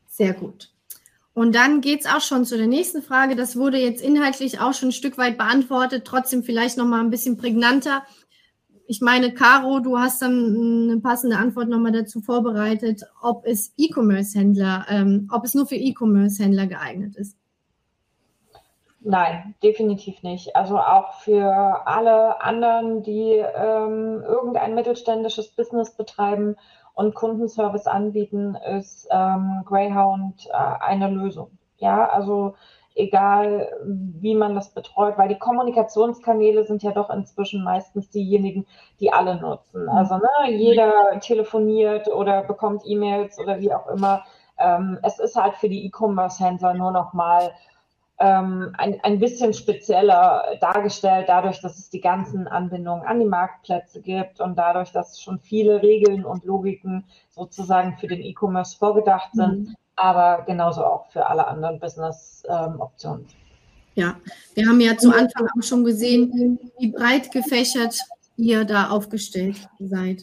Sehr 0.07 0.33
gut. 0.33 0.71
Und 1.33 1.53
dann 1.53 1.81
geht 1.81 1.99
es 1.99 2.05
auch 2.05 2.21
schon 2.21 2.45
zu 2.45 2.55
der 2.55 2.67
nächsten 2.67 3.01
Frage. 3.01 3.35
Das 3.35 3.57
wurde 3.57 3.77
jetzt 3.77 4.01
inhaltlich 4.01 4.61
auch 4.61 4.73
schon 4.73 4.89
ein 4.89 4.93
Stück 4.93 5.17
weit 5.17 5.37
beantwortet, 5.37 6.05
trotzdem 6.05 6.43
vielleicht 6.43 6.77
noch 6.77 6.85
mal 6.85 7.01
ein 7.01 7.09
bisschen 7.09 7.35
prägnanter 7.35 8.05
ich 8.87 9.01
meine, 9.01 9.33
Caro, 9.33 9.79
du 9.79 9.97
hast 9.97 10.21
dann 10.21 10.89
eine 10.89 10.99
passende 11.01 11.37
Antwort 11.37 11.69
nochmal 11.69 11.91
dazu 11.91 12.21
vorbereitet, 12.21 13.03
ob 13.21 13.45
es 13.45 13.73
E-Commerce-Händler, 13.77 14.85
ähm, 14.89 15.29
ob 15.31 15.43
es 15.43 15.55
nur 15.55 15.65
für 15.65 15.75
E-Commerce-Händler 15.75 16.67
geeignet 16.67 17.15
ist. 17.15 17.37
Nein, 19.07 19.53
definitiv 19.61 20.23
nicht. 20.23 20.55
Also 20.55 20.79
auch 20.79 21.13
für 21.19 21.85
alle 21.85 22.41
anderen, 22.41 23.03
die 23.03 23.33
ähm, 23.33 24.23
irgendein 24.27 24.73
mittelständisches 24.73 25.49
Business 25.49 25.91
betreiben 25.91 26.55
und 26.95 27.13
Kundenservice 27.13 27.85
anbieten, 27.85 28.55
ist 28.55 29.07
ähm, 29.11 29.61
Greyhound 29.65 30.47
äh, 30.47 30.83
eine 30.83 31.09
Lösung. 31.09 31.51
Ja, 31.77 32.09
also 32.09 32.55
egal 32.95 33.69
wie 33.83 34.35
man 34.35 34.55
das 34.55 34.69
betreut, 34.69 35.17
weil 35.17 35.27
die 35.27 35.37
Kommunikationskanäle 35.37 36.63
sind 36.63 36.81
ja 36.81 36.91
doch 36.91 37.09
inzwischen 37.09 37.63
meistens 37.63 38.09
diejenigen, 38.09 38.65
die 38.99 39.11
alle 39.11 39.39
nutzen. 39.39 39.83
Mhm. 39.83 39.89
Also 39.89 40.15
ne, 40.15 40.51
jeder 40.51 41.19
telefoniert 41.19 42.07
oder 42.07 42.43
bekommt 42.43 42.83
E-Mails 42.85 43.37
oder 43.37 43.59
wie 43.59 43.73
auch 43.73 43.87
immer. 43.87 44.23
Ähm, 44.57 44.97
es 45.03 45.19
ist 45.19 45.35
halt 45.35 45.55
für 45.55 45.67
die 45.67 45.85
E-Commerce-Händler 45.85 46.73
nur 46.73 46.91
noch 46.91 47.13
mal 47.13 47.51
ähm, 48.17 48.73
ein, 48.77 48.97
ein 49.03 49.19
bisschen 49.19 49.53
spezieller 49.53 50.55
dargestellt, 50.61 51.25
dadurch, 51.27 51.59
dass 51.59 51.77
es 51.77 51.89
die 51.89 51.99
ganzen 51.99 52.47
Anbindungen 52.47 53.05
an 53.05 53.19
die 53.19 53.25
Marktplätze 53.25 54.01
gibt 54.01 54.39
und 54.39 54.57
dadurch, 54.57 54.93
dass 54.93 55.19
schon 55.19 55.39
viele 55.39 55.81
Regeln 55.81 56.23
und 56.23 56.45
Logiken 56.45 57.03
sozusagen 57.29 57.97
für 57.97 58.07
den 58.07 58.21
E-Commerce 58.21 58.77
vorgedacht 58.77 59.31
sind, 59.33 59.67
mhm. 59.67 59.75
Aber 59.95 60.43
genauso 60.45 60.83
auch 60.83 61.11
für 61.11 61.25
alle 61.25 61.47
anderen 61.47 61.79
Business-Optionen. 61.79 63.21
Ähm, 63.21 63.27
ja, 63.95 64.19
wir 64.53 64.67
haben 64.67 64.81
ja 64.81 64.97
zu 64.97 65.09
Anfang 65.11 65.47
auch 65.57 65.63
schon 65.63 65.85
gesehen, 65.85 66.59
wie 66.77 66.91
breit 66.91 67.31
gefächert 67.31 67.97
ihr 68.35 68.65
da 68.65 68.89
aufgestellt 68.89 69.69
seid. 69.79 70.21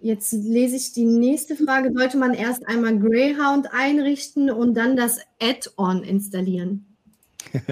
Jetzt 0.00 0.32
lese 0.32 0.76
ich 0.76 0.92
die 0.92 1.06
nächste 1.06 1.56
Frage. 1.56 1.90
Sollte 1.94 2.18
man 2.18 2.34
erst 2.34 2.68
einmal 2.68 2.98
Greyhound 2.98 3.72
einrichten 3.72 4.50
und 4.50 4.74
dann 4.74 4.94
das 4.94 5.20
Add-on 5.40 6.02
installieren? 6.02 6.86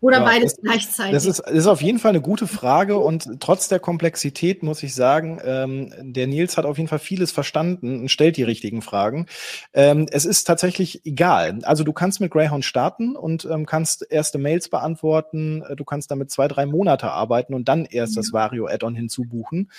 Oder 0.00 0.18
ja, 0.18 0.24
beides 0.24 0.54
das, 0.54 0.62
gleichzeitig? 0.62 1.12
Das 1.12 1.26
ist, 1.26 1.40
ist 1.40 1.66
auf 1.66 1.82
jeden 1.82 1.98
Fall 1.98 2.10
eine 2.10 2.20
gute 2.20 2.46
Frage 2.46 2.98
und 2.98 3.40
trotz 3.40 3.68
der 3.68 3.80
Komplexität 3.80 4.62
muss 4.62 4.82
ich 4.84 4.94
sagen, 4.94 5.40
ähm, 5.44 5.92
der 6.00 6.28
Nils 6.28 6.56
hat 6.56 6.66
auf 6.66 6.76
jeden 6.76 6.88
Fall 6.88 7.00
vieles 7.00 7.32
verstanden 7.32 8.02
und 8.02 8.08
stellt 8.08 8.36
die 8.36 8.44
richtigen 8.44 8.80
Fragen. 8.80 9.26
Ähm, 9.72 10.06
es 10.10 10.24
ist 10.24 10.44
tatsächlich 10.44 11.04
egal. 11.04 11.58
Also 11.62 11.82
du 11.82 11.92
kannst 11.92 12.20
mit 12.20 12.30
Greyhound 12.30 12.64
starten 12.64 13.16
und 13.16 13.44
ähm, 13.50 13.66
kannst 13.66 14.06
erste 14.08 14.38
Mails 14.38 14.68
beantworten. 14.68 15.62
Äh, 15.68 15.74
du 15.74 15.84
kannst 15.84 16.12
damit 16.12 16.30
zwei, 16.30 16.46
drei 16.46 16.66
Monate 16.66 17.10
arbeiten 17.10 17.52
und 17.52 17.68
dann 17.68 17.84
erst 17.84 18.14
ja. 18.14 18.22
das 18.22 18.32
Vario-Add-on 18.32 18.94
hinzubuchen. 18.94 19.70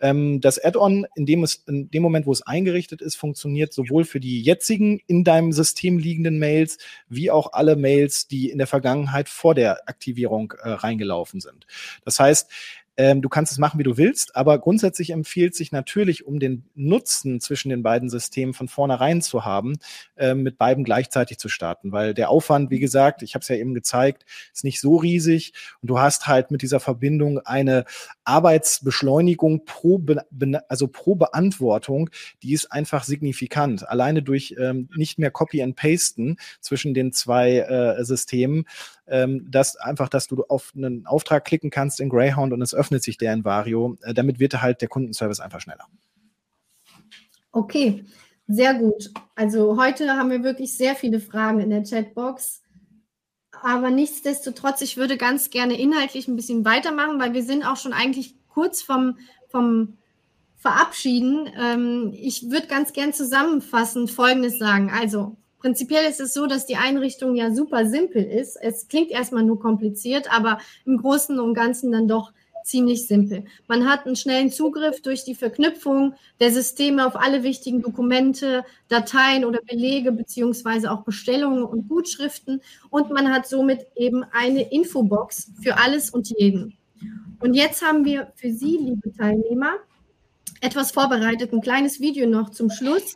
Ähm, 0.00 0.40
das 0.40 0.62
Add-on, 0.62 1.04
in 1.16 1.26
dem 1.26 1.42
es 1.42 1.64
in 1.66 1.90
dem 1.90 2.02
Moment, 2.02 2.26
wo 2.26 2.32
es 2.32 2.42
eingerichtet 2.42 3.02
ist, 3.02 3.16
funktioniert 3.16 3.72
sowohl 3.72 4.04
für 4.04 4.20
die 4.20 4.40
jetzigen 4.40 5.00
in 5.08 5.24
deinem 5.24 5.52
System 5.52 5.98
liegenden 5.98 6.38
Mails 6.38 6.78
wie 7.08 7.32
auch 7.32 7.54
alle 7.54 7.74
Mails, 7.74 8.28
die 8.28 8.50
in 8.50 8.58
der 8.58 8.68
Vergangenheit 8.68 9.28
vor 9.28 9.54
der 9.56 9.63
der 9.64 9.88
Aktivierung 9.88 10.52
äh, 10.62 10.68
reingelaufen 10.68 11.40
sind. 11.40 11.66
Das 12.04 12.20
heißt, 12.20 12.50
ähm, 12.96 13.22
du 13.22 13.28
kannst 13.28 13.52
es 13.52 13.58
machen, 13.58 13.78
wie 13.78 13.84
du 13.84 13.96
willst, 13.96 14.36
aber 14.36 14.58
grundsätzlich 14.58 15.10
empfiehlt 15.10 15.54
sich 15.54 15.72
natürlich, 15.72 16.26
um 16.26 16.38
den 16.38 16.64
Nutzen 16.74 17.40
zwischen 17.40 17.68
den 17.68 17.82
beiden 17.82 18.08
Systemen 18.08 18.54
von 18.54 18.68
vornherein 18.68 19.20
zu 19.20 19.44
haben, 19.44 19.74
äh, 20.16 20.34
mit 20.34 20.58
beiden 20.58 20.84
gleichzeitig 20.84 21.38
zu 21.38 21.48
starten, 21.48 21.92
weil 21.92 22.14
der 22.14 22.30
Aufwand, 22.30 22.70
wie 22.70 22.78
gesagt, 22.78 23.22
ich 23.22 23.34
habe 23.34 23.42
es 23.42 23.48
ja 23.48 23.56
eben 23.56 23.74
gezeigt, 23.74 24.24
ist 24.52 24.64
nicht 24.64 24.80
so 24.80 24.96
riesig 24.96 25.52
und 25.82 25.88
du 25.88 25.98
hast 25.98 26.28
halt 26.28 26.50
mit 26.50 26.62
dieser 26.62 26.78
Verbindung 26.78 27.40
eine 27.40 27.84
Arbeitsbeschleunigung 28.24 29.64
pro, 29.64 29.98
Be 29.98 30.22
also 30.68 30.86
pro 30.88 31.16
Beantwortung, 31.16 32.10
die 32.42 32.52
ist 32.52 32.70
einfach 32.70 33.04
signifikant. 33.04 33.88
Alleine 33.88 34.22
durch 34.22 34.54
ähm, 34.58 34.88
nicht 34.94 35.18
mehr 35.18 35.30
Copy 35.30 35.62
and 35.62 35.76
Pasten 35.76 36.36
zwischen 36.60 36.94
den 36.94 37.12
zwei 37.12 37.58
äh, 37.58 38.04
Systemen 38.04 38.66
ähm, 39.06 39.50
dass 39.50 39.76
einfach, 39.76 40.08
dass 40.08 40.26
du 40.28 40.44
auf 40.48 40.72
einen 40.74 41.06
Auftrag 41.06 41.44
klicken 41.44 41.70
kannst 41.70 42.00
in 42.00 42.08
Greyhound 42.08 42.52
und 42.52 42.62
es 42.62 42.74
öffnet 42.74 42.83
sich 42.90 43.16
der 43.18 43.32
in 43.32 43.44
Vario. 43.44 43.96
Äh, 44.02 44.14
damit 44.14 44.38
wird 44.38 44.60
halt 44.60 44.80
der 44.80 44.88
Kundenservice 44.88 45.40
einfach 45.40 45.60
schneller. 45.60 45.86
Okay, 47.52 48.04
sehr 48.46 48.74
gut. 48.74 49.10
Also 49.34 49.80
heute 49.80 50.10
haben 50.10 50.30
wir 50.30 50.42
wirklich 50.42 50.76
sehr 50.76 50.94
viele 50.94 51.20
Fragen 51.20 51.60
in 51.60 51.70
der 51.70 51.84
Chatbox. 51.84 52.62
Aber 53.62 53.90
nichtsdestotrotz, 53.90 54.82
ich 54.82 54.96
würde 54.96 55.16
ganz 55.16 55.50
gerne 55.50 55.78
inhaltlich 55.78 56.28
ein 56.28 56.36
bisschen 56.36 56.64
weitermachen, 56.64 57.20
weil 57.20 57.32
wir 57.32 57.42
sind 57.42 57.64
auch 57.64 57.76
schon 57.76 57.92
eigentlich 57.92 58.34
kurz 58.48 58.82
vom, 58.82 59.18
vom 59.48 59.96
Verabschieden. 60.56 61.48
Ähm, 61.58 62.12
ich 62.14 62.50
würde 62.50 62.66
ganz 62.66 62.92
gern 62.92 63.12
zusammenfassend 63.12 64.10
Folgendes 64.10 64.58
sagen. 64.58 64.90
Also 64.90 65.36
Prinzipiell 65.64 66.04
ist 66.04 66.20
es 66.20 66.34
so, 66.34 66.46
dass 66.46 66.66
die 66.66 66.76
Einrichtung 66.76 67.34
ja 67.34 67.50
super 67.50 67.86
simpel 67.86 68.22
ist. 68.22 68.54
Es 68.60 68.86
klingt 68.86 69.10
erstmal 69.10 69.44
nur 69.44 69.58
kompliziert, 69.58 70.30
aber 70.30 70.58
im 70.84 70.98
Großen 70.98 71.40
und 71.40 71.54
Ganzen 71.54 71.90
dann 71.90 72.06
doch 72.06 72.34
ziemlich 72.64 73.06
simpel. 73.06 73.44
Man 73.68 73.88
hat 73.88 74.06
einen 74.06 74.16
schnellen 74.16 74.50
Zugriff 74.50 75.02
durch 75.02 75.24
die 75.24 75.34
Verknüpfung 75.34 76.14
der 76.40 76.50
Systeme 76.50 77.06
auf 77.06 77.14
alle 77.14 77.42
wichtigen 77.42 77.82
Dokumente, 77.82 78.64
Dateien 78.88 79.44
oder 79.44 79.60
Belege 79.60 80.12
beziehungsweise 80.12 80.90
auch 80.90 81.02
Bestellungen 81.02 81.64
und 81.64 81.88
Gutschriften 81.88 82.62
und 82.90 83.10
man 83.10 83.32
hat 83.32 83.46
somit 83.46 83.86
eben 83.96 84.24
eine 84.32 84.72
Infobox 84.72 85.52
für 85.62 85.76
alles 85.76 86.10
und 86.10 86.30
jeden. 86.38 86.76
Und 87.40 87.54
jetzt 87.54 87.82
haben 87.82 88.04
wir 88.04 88.32
für 88.36 88.52
Sie, 88.52 88.78
liebe 88.78 89.12
Teilnehmer, 89.12 89.74
etwas 90.60 90.92
vorbereitet, 90.92 91.52
ein 91.52 91.60
kleines 91.60 92.00
Video 92.00 92.26
noch 92.26 92.50
zum 92.50 92.70
Schluss. 92.70 93.14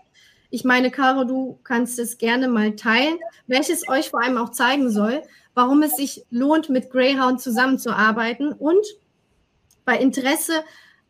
Ich 0.50 0.64
meine, 0.64 0.90
Caro, 0.90 1.24
du 1.24 1.58
kannst 1.64 1.98
es 1.98 2.18
gerne 2.18 2.48
mal 2.48 2.76
teilen, 2.76 3.18
welches 3.46 3.88
euch 3.88 4.10
vor 4.10 4.22
allem 4.22 4.36
auch 4.36 4.50
zeigen 4.50 4.90
soll, 4.90 5.22
warum 5.54 5.82
es 5.82 5.96
sich 5.96 6.24
lohnt, 6.30 6.68
mit 6.68 6.90
Greyhound 6.90 7.40
zusammenzuarbeiten 7.40 8.52
und 8.52 8.84
bei 9.88 9.96
Interesse 9.96 10.64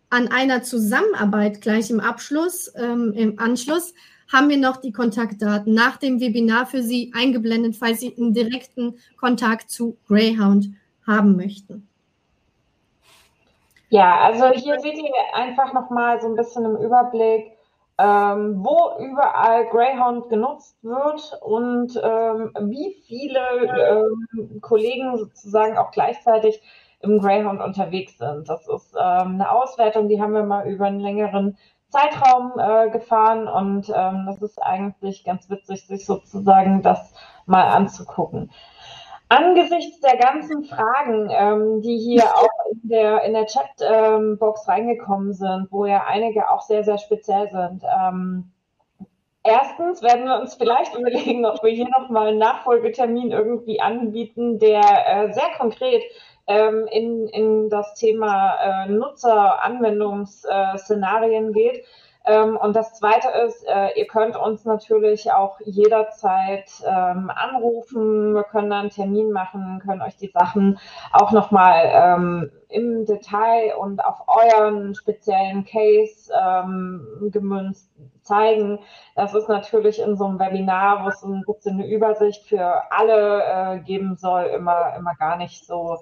an 0.09 0.29
einer 0.29 0.63
Zusammenarbeit 0.63 1.61
gleich 1.61 1.91
im 1.91 1.99
Abschluss, 1.99 2.73
ähm, 2.77 3.13
im 3.13 3.37
Anschluss, 3.41 3.93
haben 4.33 4.49
wir 4.49 4.57
noch 4.57 4.77
die 4.77 4.93
Kontaktdaten 4.93 5.75
nach 5.75 5.97
dem 5.97 6.21
Webinar 6.21 6.65
für 6.65 6.85
Sie 6.85 7.13
eingeblendet, 7.13 7.75
falls 7.75 7.99
Sie 7.99 8.15
einen 8.17 8.35
direkten 8.35 8.95
Kontakt 9.17 9.69
zu 9.69 9.97
Greyhound 10.07 10.69
haben 11.05 11.35
möchten. 11.35 11.89
Ja, 13.89 14.21
also 14.21 14.47
hier 14.51 14.79
seht 14.79 14.97
ihr 14.97 15.11
einfach 15.35 15.73
nochmal 15.73 16.21
so 16.21 16.29
ein 16.29 16.37
bisschen 16.37 16.65
im 16.65 16.77
Überblick, 16.77 17.51
ähm, 17.99 18.65
wo 18.65 18.93
überall 19.03 19.67
Greyhound 19.71 20.29
genutzt 20.29 20.77
wird 20.83 21.37
und 21.43 22.01
ähm, 22.01 22.53
wie 22.71 23.03
viele 23.09 23.41
ähm, 24.31 24.61
Kollegen 24.61 25.19
sozusagen 25.19 25.77
auch 25.77 25.91
gleichzeitig 25.91 26.63
im 27.01 27.21
Greyhound 27.21 27.61
unterwegs 27.61 28.19
sind. 28.19 28.49
Das 28.49 28.67
ist 28.69 28.95
ähm, 28.95 29.35
eine 29.35 29.51
Auswertung, 29.51 30.09
die 30.09 30.21
haben 30.21 30.33
wir 30.33 30.43
mal 30.43 30.69
über 30.69 30.87
einen 30.87 31.01
längeren 31.01 31.57
Zeitraum 31.89 32.53
äh, 32.59 32.91
gefahren 32.91 33.49
und 33.49 33.89
ähm, 33.95 34.25
das 34.27 34.43
ist 34.43 34.63
eigentlich 34.63 35.25
ganz 35.25 35.49
witzig, 35.49 35.87
sich 35.87 36.05
sozusagen 36.05 36.83
das 36.83 37.15
mal 37.47 37.69
anzugucken. 37.69 38.51
Angesichts 39.31 40.01
der 40.01 40.17
ganzen 40.17 40.65
Fragen, 40.65 41.29
ähm, 41.31 41.83
die 41.83 41.99
hier 41.99 42.25
auch 42.25 42.73
in 42.73 42.89
der, 42.89 43.23
in 43.25 43.35
der 43.35 43.47
Chatbox 43.47 44.67
ähm, 44.67 44.73
reingekommen 44.73 45.33
sind, 45.35 45.69
wo 45.71 45.85
ja 45.85 46.05
einige 46.07 46.51
auch 46.51 46.63
sehr, 46.63 46.83
sehr 46.83 46.99
speziell 46.99 47.49
sind, 47.51 47.83
ähm, 47.85 48.53
erstens 49.43 50.03
werden 50.03 50.25
wir 50.25 50.41
uns 50.41 50.55
vielleicht 50.55 50.95
überlegen, 50.99 51.45
ob 51.47 51.63
wir 51.63 51.71
hier 51.71 51.89
nochmal 51.89 52.29
einen 52.29 52.39
Nachfolgetermin 52.39 53.31
irgendwie 53.31 53.81
anbieten, 53.81 54.59
der 54.59 54.81
äh, 54.81 55.33
sehr 55.33 55.51
konkret 55.59 56.03
ähm, 56.49 56.89
in, 56.91 57.29
in 57.29 57.71
das 57.71 57.95
Thema 57.95 58.57
äh, 58.57 58.89
Nutzer-Anwendungsszenarien 58.89 61.53
geht 61.53 61.85
ähm, 62.29 62.59
und 62.59 62.77
das 62.77 62.93
Zweite 62.93 63.29
ist, 63.47 63.67
äh, 63.67 63.99
ihr 63.99 64.07
könnt 64.07 64.37
uns 64.37 64.67
natürlich 64.67 65.33
auch 65.33 65.59
jederzeit 65.65 66.71
ähm, 66.85 67.33
anrufen. 67.35 68.35
Wir 68.35 68.45
können 68.45 68.69
dann 68.69 68.81
einen 68.81 68.91
Termin 68.91 69.31
machen, 69.31 69.81
können 69.83 70.03
euch 70.03 70.19
die 70.19 70.29
Sachen 70.29 70.79
auch 71.11 71.33
nochmal 71.33 71.91
ähm, 71.91 72.51
im 72.69 73.07
Detail 73.07 73.77
und 73.79 74.05
auf 74.05 74.25
euren 74.27 74.95
speziellen 74.95 75.65
Case 75.65 76.31
ähm, 76.39 77.31
gemünzt 77.33 77.91
zeigen. 78.23 78.79
Das 79.15 79.35
ist 79.35 79.49
natürlich 79.49 79.99
in 79.99 80.19
so 80.19 80.27
einem 80.27 80.39
Webinar, 80.39 81.05
wo 81.05 81.09
es 81.09 81.23
ein 81.23 81.45
bisschen 81.47 81.81
eine 81.81 81.89
Übersicht 81.89 82.47
für 82.47 82.93
alle 82.93 83.43
äh, 83.43 83.79
geben 83.81 84.17
soll, 84.17 84.45
immer, 84.45 84.95
immer 84.97 85.15
gar 85.15 85.39
nicht 85.39 85.65
so 85.65 85.97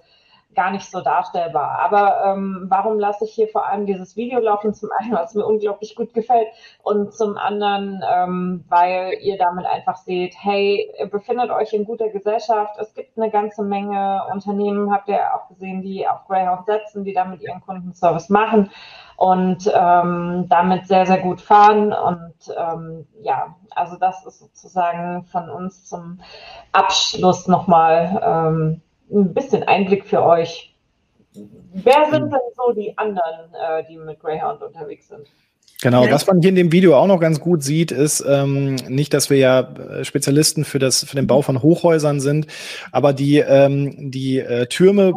gar 0.56 0.70
nicht 0.72 0.90
so 0.90 1.00
darstellbar. 1.00 1.78
Aber 1.78 2.24
ähm, 2.24 2.66
warum 2.68 2.98
lasse 2.98 3.24
ich 3.26 3.32
hier 3.32 3.46
vor 3.48 3.66
allem 3.66 3.86
dieses 3.86 4.16
Video 4.16 4.40
laufen? 4.40 4.74
Zum 4.74 4.88
einen, 4.98 5.12
was 5.12 5.34
mir 5.34 5.46
unglaublich 5.46 5.94
gut 5.94 6.14
gefällt 6.14 6.48
und 6.82 7.14
zum 7.14 7.36
anderen, 7.36 8.02
ähm, 8.10 8.64
weil 8.68 9.18
ihr 9.20 9.38
damit 9.38 9.66
einfach 9.66 9.96
seht, 9.96 10.34
hey, 10.42 10.90
ihr 10.98 11.06
befindet 11.06 11.50
euch 11.50 11.72
in 11.74 11.84
guter 11.84 12.08
Gesellschaft. 12.08 12.76
Es 12.80 12.94
gibt 12.94 13.16
eine 13.16 13.30
ganze 13.30 13.62
Menge 13.62 14.22
Unternehmen, 14.32 14.92
habt 14.92 15.08
ihr 15.08 15.20
auch 15.34 15.48
gesehen, 15.48 15.82
die 15.82 16.08
auf 16.08 16.26
Greyhound 16.26 16.66
setzen, 16.66 17.04
die 17.04 17.12
damit 17.12 17.42
ihren 17.42 17.60
Kundenservice 17.60 18.30
machen 18.30 18.70
und 19.16 19.70
ähm, 19.74 20.46
damit 20.48 20.86
sehr, 20.86 21.06
sehr 21.06 21.18
gut 21.18 21.40
fahren. 21.40 21.92
Und 21.92 22.34
ähm, 22.56 23.06
ja, 23.22 23.56
also 23.74 23.96
das 23.98 24.24
ist 24.26 24.38
sozusagen 24.40 25.24
von 25.24 25.50
uns 25.50 25.84
zum 25.84 26.20
Abschluss 26.72 27.46
nochmal 27.46 28.20
ähm, 28.24 28.82
ein 29.10 29.34
bisschen 29.34 29.62
Einblick 29.62 30.04
für 30.04 30.22
euch. 30.22 30.74
Wer 31.34 32.08
sind 32.10 32.32
denn 32.32 32.40
so 32.56 32.72
die 32.72 32.96
anderen, 32.96 33.52
äh, 33.52 33.84
die 33.88 33.96
mit 33.96 34.18
Greyhound 34.20 34.62
unterwegs 34.62 35.08
sind? 35.08 35.28
Genau, 35.82 36.10
was 36.10 36.26
man 36.26 36.40
hier 36.40 36.48
in 36.48 36.54
dem 36.54 36.72
Video 36.72 36.96
auch 36.96 37.06
noch 37.06 37.20
ganz 37.20 37.38
gut 37.38 37.62
sieht, 37.62 37.92
ist 37.92 38.24
ähm, 38.26 38.76
nicht, 38.88 39.12
dass 39.12 39.28
wir 39.28 39.36
ja 39.36 39.60
äh, 39.60 40.04
Spezialisten 40.04 40.64
für 40.64 40.78
das 40.78 41.04
für 41.04 41.16
den 41.16 41.26
Bau 41.26 41.42
von 41.42 41.62
Hochhäusern 41.62 42.18
sind, 42.20 42.46
aber 42.92 43.12
die 43.12 43.38
ähm, 43.38 44.10
die 44.10 44.38
äh, 44.38 44.66
Türme 44.68 45.12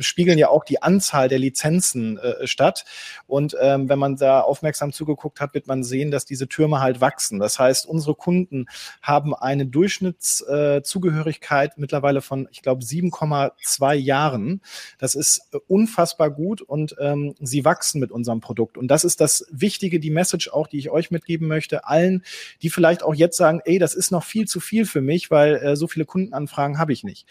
spiegeln 0.00 0.38
ja 0.38 0.48
auch 0.48 0.64
die 0.64 0.82
Anzahl 0.82 1.28
der 1.28 1.38
Lizenzen 1.38 2.18
äh, 2.18 2.46
statt. 2.46 2.84
Und 3.26 3.56
ähm, 3.60 3.88
wenn 3.88 3.98
man 3.98 4.16
da 4.16 4.40
aufmerksam 4.40 4.92
zugeguckt 4.92 5.40
hat, 5.40 5.54
wird 5.54 5.66
man 5.66 5.84
sehen, 5.84 6.10
dass 6.10 6.24
diese 6.24 6.48
Türme 6.48 6.80
halt 6.80 7.00
wachsen. 7.00 7.38
Das 7.38 7.58
heißt, 7.58 7.86
unsere 7.86 8.14
Kunden 8.14 8.66
haben 9.02 9.34
eine 9.34 9.66
Durchschnittszugehörigkeit 9.66 11.72
äh, 11.72 11.74
mittlerweile 11.76 12.20
von, 12.20 12.48
ich 12.50 12.62
glaube, 12.62 12.82
7,2 12.82 13.94
Jahren. 13.94 14.60
Das 14.98 15.14
ist 15.14 15.48
äh, 15.52 15.58
unfassbar 15.68 16.30
gut 16.30 16.62
und 16.62 16.96
ähm, 16.98 17.34
sie 17.40 17.64
wachsen 17.64 18.00
mit 18.00 18.10
unserem 18.10 18.40
Produkt. 18.40 18.78
Und 18.78 18.88
das 18.88 19.04
ist 19.04 19.20
das 19.20 19.46
Wichtige, 19.50 20.00
die 20.00 20.10
Message 20.10 20.48
auch, 20.48 20.66
die 20.66 20.78
ich 20.78 20.90
euch 20.90 21.10
mitgeben 21.10 21.48
möchte, 21.48 21.86
allen, 21.86 22.24
die 22.62 22.70
vielleicht 22.70 23.02
auch 23.02 23.14
jetzt 23.14 23.36
sagen, 23.36 23.60
ey, 23.64 23.78
das 23.78 23.94
ist 23.94 24.10
noch 24.10 24.24
viel 24.24 24.46
zu 24.46 24.60
viel 24.60 24.86
für 24.86 25.00
mich, 25.00 25.30
weil 25.30 25.56
äh, 25.56 25.76
so 25.76 25.86
viele 25.86 26.04
Kundenanfragen 26.04 26.78
habe 26.78 26.92
ich 26.92 27.04
nicht. 27.04 27.26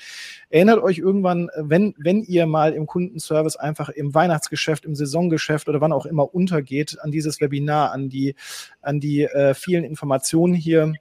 Erinnert 0.49 0.81
euch 0.81 0.97
irgendwann, 0.97 1.49
wenn, 1.57 1.93
wenn 1.97 2.23
ihr 2.23 2.45
mal 2.45 2.58
im 2.67 2.85
Kundenservice 2.85 3.55
einfach 3.55 3.89
im 3.89 4.13
Weihnachtsgeschäft, 4.13 4.85
im 4.85 4.95
Saisongeschäft 4.95 5.69
oder 5.69 5.81
wann 5.81 5.93
auch 5.93 6.05
immer 6.05 6.33
untergeht, 6.33 6.97
an 7.01 7.11
dieses 7.11 7.41
Webinar, 7.41 7.91
an 7.91 8.09
die, 8.09 8.35
an 8.81 8.99
die 8.99 9.23
äh, 9.23 9.53
vielen 9.53 9.83
Informationen 9.83 10.53
hier, 10.53 10.93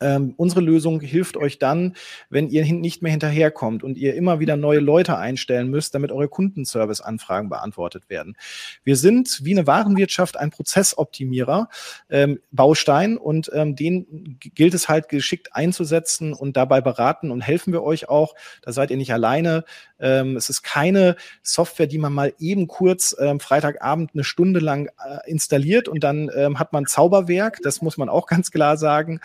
ähm, 0.00 0.34
unsere 0.36 0.60
Lösung 0.60 1.00
hilft 1.00 1.36
euch 1.36 1.58
dann, 1.58 1.94
wenn 2.28 2.48
ihr 2.48 2.64
nicht 2.64 3.02
mehr 3.02 3.10
hinterherkommt 3.10 3.82
und 3.82 3.96
ihr 3.96 4.14
immer 4.14 4.40
wieder 4.40 4.56
neue 4.56 4.80
Leute 4.80 5.16
einstellen 5.16 5.68
müsst, 5.68 5.94
damit 5.94 6.12
eure 6.12 6.28
Kundenservice-Anfragen 6.28 7.48
beantwortet 7.48 8.08
werden. 8.08 8.36
Wir 8.84 8.96
sind 8.96 9.40
wie 9.42 9.52
eine 9.52 9.66
Warenwirtschaft 9.66 10.36
ein 10.36 10.50
Prozessoptimierer, 10.50 11.68
ähm, 12.10 12.40
Baustein 12.50 13.16
und 13.16 13.50
ähm, 13.54 13.76
den 13.76 14.38
gilt 14.40 14.74
es 14.74 14.88
halt 14.88 15.08
geschickt 15.08 15.50
einzusetzen 15.52 16.32
und 16.32 16.56
dabei 16.56 16.80
beraten 16.80 17.30
und 17.30 17.40
helfen 17.40 17.72
wir 17.72 17.82
euch 17.82 18.08
auch. 18.08 18.34
Da 18.62 18.72
seid 18.72 18.90
ihr 18.90 18.96
nicht 18.96 19.12
alleine. 19.12 19.64
Ähm, 19.98 20.36
es 20.36 20.50
ist 20.50 20.62
keine 20.62 21.16
Software, 21.42 21.86
die 21.86 21.98
man 21.98 22.12
mal 22.12 22.34
eben 22.38 22.66
kurz 22.66 23.16
ähm, 23.18 23.40
Freitagabend 23.40 24.10
eine 24.12 24.24
Stunde 24.24 24.60
lang 24.60 24.88
äh, 24.88 25.30
installiert 25.30 25.88
und 25.88 26.04
dann 26.04 26.30
ähm, 26.36 26.58
hat 26.58 26.72
man 26.72 26.86
Zauberwerk. 26.86 27.60
Das 27.62 27.80
muss 27.80 27.96
man 27.96 28.08
auch 28.08 28.26
ganz 28.36 28.50
klar 28.50 28.76
sagen. 28.76 29.20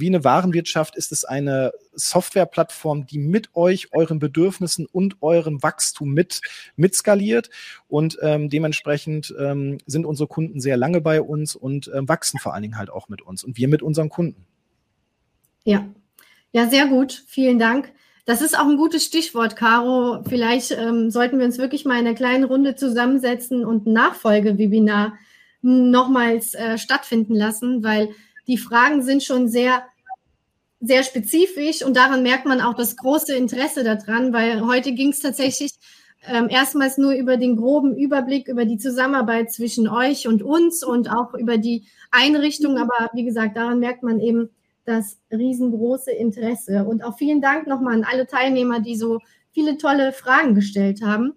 Wie 0.00 0.08
eine 0.08 0.24
Warenwirtschaft 0.24 0.96
ist 0.96 1.12
es 1.12 1.24
eine 1.24 1.72
Softwareplattform, 1.94 3.06
die 3.06 3.18
mit 3.18 3.54
euch, 3.54 3.92
euren 3.92 4.18
Bedürfnissen 4.18 4.86
und 4.86 5.22
eurem 5.22 5.62
Wachstum 5.62 6.12
mit, 6.12 6.40
mitskaliert. 6.76 7.50
Und 7.88 8.18
ähm, 8.22 8.48
dementsprechend 8.50 9.34
ähm, 9.38 9.78
sind 9.86 10.06
unsere 10.06 10.26
Kunden 10.26 10.60
sehr 10.60 10.76
lange 10.76 11.00
bei 11.00 11.20
uns 11.20 11.56
und 11.56 11.90
ähm, 11.94 12.08
wachsen 12.08 12.38
vor 12.38 12.54
allen 12.54 12.62
Dingen 12.62 12.78
halt 12.78 12.90
auch 12.90 13.08
mit 13.08 13.22
uns 13.22 13.44
und 13.44 13.56
wir 13.56 13.68
mit 13.68 13.82
unseren 13.82 14.08
Kunden. 14.08 14.46
Ja, 15.64 15.86
ja, 16.52 16.68
sehr 16.68 16.86
gut. 16.86 17.24
Vielen 17.26 17.58
Dank. 17.58 17.92
Das 18.24 18.42
ist 18.42 18.58
auch 18.58 18.66
ein 18.66 18.76
gutes 18.76 19.04
Stichwort, 19.04 19.56
Caro. 19.56 20.22
Vielleicht 20.28 20.70
ähm, 20.72 21.10
sollten 21.10 21.38
wir 21.38 21.46
uns 21.46 21.56
wirklich 21.56 21.84
mal 21.84 21.98
in 21.98 22.06
einer 22.06 22.14
kleinen 22.14 22.44
Runde 22.44 22.76
zusammensetzen 22.76 23.64
und 23.64 23.86
ein 23.86 23.94
Nachfolgewebinar 23.94 25.14
nochmals 25.62 26.54
äh, 26.54 26.78
stattfinden 26.78 27.34
lassen, 27.34 27.82
weil 27.82 28.10
die 28.48 28.58
Fragen 28.58 29.02
sind 29.02 29.22
schon 29.22 29.48
sehr, 29.48 29.84
sehr 30.80 31.04
spezifisch 31.04 31.84
und 31.84 31.96
daran 31.96 32.22
merkt 32.22 32.46
man 32.46 32.60
auch 32.60 32.74
das 32.74 32.96
große 32.96 33.34
Interesse 33.34 33.84
daran, 33.84 34.32
weil 34.32 34.66
heute 34.66 34.92
ging 34.92 35.10
es 35.10 35.20
tatsächlich 35.20 35.72
ähm, 36.26 36.48
erstmals 36.48 36.98
nur 36.98 37.12
über 37.12 37.36
den 37.36 37.56
groben 37.56 37.96
Überblick 37.96 38.48
über 38.48 38.64
die 38.64 38.78
Zusammenarbeit 38.78 39.52
zwischen 39.52 39.88
euch 39.88 40.26
und 40.26 40.42
uns 40.42 40.82
und 40.82 41.08
auch 41.10 41.34
über 41.34 41.58
die 41.58 41.86
Einrichtung. 42.10 42.76
Aber 42.76 43.10
wie 43.14 43.24
gesagt, 43.24 43.56
daran 43.56 43.78
merkt 43.78 44.02
man 44.02 44.18
eben, 44.18 44.50
das 44.88 45.18
riesengroße 45.30 46.10
Interesse. 46.10 46.84
Und 46.84 47.04
auch 47.04 47.18
vielen 47.18 47.40
Dank 47.40 47.66
nochmal 47.66 47.94
an 47.94 48.04
alle 48.04 48.26
Teilnehmer, 48.26 48.80
die 48.80 48.96
so 48.96 49.20
viele 49.52 49.76
tolle 49.76 50.12
Fragen 50.12 50.54
gestellt 50.54 51.02
haben. 51.02 51.34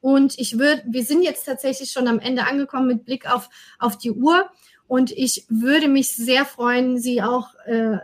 Und 0.00 0.38
ich 0.38 0.58
würde, 0.58 0.84
wir 0.86 1.02
sind 1.02 1.22
jetzt 1.22 1.44
tatsächlich 1.44 1.90
schon 1.90 2.06
am 2.06 2.20
Ende 2.20 2.46
angekommen 2.46 2.86
mit 2.86 3.04
Blick 3.04 3.30
auf, 3.30 3.50
auf 3.80 3.98
die 3.98 4.12
Uhr. 4.12 4.48
Und 4.88 5.12
ich 5.12 5.44
würde 5.48 5.86
mich 5.86 6.16
sehr 6.16 6.44
freuen, 6.44 6.98
Sie 6.98 7.22
auch, 7.22 7.54
äh, 7.66 7.98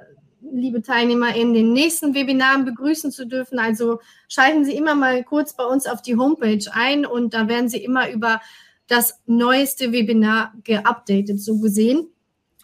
liebe 0.52 0.82
Teilnehmer, 0.82 1.34
in 1.34 1.54
den 1.54 1.72
nächsten 1.72 2.14
Webinaren 2.14 2.66
begrüßen 2.66 3.10
zu 3.10 3.26
dürfen. 3.26 3.58
Also 3.58 4.00
schalten 4.28 4.64
Sie 4.64 4.76
immer 4.76 4.94
mal 4.94 5.24
kurz 5.24 5.56
bei 5.56 5.64
uns 5.64 5.86
auf 5.86 6.02
die 6.02 6.16
Homepage 6.16 6.64
ein 6.72 7.06
und 7.06 7.34
da 7.34 7.48
werden 7.48 7.68
Sie 7.68 7.82
immer 7.82 8.10
über 8.10 8.40
das 8.86 9.20
neueste 9.26 9.92
Webinar 9.92 10.52
geupdatet, 10.62 11.40
so 11.40 11.58
gesehen. 11.58 12.08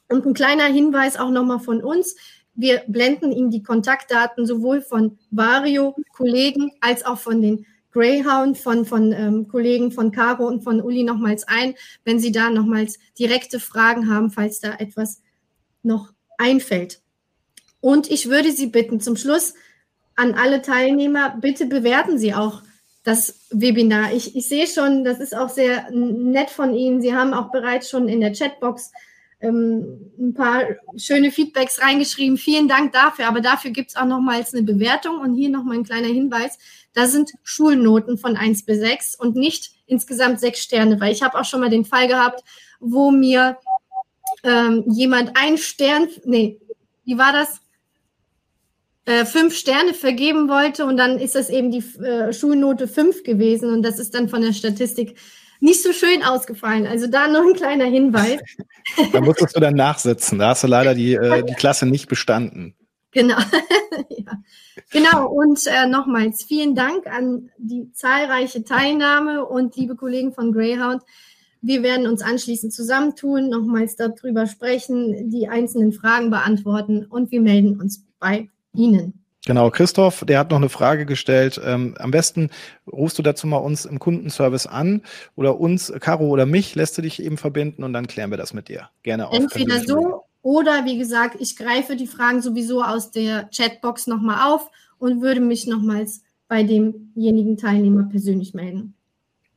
Und 0.09 0.27
ein 0.27 0.35
kleiner 0.35 0.67
Hinweis 0.67 1.17
auch 1.17 1.31
nochmal 1.31 1.61
von 1.61 1.83
uns. 1.83 2.15
Wir 2.55 2.83
blenden 2.89 3.33
Ihnen 3.33 3.51
die 3.51 3.63
Kontaktdaten 3.63 4.45
sowohl 4.45 4.83
von 4.83 5.19
Vario 5.31 5.97
Kollegen 6.13 6.73
als 6.81 7.07
auch 7.07 7.19
von 7.19 7.41
den 7.41 7.65
Greyhound, 7.93 8.57
von, 8.57 8.85
von 8.85 9.13
ähm, 9.13 9.49
Kollegen 9.49 9.91
von 9.93 10.13
Caro 10.13 10.47
und 10.47 10.63
von 10.63 10.81
Uli 10.81 11.03
nochmals 11.03 11.47
ein, 11.49 11.75
wenn 12.05 12.19
Sie 12.19 12.33
da 12.33 12.51
nochmals 12.51 12.99
direkte 13.19 13.59
Fragen 13.59 14.13
haben, 14.13 14.31
falls 14.31 14.61
da 14.61 14.75
etwas 14.75 15.23
noch 15.83 16.13
einfällt. 16.39 17.01
Und 17.81 18.11
ich 18.11 18.29
würde 18.29 18.53
Sie 18.53 18.67
bitten, 18.67 19.01
zum 19.01 19.17
Schluss 19.17 19.55
an 20.15 20.35
alle 20.35 20.63
Teilnehmer, 20.63 21.37
bitte 21.41 21.67
bewerten 21.67 22.19
Sie 22.19 22.35
auch 22.35 22.63
das 23.03 23.41
Webinar. 23.51 24.13
Ich, 24.13 24.37
ich 24.37 24.47
sehe 24.49 24.67
schon, 24.67 25.05
das 25.05 25.19
ist 25.21 25.35
auch 25.35 25.49
sehr 25.49 25.91
nett 25.91 26.51
von 26.51 26.75
Ihnen. 26.75 27.01
Sie 27.01 27.15
haben 27.15 27.33
auch 27.33 27.51
bereits 27.51 27.89
schon 27.89 28.09
in 28.09 28.21
der 28.21 28.33
Chatbox 28.33 28.93
ähm, 29.41 30.13
ein 30.19 30.35
paar 30.35 30.65
schöne 30.97 31.31
Feedbacks 31.31 31.81
reingeschrieben. 31.81 32.37
Vielen 32.37 32.69
Dank 32.69 32.93
dafür. 32.93 33.27
Aber 33.27 33.41
dafür 33.41 33.71
gibt 33.71 33.91
es 33.91 33.97
auch 33.97 34.05
nochmals 34.05 34.53
eine 34.53 34.63
Bewertung. 34.63 35.21
Und 35.21 35.35
hier 35.35 35.49
nochmal 35.49 35.77
ein 35.77 35.85
kleiner 35.85 36.09
Hinweis. 36.09 36.59
Da 36.93 37.07
sind 37.07 37.33
Schulnoten 37.43 38.19
von 38.19 38.37
1 38.37 38.65
bis 38.65 38.79
6 38.79 39.15
und 39.15 39.37
nicht 39.37 39.73
insgesamt 39.87 40.41
sechs 40.41 40.61
Sterne, 40.61 41.01
weil 41.01 41.13
ich 41.13 41.23
habe 41.23 41.39
auch 41.39 41.45
schon 41.45 41.61
mal 41.61 41.71
den 41.71 41.85
Fall 41.85 42.09
gehabt, 42.09 42.43
wo 42.81 43.11
mir 43.11 43.59
ähm, 44.45 44.85
jemand 44.89 45.33
ein 45.35 45.59
Stern, 45.59 46.09
nee, 46.25 46.59
wie 47.05 47.19
war 47.19 47.33
das? 47.33 47.61
Äh, 49.07 49.25
fünf 49.25 49.57
Sterne 49.57 49.95
vergeben 49.95 50.49
wollte 50.49 50.85
und 50.85 50.97
dann 50.97 51.19
ist 51.19 51.35
das 51.35 51.49
eben 51.49 51.71
die 51.71 51.83
äh, 52.03 52.33
Schulnote 52.33 52.87
5 52.87 53.25
gewesen 53.25 53.73
und 53.73 53.83
das 53.83 53.99
ist 53.99 54.15
dann 54.15 54.29
von 54.29 54.43
der 54.43 54.53
Statistik 54.53 55.17
nicht 55.61 55.83
so 55.83 55.93
schön 55.93 56.23
ausgefallen. 56.23 56.87
Also 56.87 57.07
da 57.07 57.29
noch 57.29 57.43
ein 57.43 57.55
kleiner 57.55 57.87
Hinweis. 57.87 58.41
da 59.13 59.21
musstest 59.21 59.57
du 59.57 59.61
dann 59.61 59.75
nachsitzen. 59.75 60.39
Da 60.39 60.49
hast 60.51 60.65
du 60.65 60.69
leider 60.69 60.95
die, 60.95 61.15
äh, 61.15 61.45
die 61.45 61.55
Klasse 61.55 61.87
nicht 61.87 62.09
bestanden. 62.09 62.75
Genau. 63.13 63.39
ja. 64.09 64.33
Genau. 64.91 65.29
Und 65.29 65.67
äh, 65.67 65.87
nochmals 65.87 66.45
vielen 66.45 66.75
Dank 66.75 67.07
an 67.07 67.51
die 67.59 67.93
zahlreiche 67.93 68.65
Teilnahme 68.65 69.45
und 69.45 69.77
liebe 69.77 69.97
Kollegen 69.97 70.33
von 70.33 70.53
Greyhound. 70.53 71.03
Wir 71.63 71.83
werden 71.83 72.07
uns 72.07 72.23
anschließend 72.23 72.73
zusammentun, 72.73 73.51
nochmals 73.51 73.97
darüber 73.97 74.47
sprechen, 74.47 75.31
die 75.31 75.49
einzelnen 75.49 75.93
Fragen 75.93 76.31
beantworten 76.31 77.05
und 77.05 77.31
wir 77.31 77.41
melden 77.41 77.79
uns 77.79 78.05
bei 78.19 78.49
Ihnen. 78.73 79.21
Genau, 79.47 79.71
Christoph, 79.71 80.25
der 80.27 80.39
hat 80.39 80.51
noch 80.51 80.59
eine 80.59 80.69
Frage 80.69 81.07
gestellt. 81.07 81.61
Ähm, 81.65 81.95
am 81.99 82.11
besten 82.11 82.51
rufst 82.91 83.19
du 83.19 83.23
dazu 83.23 83.47
mal 83.47 83.57
uns 83.57 83.87
im 83.87 83.99
Kundenservice 83.99 84.67
an 84.67 85.03
oder 85.35 85.59
uns, 85.59 85.93
Caro 86.01 86.29
oder 86.29 86.45
mich, 86.45 86.75
lässt 86.75 86.97
du 86.99 87.03
dich 87.03 87.23
eben 87.23 87.39
verbinden 87.39 87.83
und 87.83 87.93
dann 87.93 88.07
klären 88.07 88.31
wir 88.31 88.37
das 88.37 88.53
mit 88.53 88.69
dir. 88.69 88.91
Gerne 89.03 89.29
auch. 89.29 89.35
Entweder 89.35 89.81
so 89.81 90.25
oder 90.43 90.85
wie 90.85 90.99
gesagt, 90.99 91.37
ich 91.41 91.57
greife 91.57 91.97
die 91.97 92.07
Fragen 92.07 92.43
sowieso 92.43 92.83
aus 92.83 93.11
der 93.11 93.49
Chatbox 93.55 94.07
nochmal 94.07 94.53
auf 94.53 94.71
und 94.99 95.21
würde 95.21 95.41
mich 95.41 95.67
nochmals 95.67 96.23
bei 96.49 96.63
demjenigen 96.63 97.57
Teilnehmer 97.57 98.05
persönlich 98.05 98.55
melden. 98.55 98.95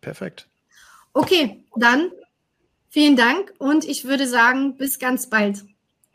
Perfekt. 0.01 0.47
Okay, 1.13 1.63
dann 1.75 2.11
vielen 2.89 3.15
Dank 3.15 3.53
und 3.57 3.85
ich 3.85 4.05
würde 4.05 4.27
sagen, 4.27 4.77
bis 4.77 4.99
ganz 4.99 5.27
bald. 5.27 5.63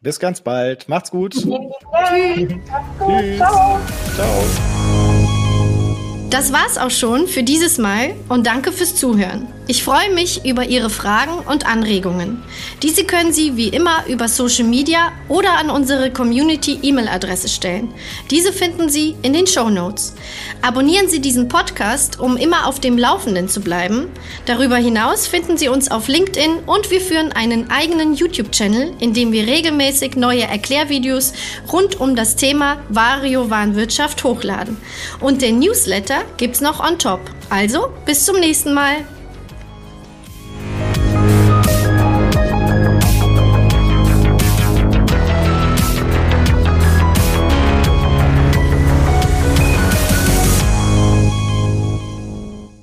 Bis 0.01 0.21
ganz 0.21 0.41
bald. 0.41 0.89
Macht's 0.89 1.11
gut. 1.11 1.33
Tschüss. 1.33 1.45
Tschüss. 1.45 2.59
Ciao. 3.37 3.81
Ciao. 4.15 4.45
Das 6.31 6.53
war's 6.53 6.79
auch 6.79 6.91
schon 6.91 7.27
für 7.27 7.43
dieses 7.43 7.79
Mal 7.79 8.15
und 8.29 8.47
danke 8.47 8.71
fürs 8.71 8.95
Zuhören. 8.95 9.49
Ich 9.71 9.85
freue 9.85 10.11
mich 10.15 10.47
über 10.47 10.65
Ihre 10.65 10.89
Fragen 10.89 11.41
und 11.41 11.67
Anregungen. 11.67 12.43
Diese 12.83 13.05
können 13.05 13.35
Sie 13.35 13.59
wie 13.59 13.69
immer 13.69 14.07
über 14.07 14.27
Social 14.27 14.65
Media 14.65 15.13
oder 15.29 15.59
an 15.59 15.69
unsere 15.69 16.11
Community 16.11 16.79
E-Mail-Adresse 16.81 17.51
stellen. 17.51 17.93
Diese 18.31 18.55
finden 18.55 18.89
Sie 18.89 19.15
in 19.21 19.35
den 19.35 19.47
Show 19.47 19.69
Notes. 19.69 20.15
Abonnieren 20.63 21.11
Sie 21.11 21.21
diesen 21.21 21.49
Podcast, 21.49 22.19
um 22.19 22.39
immer 22.39 22.67
auf 22.67 22.81
dem 22.81 22.97
Laufenden 22.97 23.47
zu 23.51 23.61
bleiben. 23.61 24.09
Darüber 24.47 24.77
hinaus 24.77 25.27
finden 25.27 25.59
Sie 25.59 25.69
uns 25.69 25.91
auf 25.91 26.09
LinkedIn 26.09 26.61
und 26.65 26.91
wir 26.91 27.03
führen 27.03 27.33
einen 27.33 27.71
eigenen 27.71 28.15
YouTube-Channel, 28.15 28.95
in 29.01 29.13
dem 29.13 29.33
wir 29.33 29.47
regelmäßig 29.47 30.17
neue 30.17 30.45
Erklärvideos 30.45 31.35
rund 31.71 32.01
um 32.01 32.17
das 32.17 32.37
Thema 32.37 32.79
Vario-Warenwirtschaft 32.89 34.25
hochladen. 34.25 34.79
Und 35.21 35.43
den 35.43 35.59
Newsletter 35.59 36.23
gibt's 36.39 36.63
noch 36.63 36.81
on 36.81 36.99
top. 36.99 37.21
Also, 37.51 37.93
bis 38.07 38.25
zum 38.25 38.41
nächsten 38.41 38.73
Mal. 38.73 39.05